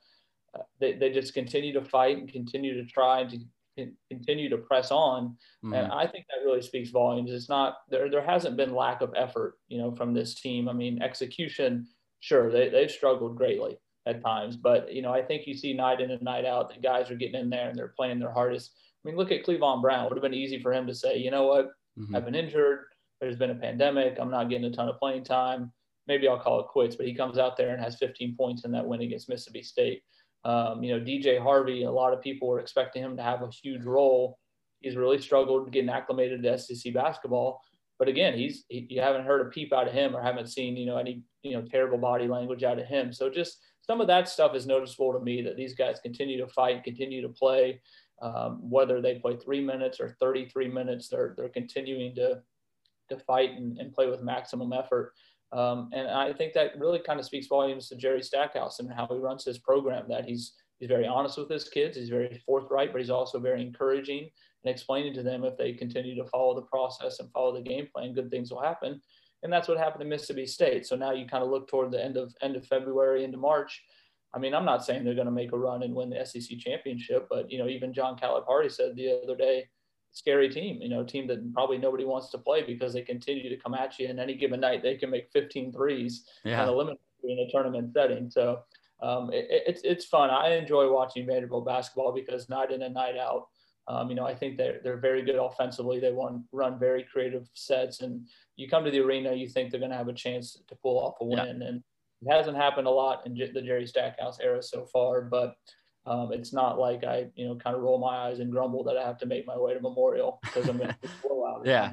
Uh, 0.54 0.62
they, 0.80 0.94
they 0.94 1.10
just 1.10 1.34
continue 1.34 1.72
to 1.72 1.84
fight 1.84 2.18
and 2.18 2.32
continue 2.32 2.74
to 2.74 2.88
try 2.90 3.20
and 3.20 3.30
to 3.30 3.38
continue 4.10 4.48
to 4.48 4.58
press 4.58 4.90
on. 4.90 5.36
Mm-hmm. 5.64 5.74
And 5.74 5.92
I 5.92 6.06
think 6.06 6.26
that 6.28 6.44
really 6.44 6.62
speaks 6.62 6.90
volumes. 6.90 7.30
It's 7.30 7.48
not 7.48 7.78
there, 7.88 8.10
there 8.10 8.24
hasn't 8.24 8.56
been 8.56 8.74
lack 8.74 9.00
of 9.00 9.12
effort, 9.16 9.54
you 9.68 9.78
know, 9.78 9.94
from 9.94 10.14
this 10.14 10.34
team. 10.34 10.68
I 10.68 10.72
mean, 10.72 11.02
execution, 11.02 11.86
sure, 12.20 12.50
they, 12.50 12.68
they've 12.68 12.90
struggled 12.90 13.36
greatly 13.36 13.78
at 14.06 14.24
times, 14.24 14.56
but 14.56 14.92
you 14.92 15.02
know, 15.02 15.12
I 15.12 15.22
think 15.22 15.46
you 15.46 15.54
see 15.54 15.74
night 15.74 16.00
in 16.00 16.10
and 16.10 16.22
night 16.22 16.44
out, 16.44 16.74
the 16.74 16.80
guys 16.80 17.10
are 17.10 17.14
getting 17.14 17.40
in 17.40 17.50
there 17.50 17.68
and 17.68 17.78
they're 17.78 17.94
playing 17.96 18.18
their 18.18 18.32
hardest 18.32 18.72
mean, 19.08 19.16
look 19.16 19.32
at 19.32 19.44
Clevon 19.44 19.82
Brown. 19.82 20.04
It 20.04 20.08
would 20.08 20.18
have 20.18 20.22
been 20.22 20.34
easy 20.34 20.60
for 20.60 20.72
him 20.72 20.86
to 20.86 20.94
say, 20.94 21.18
you 21.18 21.30
know 21.30 21.46
what, 21.46 21.66
mm-hmm. 21.98 22.14
I've 22.14 22.24
been 22.24 22.34
injured. 22.34 22.84
There's 23.20 23.36
been 23.36 23.50
a 23.50 23.54
pandemic. 23.54 24.18
I'm 24.20 24.30
not 24.30 24.48
getting 24.48 24.66
a 24.66 24.70
ton 24.70 24.88
of 24.88 24.98
playing 24.98 25.24
time. 25.24 25.72
Maybe 26.06 26.28
I'll 26.28 26.38
call 26.38 26.60
it 26.60 26.68
quits. 26.68 26.96
But 26.96 27.06
he 27.06 27.14
comes 27.14 27.38
out 27.38 27.56
there 27.56 27.70
and 27.70 27.82
has 27.82 27.96
15 27.96 28.36
points 28.36 28.64
in 28.64 28.72
that 28.72 28.86
win 28.86 29.00
against 29.00 29.28
Mississippi 29.28 29.62
State. 29.62 30.02
Um, 30.44 30.82
you 30.82 30.96
know, 30.96 31.04
DJ 31.04 31.42
Harvey, 31.42 31.82
a 31.82 31.90
lot 31.90 32.12
of 32.12 32.22
people 32.22 32.48
were 32.48 32.60
expecting 32.60 33.02
him 33.02 33.16
to 33.16 33.22
have 33.22 33.42
a 33.42 33.50
huge 33.50 33.84
role. 33.84 34.38
He's 34.80 34.96
really 34.96 35.20
struggled 35.20 35.72
getting 35.72 35.90
acclimated 35.90 36.42
to 36.44 36.58
SEC 36.58 36.94
basketball. 36.94 37.60
But 37.98 38.08
again, 38.08 38.38
he's 38.38 38.64
he, 38.68 38.86
you 38.88 39.00
haven't 39.00 39.24
heard 39.24 39.40
a 39.44 39.50
peep 39.50 39.72
out 39.72 39.88
of 39.88 39.92
him 39.92 40.14
or 40.14 40.22
haven't 40.22 40.46
seen 40.46 40.76
you 40.76 40.86
know 40.86 40.98
any 40.98 41.24
you 41.42 41.52
know 41.52 41.62
terrible 41.62 41.98
body 41.98 42.28
language 42.28 42.62
out 42.62 42.78
of 42.78 42.86
him. 42.86 43.12
So 43.12 43.28
just 43.28 43.58
some 43.82 44.00
of 44.00 44.06
that 44.06 44.28
stuff 44.28 44.54
is 44.54 44.66
noticeable 44.66 45.12
to 45.12 45.20
me 45.20 45.42
that 45.42 45.56
these 45.56 45.74
guys 45.74 45.98
continue 46.00 46.38
to 46.38 46.46
fight, 46.46 46.84
continue 46.84 47.22
to 47.22 47.28
play. 47.28 47.80
Um, 48.20 48.58
whether 48.68 49.00
they 49.00 49.16
play 49.16 49.36
three 49.36 49.60
minutes 49.60 50.00
or 50.00 50.16
33 50.20 50.68
minutes, 50.68 51.08
they're, 51.08 51.34
they're 51.36 51.48
continuing 51.48 52.14
to, 52.16 52.42
to 53.10 53.18
fight 53.18 53.50
and, 53.52 53.78
and 53.78 53.92
play 53.92 54.08
with 54.08 54.22
maximum 54.22 54.72
effort. 54.72 55.12
Um, 55.52 55.90
and 55.92 56.08
I 56.08 56.32
think 56.32 56.52
that 56.54 56.78
really 56.78 56.98
kind 56.98 57.20
of 57.20 57.26
speaks 57.26 57.46
volumes 57.46 57.88
to 57.88 57.96
Jerry 57.96 58.22
Stackhouse 58.22 58.80
and 58.80 58.92
how 58.92 59.06
he 59.06 59.18
runs 59.18 59.44
his 59.44 59.58
program, 59.58 60.06
that 60.08 60.24
he's, 60.24 60.54
he's 60.78 60.88
very 60.88 61.06
honest 61.06 61.38
with 61.38 61.48
his 61.48 61.68
kids. 61.68 61.96
He's 61.96 62.10
very 62.10 62.42
forthright, 62.44 62.92
but 62.92 63.00
he's 63.00 63.10
also 63.10 63.38
very 63.38 63.62
encouraging 63.62 64.28
and 64.64 64.72
explaining 64.72 65.14
to 65.14 65.22
them 65.22 65.44
if 65.44 65.56
they 65.56 65.72
continue 65.72 66.14
to 66.16 66.28
follow 66.28 66.54
the 66.54 66.62
process 66.62 67.20
and 67.20 67.30
follow 67.30 67.54
the 67.54 67.62
game 67.62 67.88
plan, 67.94 68.14
good 68.14 68.30
things 68.30 68.50
will 68.50 68.62
happen. 68.62 69.00
And 69.42 69.52
that's 69.52 69.68
what 69.68 69.78
happened 69.78 70.00
to 70.00 70.06
Mississippi 70.06 70.46
State. 70.46 70.86
So 70.86 70.96
now 70.96 71.12
you 71.12 71.26
kind 71.26 71.44
of 71.44 71.50
look 71.50 71.68
toward 71.68 71.92
the 71.92 72.04
end 72.04 72.16
of 72.16 72.34
end 72.42 72.56
of 72.56 72.66
February 72.66 73.22
into 73.22 73.38
March 73.38 73.80
I 74.38 74.40
mean, 74.40 74.54
I'm 74.54 74.64
not 74.64 74.84
saying 74.84 75.02
they're 75.02 75.14
going 75.14 75.26
to 75.26 75.32
make 75.32 75.52
a 75.52 75.58
run 75.58 75.82
and 75.82 75.92
win 75.92 76.10
the 76.10 76.24
SEC 76.24 76.58
championship, 76.58 77.26
but 77.28 77.50
you 77.50 77.58
know, 77.58 77.66
even 77.66 77.92
John 77.92 78.16
Calipari 78.16 78.70
said 78.70 78.94
the 78.94 79.20
other 79.20 79.34
day, 79.34 79.68
scary 80.12 80.48
team, 80.48 80.80
you 80.80 80.88
know, 80.88 81.02
team 81.02 81.26
that 81.26 81.52
probably 81.52 81.76
nobody 81.76 82.04
wants 82.04 82.30
to 82.30 82.38
play 82.38 82.62
because 82.62 82.92
they 82.92 83.02
continue 83.02 83.48
to 83.48 83.56
come 83.56 83.74
at 83.74 83.98
you. 83.98 84.06
And 84.06 84.20
any 84.20 84.36
given 84.36 84.60
night, 84.60 84.80
they 84.80 84.94
can 84.94 85.10
make 85.10 85.28
15 85.32 85.72
threes 85.72 86.24
yeah. 86.44 86.60
and 86.60 86.70
eliminate 86.70 87.00
you 87.24 87.32
in 87.32 87.48
a 87.48 87.50
tournament 87.50 87.92
setting. 87.92 88.30
So 88.30 88.60
um, 89.02 89.32
it, 89.32 89.48
it's 89.50 89.82
it's 89.82 90.04
fun. 90.04 90.30
I 90.30 90.54
enjoy 90.54 90.88
watching 90.88 91.26
Vanderbilt 91.26 91.66
basketball 91.66 92.12
because 92.12 92.48
night 92.48 92.70
in 92.70 92.82
and 92.82 92.94
night 92.94 93.16
out, 93.16 93.48
um, 93.88 94.08
you 94.08 94.14
know, 94.14 94.24
I 94.24 94.36
think 94.36 94.56
they're 94.56 94.78
they're 94.84 94.98
very 94.98 95.22
good 95.22 95.34
offensively. 95.34 95.98
They 95.98 96.12
want 96.12 96.44
run 96.52 96.78
very 96.78 97.02
creative 97.02 97.48
sets, 97.54 98.02
and 98.02 98.24
you 98.54 98.68
come 98.68 98.84
to 98.84 98.90
the 98.92 99.00
arena, 99.00 99.34
you 99.34 99.48
think 99.48 99.72
they're 99.72 99.80
going 99.80 99.90
to 99.90 99.96
have 99.96 100.06
a 100.06 100.12
chance 100.12 100.62
to 100.68 100.76
pull 100.76 100.96
off 100.96 101.16
a 101.20 101.24
win, 101.24 101.60
yeah. 101.60 101.66
and 101.66 101.82
It 102.22 102.30
hasn't 102.30 102.56
happened 102.56 102.86
a 102.86 102.90
lot 102.90 103.26
in 103.26 103.34
the 103.34 103.62
Jerry 103.62 103.86
Stackhouse 103.86 104.40
era 104.40 104.62
so 104.62 104.86
far, 104.86 105.22
but 105.22 105.56
um, 106.06 106.32
it's 106.32 106.52
not 106.52 106.78
like 106.78 107.04
I, 107.04 107.26
you 107.36 107.46
know, 107.46 107.56
kind 107.56 107.76
of 107.76 107.82
roll 107.82 107.98
my 107.98 108.28
eyes 108.28 108.40
and 108.40 108.50
grumble 108.50 108.82
that 108.84 108.96
I 108.96 109.06
have 109.06 109.18
to 109.18 109.26
make 109.26 109.46
my 109.46 109.56
way 109.56 109.74
to 109.74 109.80
Memorial 109.80 110.40
because 110.42 110.68
I'm 110.68 110.78
going 110.78 110.88
to 111.02 111.08
blow 111.22 111.46
out. 111.46 111.66
yeah. 111.66 111.92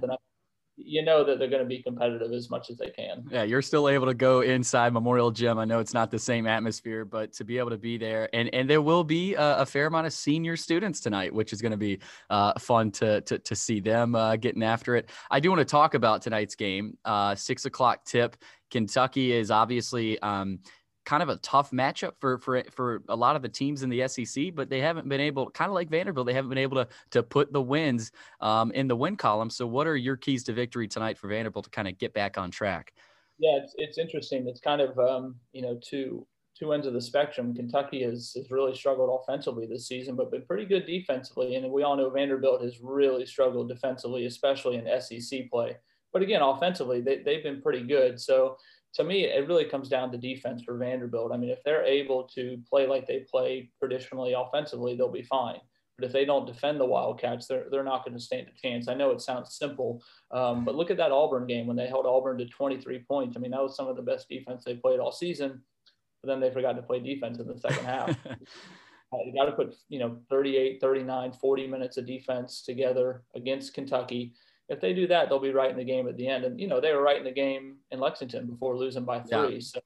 You 0.77 1.03
know 1.03 1.23
that 1.23 1.39
they're 1.39 1.49
going 1.49 1.61
to 1.61 1.67
be 1.67 1.81
competitive 1.81 2.33
as 2.33 2.49
much 2.49 2.69
as 2.69 2.77
they 2.77 2.89
can. 2.89 3.25
Yeah, 3.31 3.43
you're 3.43 3.61
still 3.61 3.87
able 3.87 4.07
to 4.07 4.13
go 4.13 4.41
inside 4.41 4.91
Memorial 4.91 5.31
Gym. 5.31 5.57
I 5.57 5.63
know 5.63 5.79
it's 5.79 5.93
not 5.93 6.11
the 6.11 6.19
same 6.19 6.45
atmosphere, 6.47 7.05
but 7.05 7.31
to 7.33 7.45
be 7.45 7.57
able 7.57 7.69
to 7.69 7.77
be 7.77 7.97
there, 7.97 8.29
and 8.33 8.53
and 8.53 8.69
there 8.69 8.81
will 8.81 9.03
be 9.03 9.35
a, 9.35 9.59
a 9.59 9.65
fair 9.65 9.87
amount 9.87 10.07
of 10.07 10.13
senior 10.13 10.57
students 10.57 10.99
tonight, 10.99 11.33
which 11.33 11.53
is 11.53 11.61
going 11.61 11.71
to 11.71 11.77
be 11.77 11.99
uh, 12.29 12.59
fun 12.59 12.91
to, 12.91 13.21
to 13.21 13.39
to 13.39 13.55
see 13.55 13.79
them 13.79 14.15
uh, 14.15 14.35
getting 14.35 14.63
after 14.63 14.95
it. 14.95 15.09
I 15.31 15.39
do 15.39 15.49
want 15.49 15.59
to 15.59 15.65
talk 15.65 15.93
about 15.93 16.21
tonight's 16.21 16.55
game. 16.55 16.97
Uh, 17.05 17.35
six 17.35 17.65
o'clock 17.65 18.03
tip. 18.03 18.35
Kentucky 18.69 19.31
is 19.31 19.51
obviously. 19.51 20.19
Um, 20.19 20.59
kind 21.05 21.23
of 21.23 21.29
a 21.29 21.37
tough 21.37 21.71
matchup 21.71 22.13
for 22.19 22.37
for 22.39 22.63
for 22.71 23.01
a 23.07 23.15
lot 23.15 23.35
of 23.35 23.41
the 23.41 23.49
teams 23.49 23.83
in 23.83 23.89
the 23.89 24.07
SEC, 24.07 24.53
but 24.53 24.69
they 24.69 24.81
haven't 24.81 25.07
been 25.07 25.21
able, 25.21 25.49
kind 25.51 25.69
of 25.69 25.75
like 25.75 25.89
Vanderbilt, 25.89 26.27
they 26.27 26.33
haven't 26.33 26.49
been 26.49 26.57
able 26.57 26.83
to 26.83 26.87
to 27.11 27.23
put 27.23 27.53
the 27.53 27.61
wins 27.61 28.11
um, 28.41 28.71
in 28.71 28.87
the 28.87 28.95
win 28.95 29.15
column. 29.15 29.49
So, 29.49 29.65
what 29.67 29.87
are 29.87 29.95
your 29.95 30.17
keys 30.17 30.43
to 30.45 30.53
victory 30.53 30.87
tonight 30.87 31.17
for 31.17 31.27
Vanderbilt 31.27 31.65
to 31.65 31.71
kind 31.71 31.87
of 31.87 31.97
get 31.97 32.13
back 32.13 32.37
on 32.37 32.51
track? 32.51 32.93
Yeah, 33.37 33.57
it's, 33.57 33.73
it's 33.77 33.97
interesting. 33.97 34.47
It's 34.47 34.59
kind 34.59 34.81
of 34.81 34.97
um, 34.99 35.35
you 35.53 35.61
know 35.61 35.79
two 35.81 36.27
two 36.57 36.73
ends 36.73 36.87
of 36.87 36.93
the 36.93 37.01
spectrum. 37.01 37.53
Kentucky 37.53 38.03
has 38.03 38.33
has 38.35 38.49
really 38.49 38.75
struggled 38.75 39.21
offensively 39.21 39.67
this 39.67 39.87
season, 39.87 40.15
but 40.15 40.31
been 40.31 40.45
pretty 40.45 40.65
good 40.65 40.85
defensively. 40.85 41.55
And 41.55 41.71
we 41.71 41.83
all 41.83 41.95
know 41.95 42.09
Vanderbilt 42.09 42.63
has 42.63 42.79
really 42.81 43.25
struggled 43.25 43.69
defensively, 43.69 44.25
especially 44.25 44.77
in 44.77 45.01
SEC 45.01 45.49
play. 45.49 45.77
But 46.13 46.21
again, 46.21 46.41
offensively, 46.41 47.01
they, 47.01 47.23
they've 47.23 47.43
been 47.43 47.61
pretty 47.61 47.83
good. 47.83 48.21
So 48.21 48.55
to 48.95 49.03
me, 49.03 49.25
it 49.25 49.47
really 49.47 49.65
comes 49.65 49.89
down 49.89 50.11
to 50.11 50.17
defense 50.17 50.63
for 50.63 50.77
Vanderbilt. 50.77 51.31
I 51.33 51.37
mean, 51.37 51.49
if 51.49 51.63
they're 51.63 51.83
able 51.83 52.23
to 52.35 52.57
play 52.69 52.87
like 52.87 53.05
they 53.05 53.25
play 53.29 53.69
traditionally 53.77 54.33
offensively, 54.33 54.95
they'll 54.95 55.11
be 55.11 55.23
fine. 55.23 55.59
But 55.97 56.05
if 56.05 56.13
they 56.13 56.25
don't 56.25 56.45
defend 56.45 56.79
the 56.79 56.85
Wildcats, 56.85 57.47
they're, 57.47 57.65
they're 57.71 57.83
not 57.83 58.05
going 58.05 58.17
to 58.17 58.23
stand 58.23 58.47
a 58.47 58.61
chance. 58.61 58.87
I 58.87 58.93
know 58.93 59.11
it 59.11 59.21
sounds 59.21 59.57
simple, 59.57 60.01
um, 60.31 60.65
but 60.65 60.75
look 60.75 60.91
at 60.91 60.97
that 60.97 61.11
Auburn 61.11 61.45
game 61.45 61.67
when 61.67 61.77
they 61.77 61.87
held 61.87 62.05
Auburn 62.05 62.37
to 62.37 62.45
23 62.45 62.99
points. 62.99 63.35
I 63.35 63.39
mean, 63.39 63.51
that 63.51 63.61
was 63.61 63.75
some 63.75 63.87
of 63.87 63.95
the 63.95 64.01
best 64.01 64.29
defense 64.29 64.63
they 64.63 64.75
played 64.75 64.99
all 64.99 65.11
season, 65.11 65.61
but 66.21 66.29
then 66.29 66.39
they 66.39 66.51
forgot 66.51 66.73
to 66.73 66.81
play 66.81 66.99
defense 66.99 67.39
in 67.39 67.47
the 67.47 67.57
second 67.57 67.85
half. 67.85 68.09
you 69.25 69.33
got 69.33 69.45
to 69.45 69.53
put, 69.53 69.75
you 69.89 69.99
know, 69.99 70.17
38, 70.29 70.79
39, 70.81 71.33
40 71.33 71.67
minutes 71.67 71.97
of 71.97 72.05
defense 72.05 72.61
together 72.61 73.23
against 73.35 73.73
Kentucky 73.73 74.33
if 74.69 74.81
they 74.81 74.93
do 74.93 75.07
that, 75.07 75.29
they'll 75.29 75.39
be 75.39 75.51
right 75.51 75.69
in 75.69 75.77
the 75.77 75.83
game 75.83 76.07
at 76.07 76.17
the 76.17 76.27
end. 76.27 76.43
And 76.43 76.59
you 76.59 76.67
know, 76.67 76.81
they 76.81 76.93
were 76.93 77.01
right 77.01 77.17
in 77.17 77.23
the 77.23 77.31
game 77.31 77.77
in 77.91 77.99
Lexington 77.99 78.47
before 78.47 78.77
losing 78.77 79.05
by 79.05 79.19
three. 79.19 79.55
Yeah. 79.55 79.59
So 79.59 79.79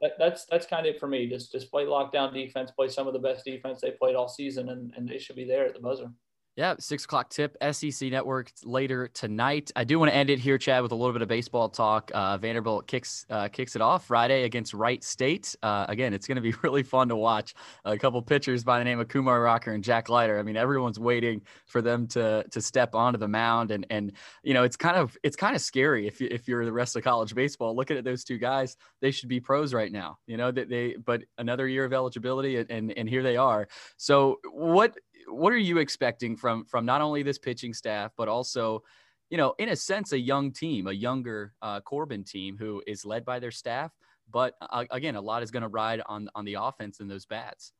that, 0.00 0.12
that's 0.18 0.44
that's 0.46 0.66
kind 0.66 0.86
of 0.86 0.94
it 0.94 1.00
for 1.00 1.08
me. 1.08 1.28
Just 1.28 1.52
just 1.52 1.70
play 1.70 1.84
lockdown 1.84 2.32
defense, 2.32 2.70
play 2.70 2.88
some 2.88 3.06
of 3.06 3.12
the 3.12 3.18
best 3.18 3.44
defense 3.44 3.80
they 3.80 3.90
played 3.92 4.14
all 4.14 4.28
season, 4.28 4.68
and, 4.68 4.92
and 4.96 5.08
they 5.08 5.18
should 5.18 5.36
be 5.36 5.44
there 5.44 5.66
at 5.66 5.74
the 5.74 5.80
buzzer. 5.80 6.10
Yeah, 6.58 6.74
six 6.80 7.04
o'clock 7.04 7.30
tip, 7.30 7.56
SEC 7.70 8.10
Network 8.10 8.50
later 8.64 9.06
tonight. 9.06 9.70
I 9.76 9.84
do 9.84 9.96
want 10.00 10.10
to 10.10 10.16
end 10.16 10.28
it 10.28 10.40
here, 10.40 10.58
Chad, 10.58 10.82
with 10.82 10.90
a 10.90 10.94
little 10.96 11.12
bit 11.12 11.22
of 11.22 11.28
baseball 11.28 11.68
talk. 11.68 12.10
Uh, 12.12 12.36
Vanderbilt 12.36 12.88
kicks 12.88 13.24
uh, 13.30 13.46
kicks 13.46 13.76
it 13.76 13.80
off 13.80 14.08
Friday 14.08 14.42
against 14.42 14.74
Wright 14.74 15.04
State. 15.04 15.54
Uh, 15.62 15.86
again, 15.88 16.12
it's 16.12 16.26
going 16.26 16.34
to 16.34 16.42
be 16.42 16.52
really 16.64 16.82
fun 16.82 17.10
to 17.10 17.14
watch. 17.14 17.54
A 17.84 17.96
couple 17.96 18.20
pitchers 18.22 18.64
by 18.64 18.80
the 18.80 18.84
name 18.84 18.98
of 18.98 19.06
Kumar 19.06 19.40
Rocker 19.40 19.70
and 19.70 19.84
Jack 19.84 20.08
Leiter. 20.08 20.36
I 20.36 20.42
mean, 20.42 20.56
everyone's 20.56 20.98
waiting 20.98 21.42
for 21.66 21.80
them 21.80 22.08
to 22.08 22.44
to 22.50 22.60
step 22.60 22.92
onto 22.92 23.20
the 23.20 23.28
mound, 23.28 23.70
and 23.70 23.86
and 23.88 24.10
you 24.42 24.52
know, 24.52 24.64
it's 24.64 24.76
kind 24.76 24.96
of 24.96 25.16
it's 25.22 25.36
kind 25.36 25.54
of 25.54 25.62
scary 25.62 26.08
if 26.08 26.20
you, 26.20 26.26
if 26.28 26.48
you're 26.48 26.64
the 26.64 26.72
rest 26.72 26.96
of 26.96 27.04
college 27.04 27.36
baseball. 27.36 27.76
Looking 27.76 27.96
at 27.96 28.02
those 28.02 28.24
two 28.24 28.36
guys, 28.36 28.76
they 29.00 29.12
should 29.12 29.28
be 29.28 29.38
pros 29.38 29.72
right 29.72 29.92
now. 29.92 30.18
You 30.26 30.36
know 30.36 30.50
that 30.50 30.68
they, 30.68 30.96
but 31.06 31.22
another 31.38 31.68
year 31.68 31.84
of 31.84 31.92
eligibility, 31.92 32.56
and, 32.56 32.90
and 32.90 33.08
here 33.08 33.22
they 33.22 33.36
are. 33.36 33.68
So 33.96 34.40
what 34.50 34.98
what 35.30 35.52
are 35.52 35.58
you 35.58 35.78
expecting 35.78 36.36
from 36.36 36.64
from 36.64 36.84
not 36.84 37.00
only 37.00 37.22
this 37.22 37.38
pitching 37.38 37.72
staff 37.72 38.12
but 38.16 38.28
also 38.28 38.82
you 39.30 39.36
know 39.36 39.54
in 39.58 39.70
a 39.70 39.76
sense 39.76 40.12
a 40.12 40.18
young 40.18 40.52
team 40.52 40.86
a 40.86 40.92
younger 40.92 41.52
uh, 41.62 41.80
corbin 41.80 42.24
team 42.24 42.56
who 42.58 42.82
is 42.86 43.04
led 43.04 43.24
by 43.24 43.38
their 43.38 43.50
staff 43.50 43.92
but 44.30 44.54
uh, 44.60 44.84
again 44.90 45.16
a 45.16 45.20
lot 45.20 45.42
is 45.42 45.50
going 45.50 45.62
to 45.62 45.68
ride 45.68 46.00
on 46.06 46.28
on 46.34 46.44
the 46.44 46.54
offense 46.54 47.00
and 47.00 47.10
those 47.10 47.26
bats 47.26 47.72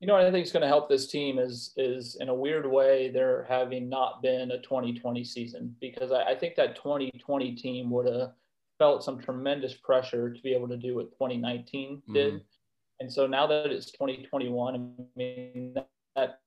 you 0.00 0.06
know 0.06 0.14
what 0.14 0.24
i 0.24 0.30
think 0.30 0.44
is 0.44 0.52
going 0.52 0.62
to 0.62 0.68
help 0.68 0.88
this 0.88 1.06
team 1.06 1.38
is 1.38 1.72
is 1.76 2.16
in 2.20 2.28
a 2.28 2.34
weird 2.34 2.66
way 2.66 3.10
they're 3.10 3.46
having 3.48 3.88
not 3.88 4.22
been 4.22 4.50
a 4.50 4.60
2020 4.62 5.24
season 5.24 5.74
because 5.80 6.12
i, 6.12 6.22
I 6.22 6.34
think 6.34 6.56
that 6.56 6.76
2020 6.76 7.54
team 7.56 7.90
would 7.90 8.06
have 8.12 8.32
felt 8.78 9.04
some 9.04 9.20
tremendous 9.20 9.74
pressure 9.74 10.32
to 10.32 10.42
be 10.42 10.52
able 10.52 10.68
to 10.68 10.76
do 10.76 10.96
what 10.96 11.12
2019 11.12 12.02
did 12.12 12.34
mm-hmm. 12.34 12.42
and 13.00 13.12
so 13.12 13.26
now 13.26 13.46
that 13.46 13.70
it's 13.70 13.92
2021 13.92 14.74
i 14.74 15.18
mean 15.18 15.74
that 16.16 16.40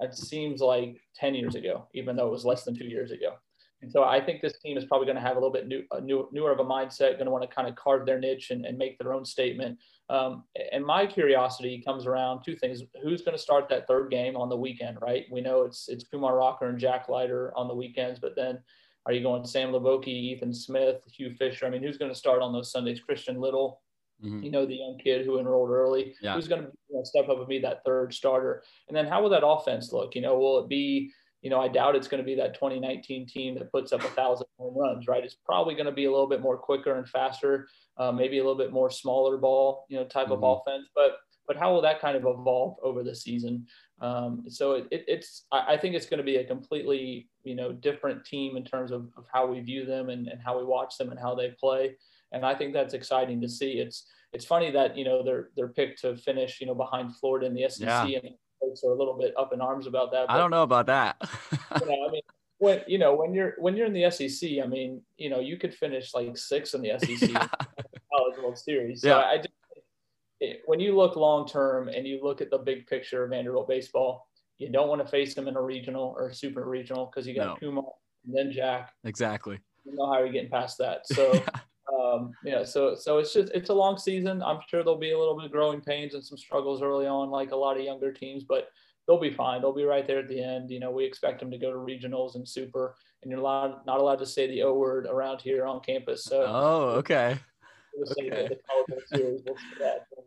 it 0.00 0.14
seems 0.14 0.60
like 0.60 1.00
10 1.16 1.34
years 1.34 1.54
ago, 1.54 1.86
even 1.94 2.16
though 2.16 2.26
it 2.26 2.32
was 2.32 2.44
less 2.44 2.64
than 2.64 2.76
two 2.76 2.86
years 2.86 3.10
ago. 3.10 3.34
And 3.80 3.90
so 3.90 4.02
I 4.02 4.20
think 4.20 4.40
this 4.40 4.58
team 4.58 4.76
is 4.76 4.84
probably 4.84 5.06
going 5.06 5.16
to 5.16 5.22
have 5.22 5.36
a 5.36 5.40
little 5.40 5.52
bit 5.52 5.68
new, 5.68 5.84
new, 6.02 6.28
newer 6.32 6.50
of 6.50 6.58
a 6.58 6.64
mindset, 6.64 7.12
going 7.12 7.26
to 7.26 7.30
want 7.30 7.48
to 7.48 7.54
kind 7.54 7.68
of 7.68 7.76
carve 7.76 8.06
their 8.06 8.18
niche 8.18 8.50
and, 8.50 8.64
and 8.64 8.76
make 8.76 8.98
their 8.98 9.14
own 9.14 9.24
statement. 9.24 9.78
Um, 10.10 10.44
and 10.72 10.84
my 10.84 11.06
curiosity 11.06 11.82
comes 11.86 12.06
around 12.06 12.42
two 12.42 12.56
things: 12.56 12.82
who's 13.02 13.22
going 13.22 13.36
to 13.36 13.42
start 13.42 13.68
that 13.68 13.86
third 13.86 14.10
game 14.10 14.36
on 14.36 14.48
the 14.48 14.56
weekend? 14.56 14.98
Right? 15.00 15.26
We 15.30 15.40
know 15.40 15.62
it's 15.62 15.88
it's 15.88 16.04
Kumar 16.04 16.36
Rocker 16.36 16.68
and 16.68 16.78
Jack 16.78 17.08
Leiter 17.08 17.52
on 17.56 17.68
the 17.68 17.74
weekends, 17.74 18.18
but 18.18 18.34
then 18.34 18.58
are 19.06 19.12
you 19.12 19.22
going 19.22 19.46
Sam 19.46 19.70
Hliboki, 19.70 20.08
Ethan 20.08 20.52
Smith, 20.52 21.02
Hugh 21.06 21.34
Fisher? 21.38 21.66
I 21.66 21.70
mean, 21.70 21.82
who's 21.82 21.98
going 21.98 22.12
to 22.12 22.18
start 22.18 22.42
on 22.42 22.52
those 22.52 22.72
Sundays? 22.72 23.00
Christian 23.00 23.40
Little, 23.40 23.80
Mm-hmm. 24.24 24.42
You 24.42 24.50
know, 24.50 24.66
the 24.66 24.74
young 24.74 24.98
kid 25.02 25.24
who 25.24 25.38
enrolled 25.38 25.70
early, 25.70 26.14
yeah. 26.20 26.34
who's 26.34 26.48
going 26.48 26.62
to 26.62 26.68
you 26.88 26.96
know, 26.96 27.04
step 27.04 27.28
up 27.28 27.38
and 27.38 27.46
be 27.46 27.60
that 27.60 27.84
third 27.84 28.12
starter. 28.12 28.62
And 28.88 28.96
then 28.96 29.06
how 29.06 29.22
will 29.22 29.30
that 29.30 29.46
offense 29.46 29.92
look? 29.92 30.14
You 30.14 30.22
know, 30.22 30.36
will 30.38 30.58
it 30.64 30.68
be, 30.68 31.12
you 31.42 31.50
know, 31.50 31.60
I 31.60 31.68
doubt 31.68 31.94
it's 31.94 32.08
going 32.08 32.22
to 32.22 32.26
be 32.26 32.34
that 32.34 32.54
2019 32.54 33.26
team 33.28 33.54
that 33.54 33.70
puts 33.70 33.92
up 33.92 34.02
a 34.02 34.08
thousand 34.08 34.46
home 34.58 34.76
runs, 34.76 35.06
right? 35.06 35.22
It's 35.22 35.36
probably 35.44 35.74
going 35.74 35.86
to 35.86 35.92
be 35.92 36.06
a 36.06 36.10
little 36.10 36.28
bit 36.28 36.40
more 36.40 36.58
quicker 36.58 36.96
and 36.96 37.08
faster, 37.08 37.68
uh, 37.96 38.10
maybe 38.10 38.38
a 38.38 38.42
little 38.42 38.58
bit 38.58 38.72
more 38.72 38.90
smaller 38.90 39.36
ball, 39.36 39.86
you 39.88 39.96
know, 39.96 40.04
type 40.04 40.28
mm-hmm. 40.28 40.42
of 40.44 40.60
offense. 40.66 40.88
But 40.94 41.18
but 41.46 41.56
how 41.56 41.72
will 41.72 41.80
that 41.80 42.00
kind 42.00 42.14
of 42.14 42.24
evolve 42.26 42.76
over 42.82 43.02
the 43.02 43.14
season? 43.14 43.66
Um, 44.00 44.44
so 44.48 44.72
it, 44.72 44.88
it, 44.90 45.04
it's 45.08 45.46
I, 45.50 45.74
I 45.74 45.76
think 45.78 45.94
it's 45.94 46.06
going 46.06 46.18
to 46.18 46.24
be 46.24 46.36
a 46.36 46.44
completely 46.44 47.28
you 47.42 47.54
know 47.54 47.72
different 47.72 48.24
team 48.24 48.56
in 48.56 48.64
terms 48.64 48.92
of, 48.92 49.08
of 49.16 49.24
how 49.32 49.46
we 49.46 49.60
view 49.60 49.86
them 49.86 50.10
and, 50.10 50.28
and 50.28 50.40
how 50.44 50.58
we 50.58 50.64
watch 50.64 50.98
them 50.98 51.10
and 51.10 51.18
how 51.18 51.34
they 51.34 51.54
play 51.58 51.96
and 52.32 52.44
I 52.44 52.54
think 52.54 52.72
that's 52.72 52.94
exciting 52.94 53.40
to 53.40 53.48
see. 53.48 53.72
It's 53.72 54.06
it's 54.32 54.44
funny 54.44 54.70
that 54.70 54.96
you 54.96 55.04
know 55.04 55.22
they're 55.22 55.50
they're 55.56 55.68
picked 55.68 56.00
to 56.02 56.16
finish 56.16 56.60
you 56.60 56.66
know 56.66 56.74
behind 56.74 57.16
Florida 57.16 57.46
in 57.46 57.54
the 57.54 57.68
SEC, 57.68 57.86
yeah. 57.86 58.18
and 58.22 58.34
folks 58.60 58.82
are 58.84 58.92
a 58.92 58.98
little 58.98 59.16
bit 59.18 59.34
up 59.38 59.52
in 59.52 59.60
arms 59.60 59.86
about 59.86 60.12
that. 60.12 60.26
But, 60.26 60.34
I 60.34 60.36
don't 60.36 60.50
know 60.50 60.62
about 60.62 60.86
that. 60.86 61.16
you 61.80 61.86
know, 61.86 62.06
I 62.08 62.10
mean, 62.10 62.22
when 62.58 62.82
you 62.86 62.98
know 62.98 63.14
when 63.14 63.34
you're 63.34 63.54
when 63.58 63.76
you're 63.76 63.86
in 63.86 63.92
the 63.92 64.10
SEC, 64.10 64.50
I 64.62 64.66
mean, 64.66 65.02
you 65.16 65.30
know, 65.30 65.40
you 65.40 65.56
could 65.56 65.74
finish 65.74 66.14
like 66.14 66.36
six 66.36 66.74
in 66.74 66.82
the 66.82 66.98
SEC 66.98 67.30
yeah. 67.30 67.48
College 68.12 68.38
World 68.42 68.58
Series. 68.58 69.02
So 69.02 69.08
yeah. 69.08 69.24
I 69.24 69.36
just 69.36 69.48
when 70.66 70.78
you 70.78 70.96
look 70.96 71.16
long 71.16 71.46
term 71.46 71.88
and 71.88 72.06
you 72.06 72.20
look 72.22 72.40
at 72.40 72.50
the 72.50 72.58
big 72.58 72.86
picture 72.86 73.24
of 73.24 73.30
Vanderbilt 73.30 73.68
baseball, 73.68 74.28
you 74.58 74.70
don't 74.70 74.88
want 74.88 75.00
to 75.00 75.08
face 75.08 75.34
them 75.34 75.48
in 75.48 75.56
a 75.56 75.62
regional 75.62 76.14
or 76.16 76.32
super 76.32 76.64
regional 76.64 77.06
because 77.06 77.26
you 77.26 77.34
got 77.34 77.46
no. 77.46 77.56
Kumar 77.56 77.84
and 78.24 78.36
then 78.36 78.52
Jack. 78.52 78.92
Exactly. 79.04 79.58
You 79.84 79.94
know 79.96 80.12
how 80.12 80.18
you're 80.18 80.32
getting 80.32 80.50
past 80.50 80.78
that. 80.78 81.06
So 81.06 81.32
um, 81.98 82.32
yeah, 82.44 82.64
so 82.64 82.94
so 82.94 83.18
it's 83.18 83.32
just 83.32 83.52
it's 83.54 83.70
a 83.70 83.74
long 83.74 83.98
season. 83.98 84.42
I'm 84.42 84.60
sure 84.68 84.82
there'll 84.82 84.98
be 84.98 85.12
a 85.12 85.18
little 85.18 85.36
bit 85.36 85.46
of 85.46 85.52
growing 85.52 85.80
pains 85.80 86.14
and 86.14 86.24
some 86.24 86.38
struggles 86.38 86.82
early 86.82 87.06
on, 87.06 87.30
like 87.30 87.50
a 87.50 87.56
lot 87.56 87.76
of 87.76 87.82
younger 87.82 88.12
teams, 88.12 88.44
but 88.44 88.68
they'll 89.06 89.20
be 89.20 89.30
fine. 89.30 89.60
They'll 89.60 89.72
be 89.72 89.84
right 89.84 90.06
there 90.06 90.20
at 90.20 90.28
the 90.28 90.42
end. 90.42 90.70
You 90.70 90.80
know, 90.80 90.90
we 90.90 91.04
expect 91.04 91.40
them 91.40 91.50
to 91.50 91.58
go 91.58 91.72
to 91.72 91.78
regionals 91.78 92.34
and 92.34 92.46
super, 92.46 92.94
and 93.22 93.30
you're 93.30 93.40
allowed, 93.40 93.84
not 93.86 94.00
allowed 94.00 94.18
to 94.20 94.26
say 94.26 94.46
the 94.46 94.62
O 94.62 94.74
word 94.74 95.06
around 95.06 95.40
here 95.40 95.66
on 95.66 95.80
campus. 95.80 96.24
So 96.24 96.44
oh, 96.46 96.88
okay. 96.98 97.38
Okay. 97.98 98.48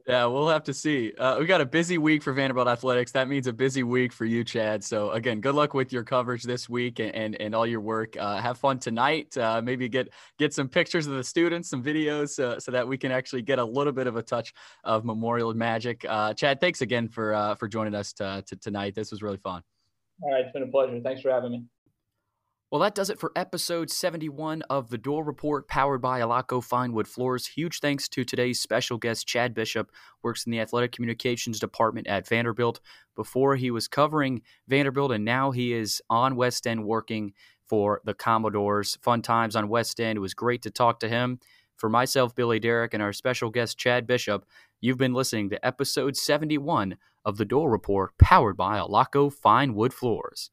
yeah, 0.08 0.26
we'll 0.26 0.50
have 0.50 0.64
to 0.64 0.74
see. 0.74 1.14
Uh, 1.18 1.38
we 1.40 1.46
got 1.46 1.62
a 1.62 1.66
busy 1.66 1.98
week 1.98 2.24
for 2.24 2.34
Vanderbilt 2.34 2.68
athletics. 2.68 3.12
That 3.12 3.28
means 3.28 3.48
a 3.48 3.54
busy 3.54 3.84
week 3.84 4.12
for 4.12 4.26
you, 4.26 4.44
Chad. 4.44 4.84
So 4.84 5.12
again, 5.12 5.42
good 5.42 5.56
luck 5.56 5.74
with 5.74 5.94
your 5.94 6.04
coverage 6.04 6.44
this 6.44 6.68
week 6.70 7.00
and 7.00 7.14
and, 7.16 7.40
and 7.40 7.56
all 7.56 7.66
your 7.66 7.82
work. 7.82 8.18
Uh, 8.18 8.42
have 8.42 8.58
fun 8.58 8.80
tonight. 8.80 9.38
Uh, 9.38 9.62
maybe 9.62 9.88
get 9.90 10.10
get 10.38 10.54
some 10.54 10.68
pictures 10.68 11.08
of 11.08 11.14
the 11.14 11.24
students, 11.24 11.70
some 11.70 11.84
videos, 11.84 12.40
uh, 12.40 12.60
so 12.60 12.72
that 12.72 12.88
we 12.88 12.98
can 12.98 13.12
actually 13.12 13.42
get 13.42 13.60
a 13.60 13.66
little 13.66 13.94
bit 13.94 14.08
of 14.08 14.16
a 14.16 14.22
touch 14.22 14.54
of 14.84 15.06
Memorial 15.06 15.54
magic. 15.54 16.06
Uh, 16.08 16.34
Chad, 16.34 16.60
thanks 16.60 16.82
again 16.82 17.08
for 17.08 17.34
uh, 17.34 17.56
for 17.56 17.68
joining 17.68 17.96
us 17.96 18.14
to, 18.14 18.44
to 18.48 18.56
tonight. 18.56 18.96
This 18.96 19.12
was 19.12 19.22
really 19.22 19.38
fun. 19.38 19.62
All 20.22 20.32
right, 20.32 20.46
it's 20.46 20.52
been 20.52 20.64
a 20.64 20.68
pleasure. 20.68 21.00
Thanks 21.02 21.22
for 21.22 21.32
having 21.32 21.52
me. 21.52 21.64
Well, 22.72 22.80
that 22.80 22.96
does 22.96 23.10
it 23.10 23.20
for 23.20 23.34
episode 23.36 23.90
71 23.90 24.62
of 24.70 24.90
The 24.90 24.98
Dore 24.98 25.26
Report, 25.26 25.68
powered 25.68 26.02
by 26.02 26.22
Alaco 26.22 26.66
Finewood 26.66 27.06
Floors. 27.06 27.46
Huge 27.46 27.82
thanks 27.82 28.08
to 28.08 28.24
today's 28.24 28.62
special 28.62 28.98
guest, 28.98 29.28
Chad 29.28 29.54
Bishop, 29.54 29.92
works 30.24 30.46
in 30.46 30.54
the 30.54 30.62
athletic 30.62 30.94
communications 30.94 31.60
department 31.60 32.08
at 32.08 32.26
Vanderbilt. 32.26 32.80
Before 33.14 33.58
he 33.58 33.72
was 33.72 33.90
covering 33.90 34.42
Vanderbilt, 34.70 35.12
and 35.12 35.26
now 35.26 35.52
he 35.52 35.74
is 35.74 36.02
on 36.10 36.38
West 36.38 36.66
End 36.66 36.86
working 36.86 37.34
for 37.68 38.00
the 38.06 38.14
Commodores. 38.14 38.98
Fun 39.02 39.22
times 39.22 39.58
on 39.58 39.68
West 39.68 40.00
End. 40.00 40.16
It 40.16 40.22
was 40.22 40.34
great 40.34 40.62
to 40.62 40.72
talk 40.72 41.02
to 41.02 41.10
him 41.10 41.40
For 41.76 41.90
myself, 41.90 42.34
Billy 42.34 42.62
Derrick, 42.62 42.94
and 42.94 43.04
our 43.04 43.12
special 43.12 43.50
guest, 43.50 43.78
Chad 43.78 44.08
Bishop, 44.08 44.46
you've 44.80 44.98
been 44.98 45.14
listening 45.14 45.50
to 45.50 45.66
episode 45.66 46.16
71 46.16 46.96
of 47.26 47.36
The 47.36 47.44
Dore 47.44 47.70
Report, 47.70 48.18
powered 48.18 48.56
by 48.56 48.78
Alaco 48.78 49.30
Fine 49.30 49.74
Wood 49.74 49.94
Floors. 49.94 50.52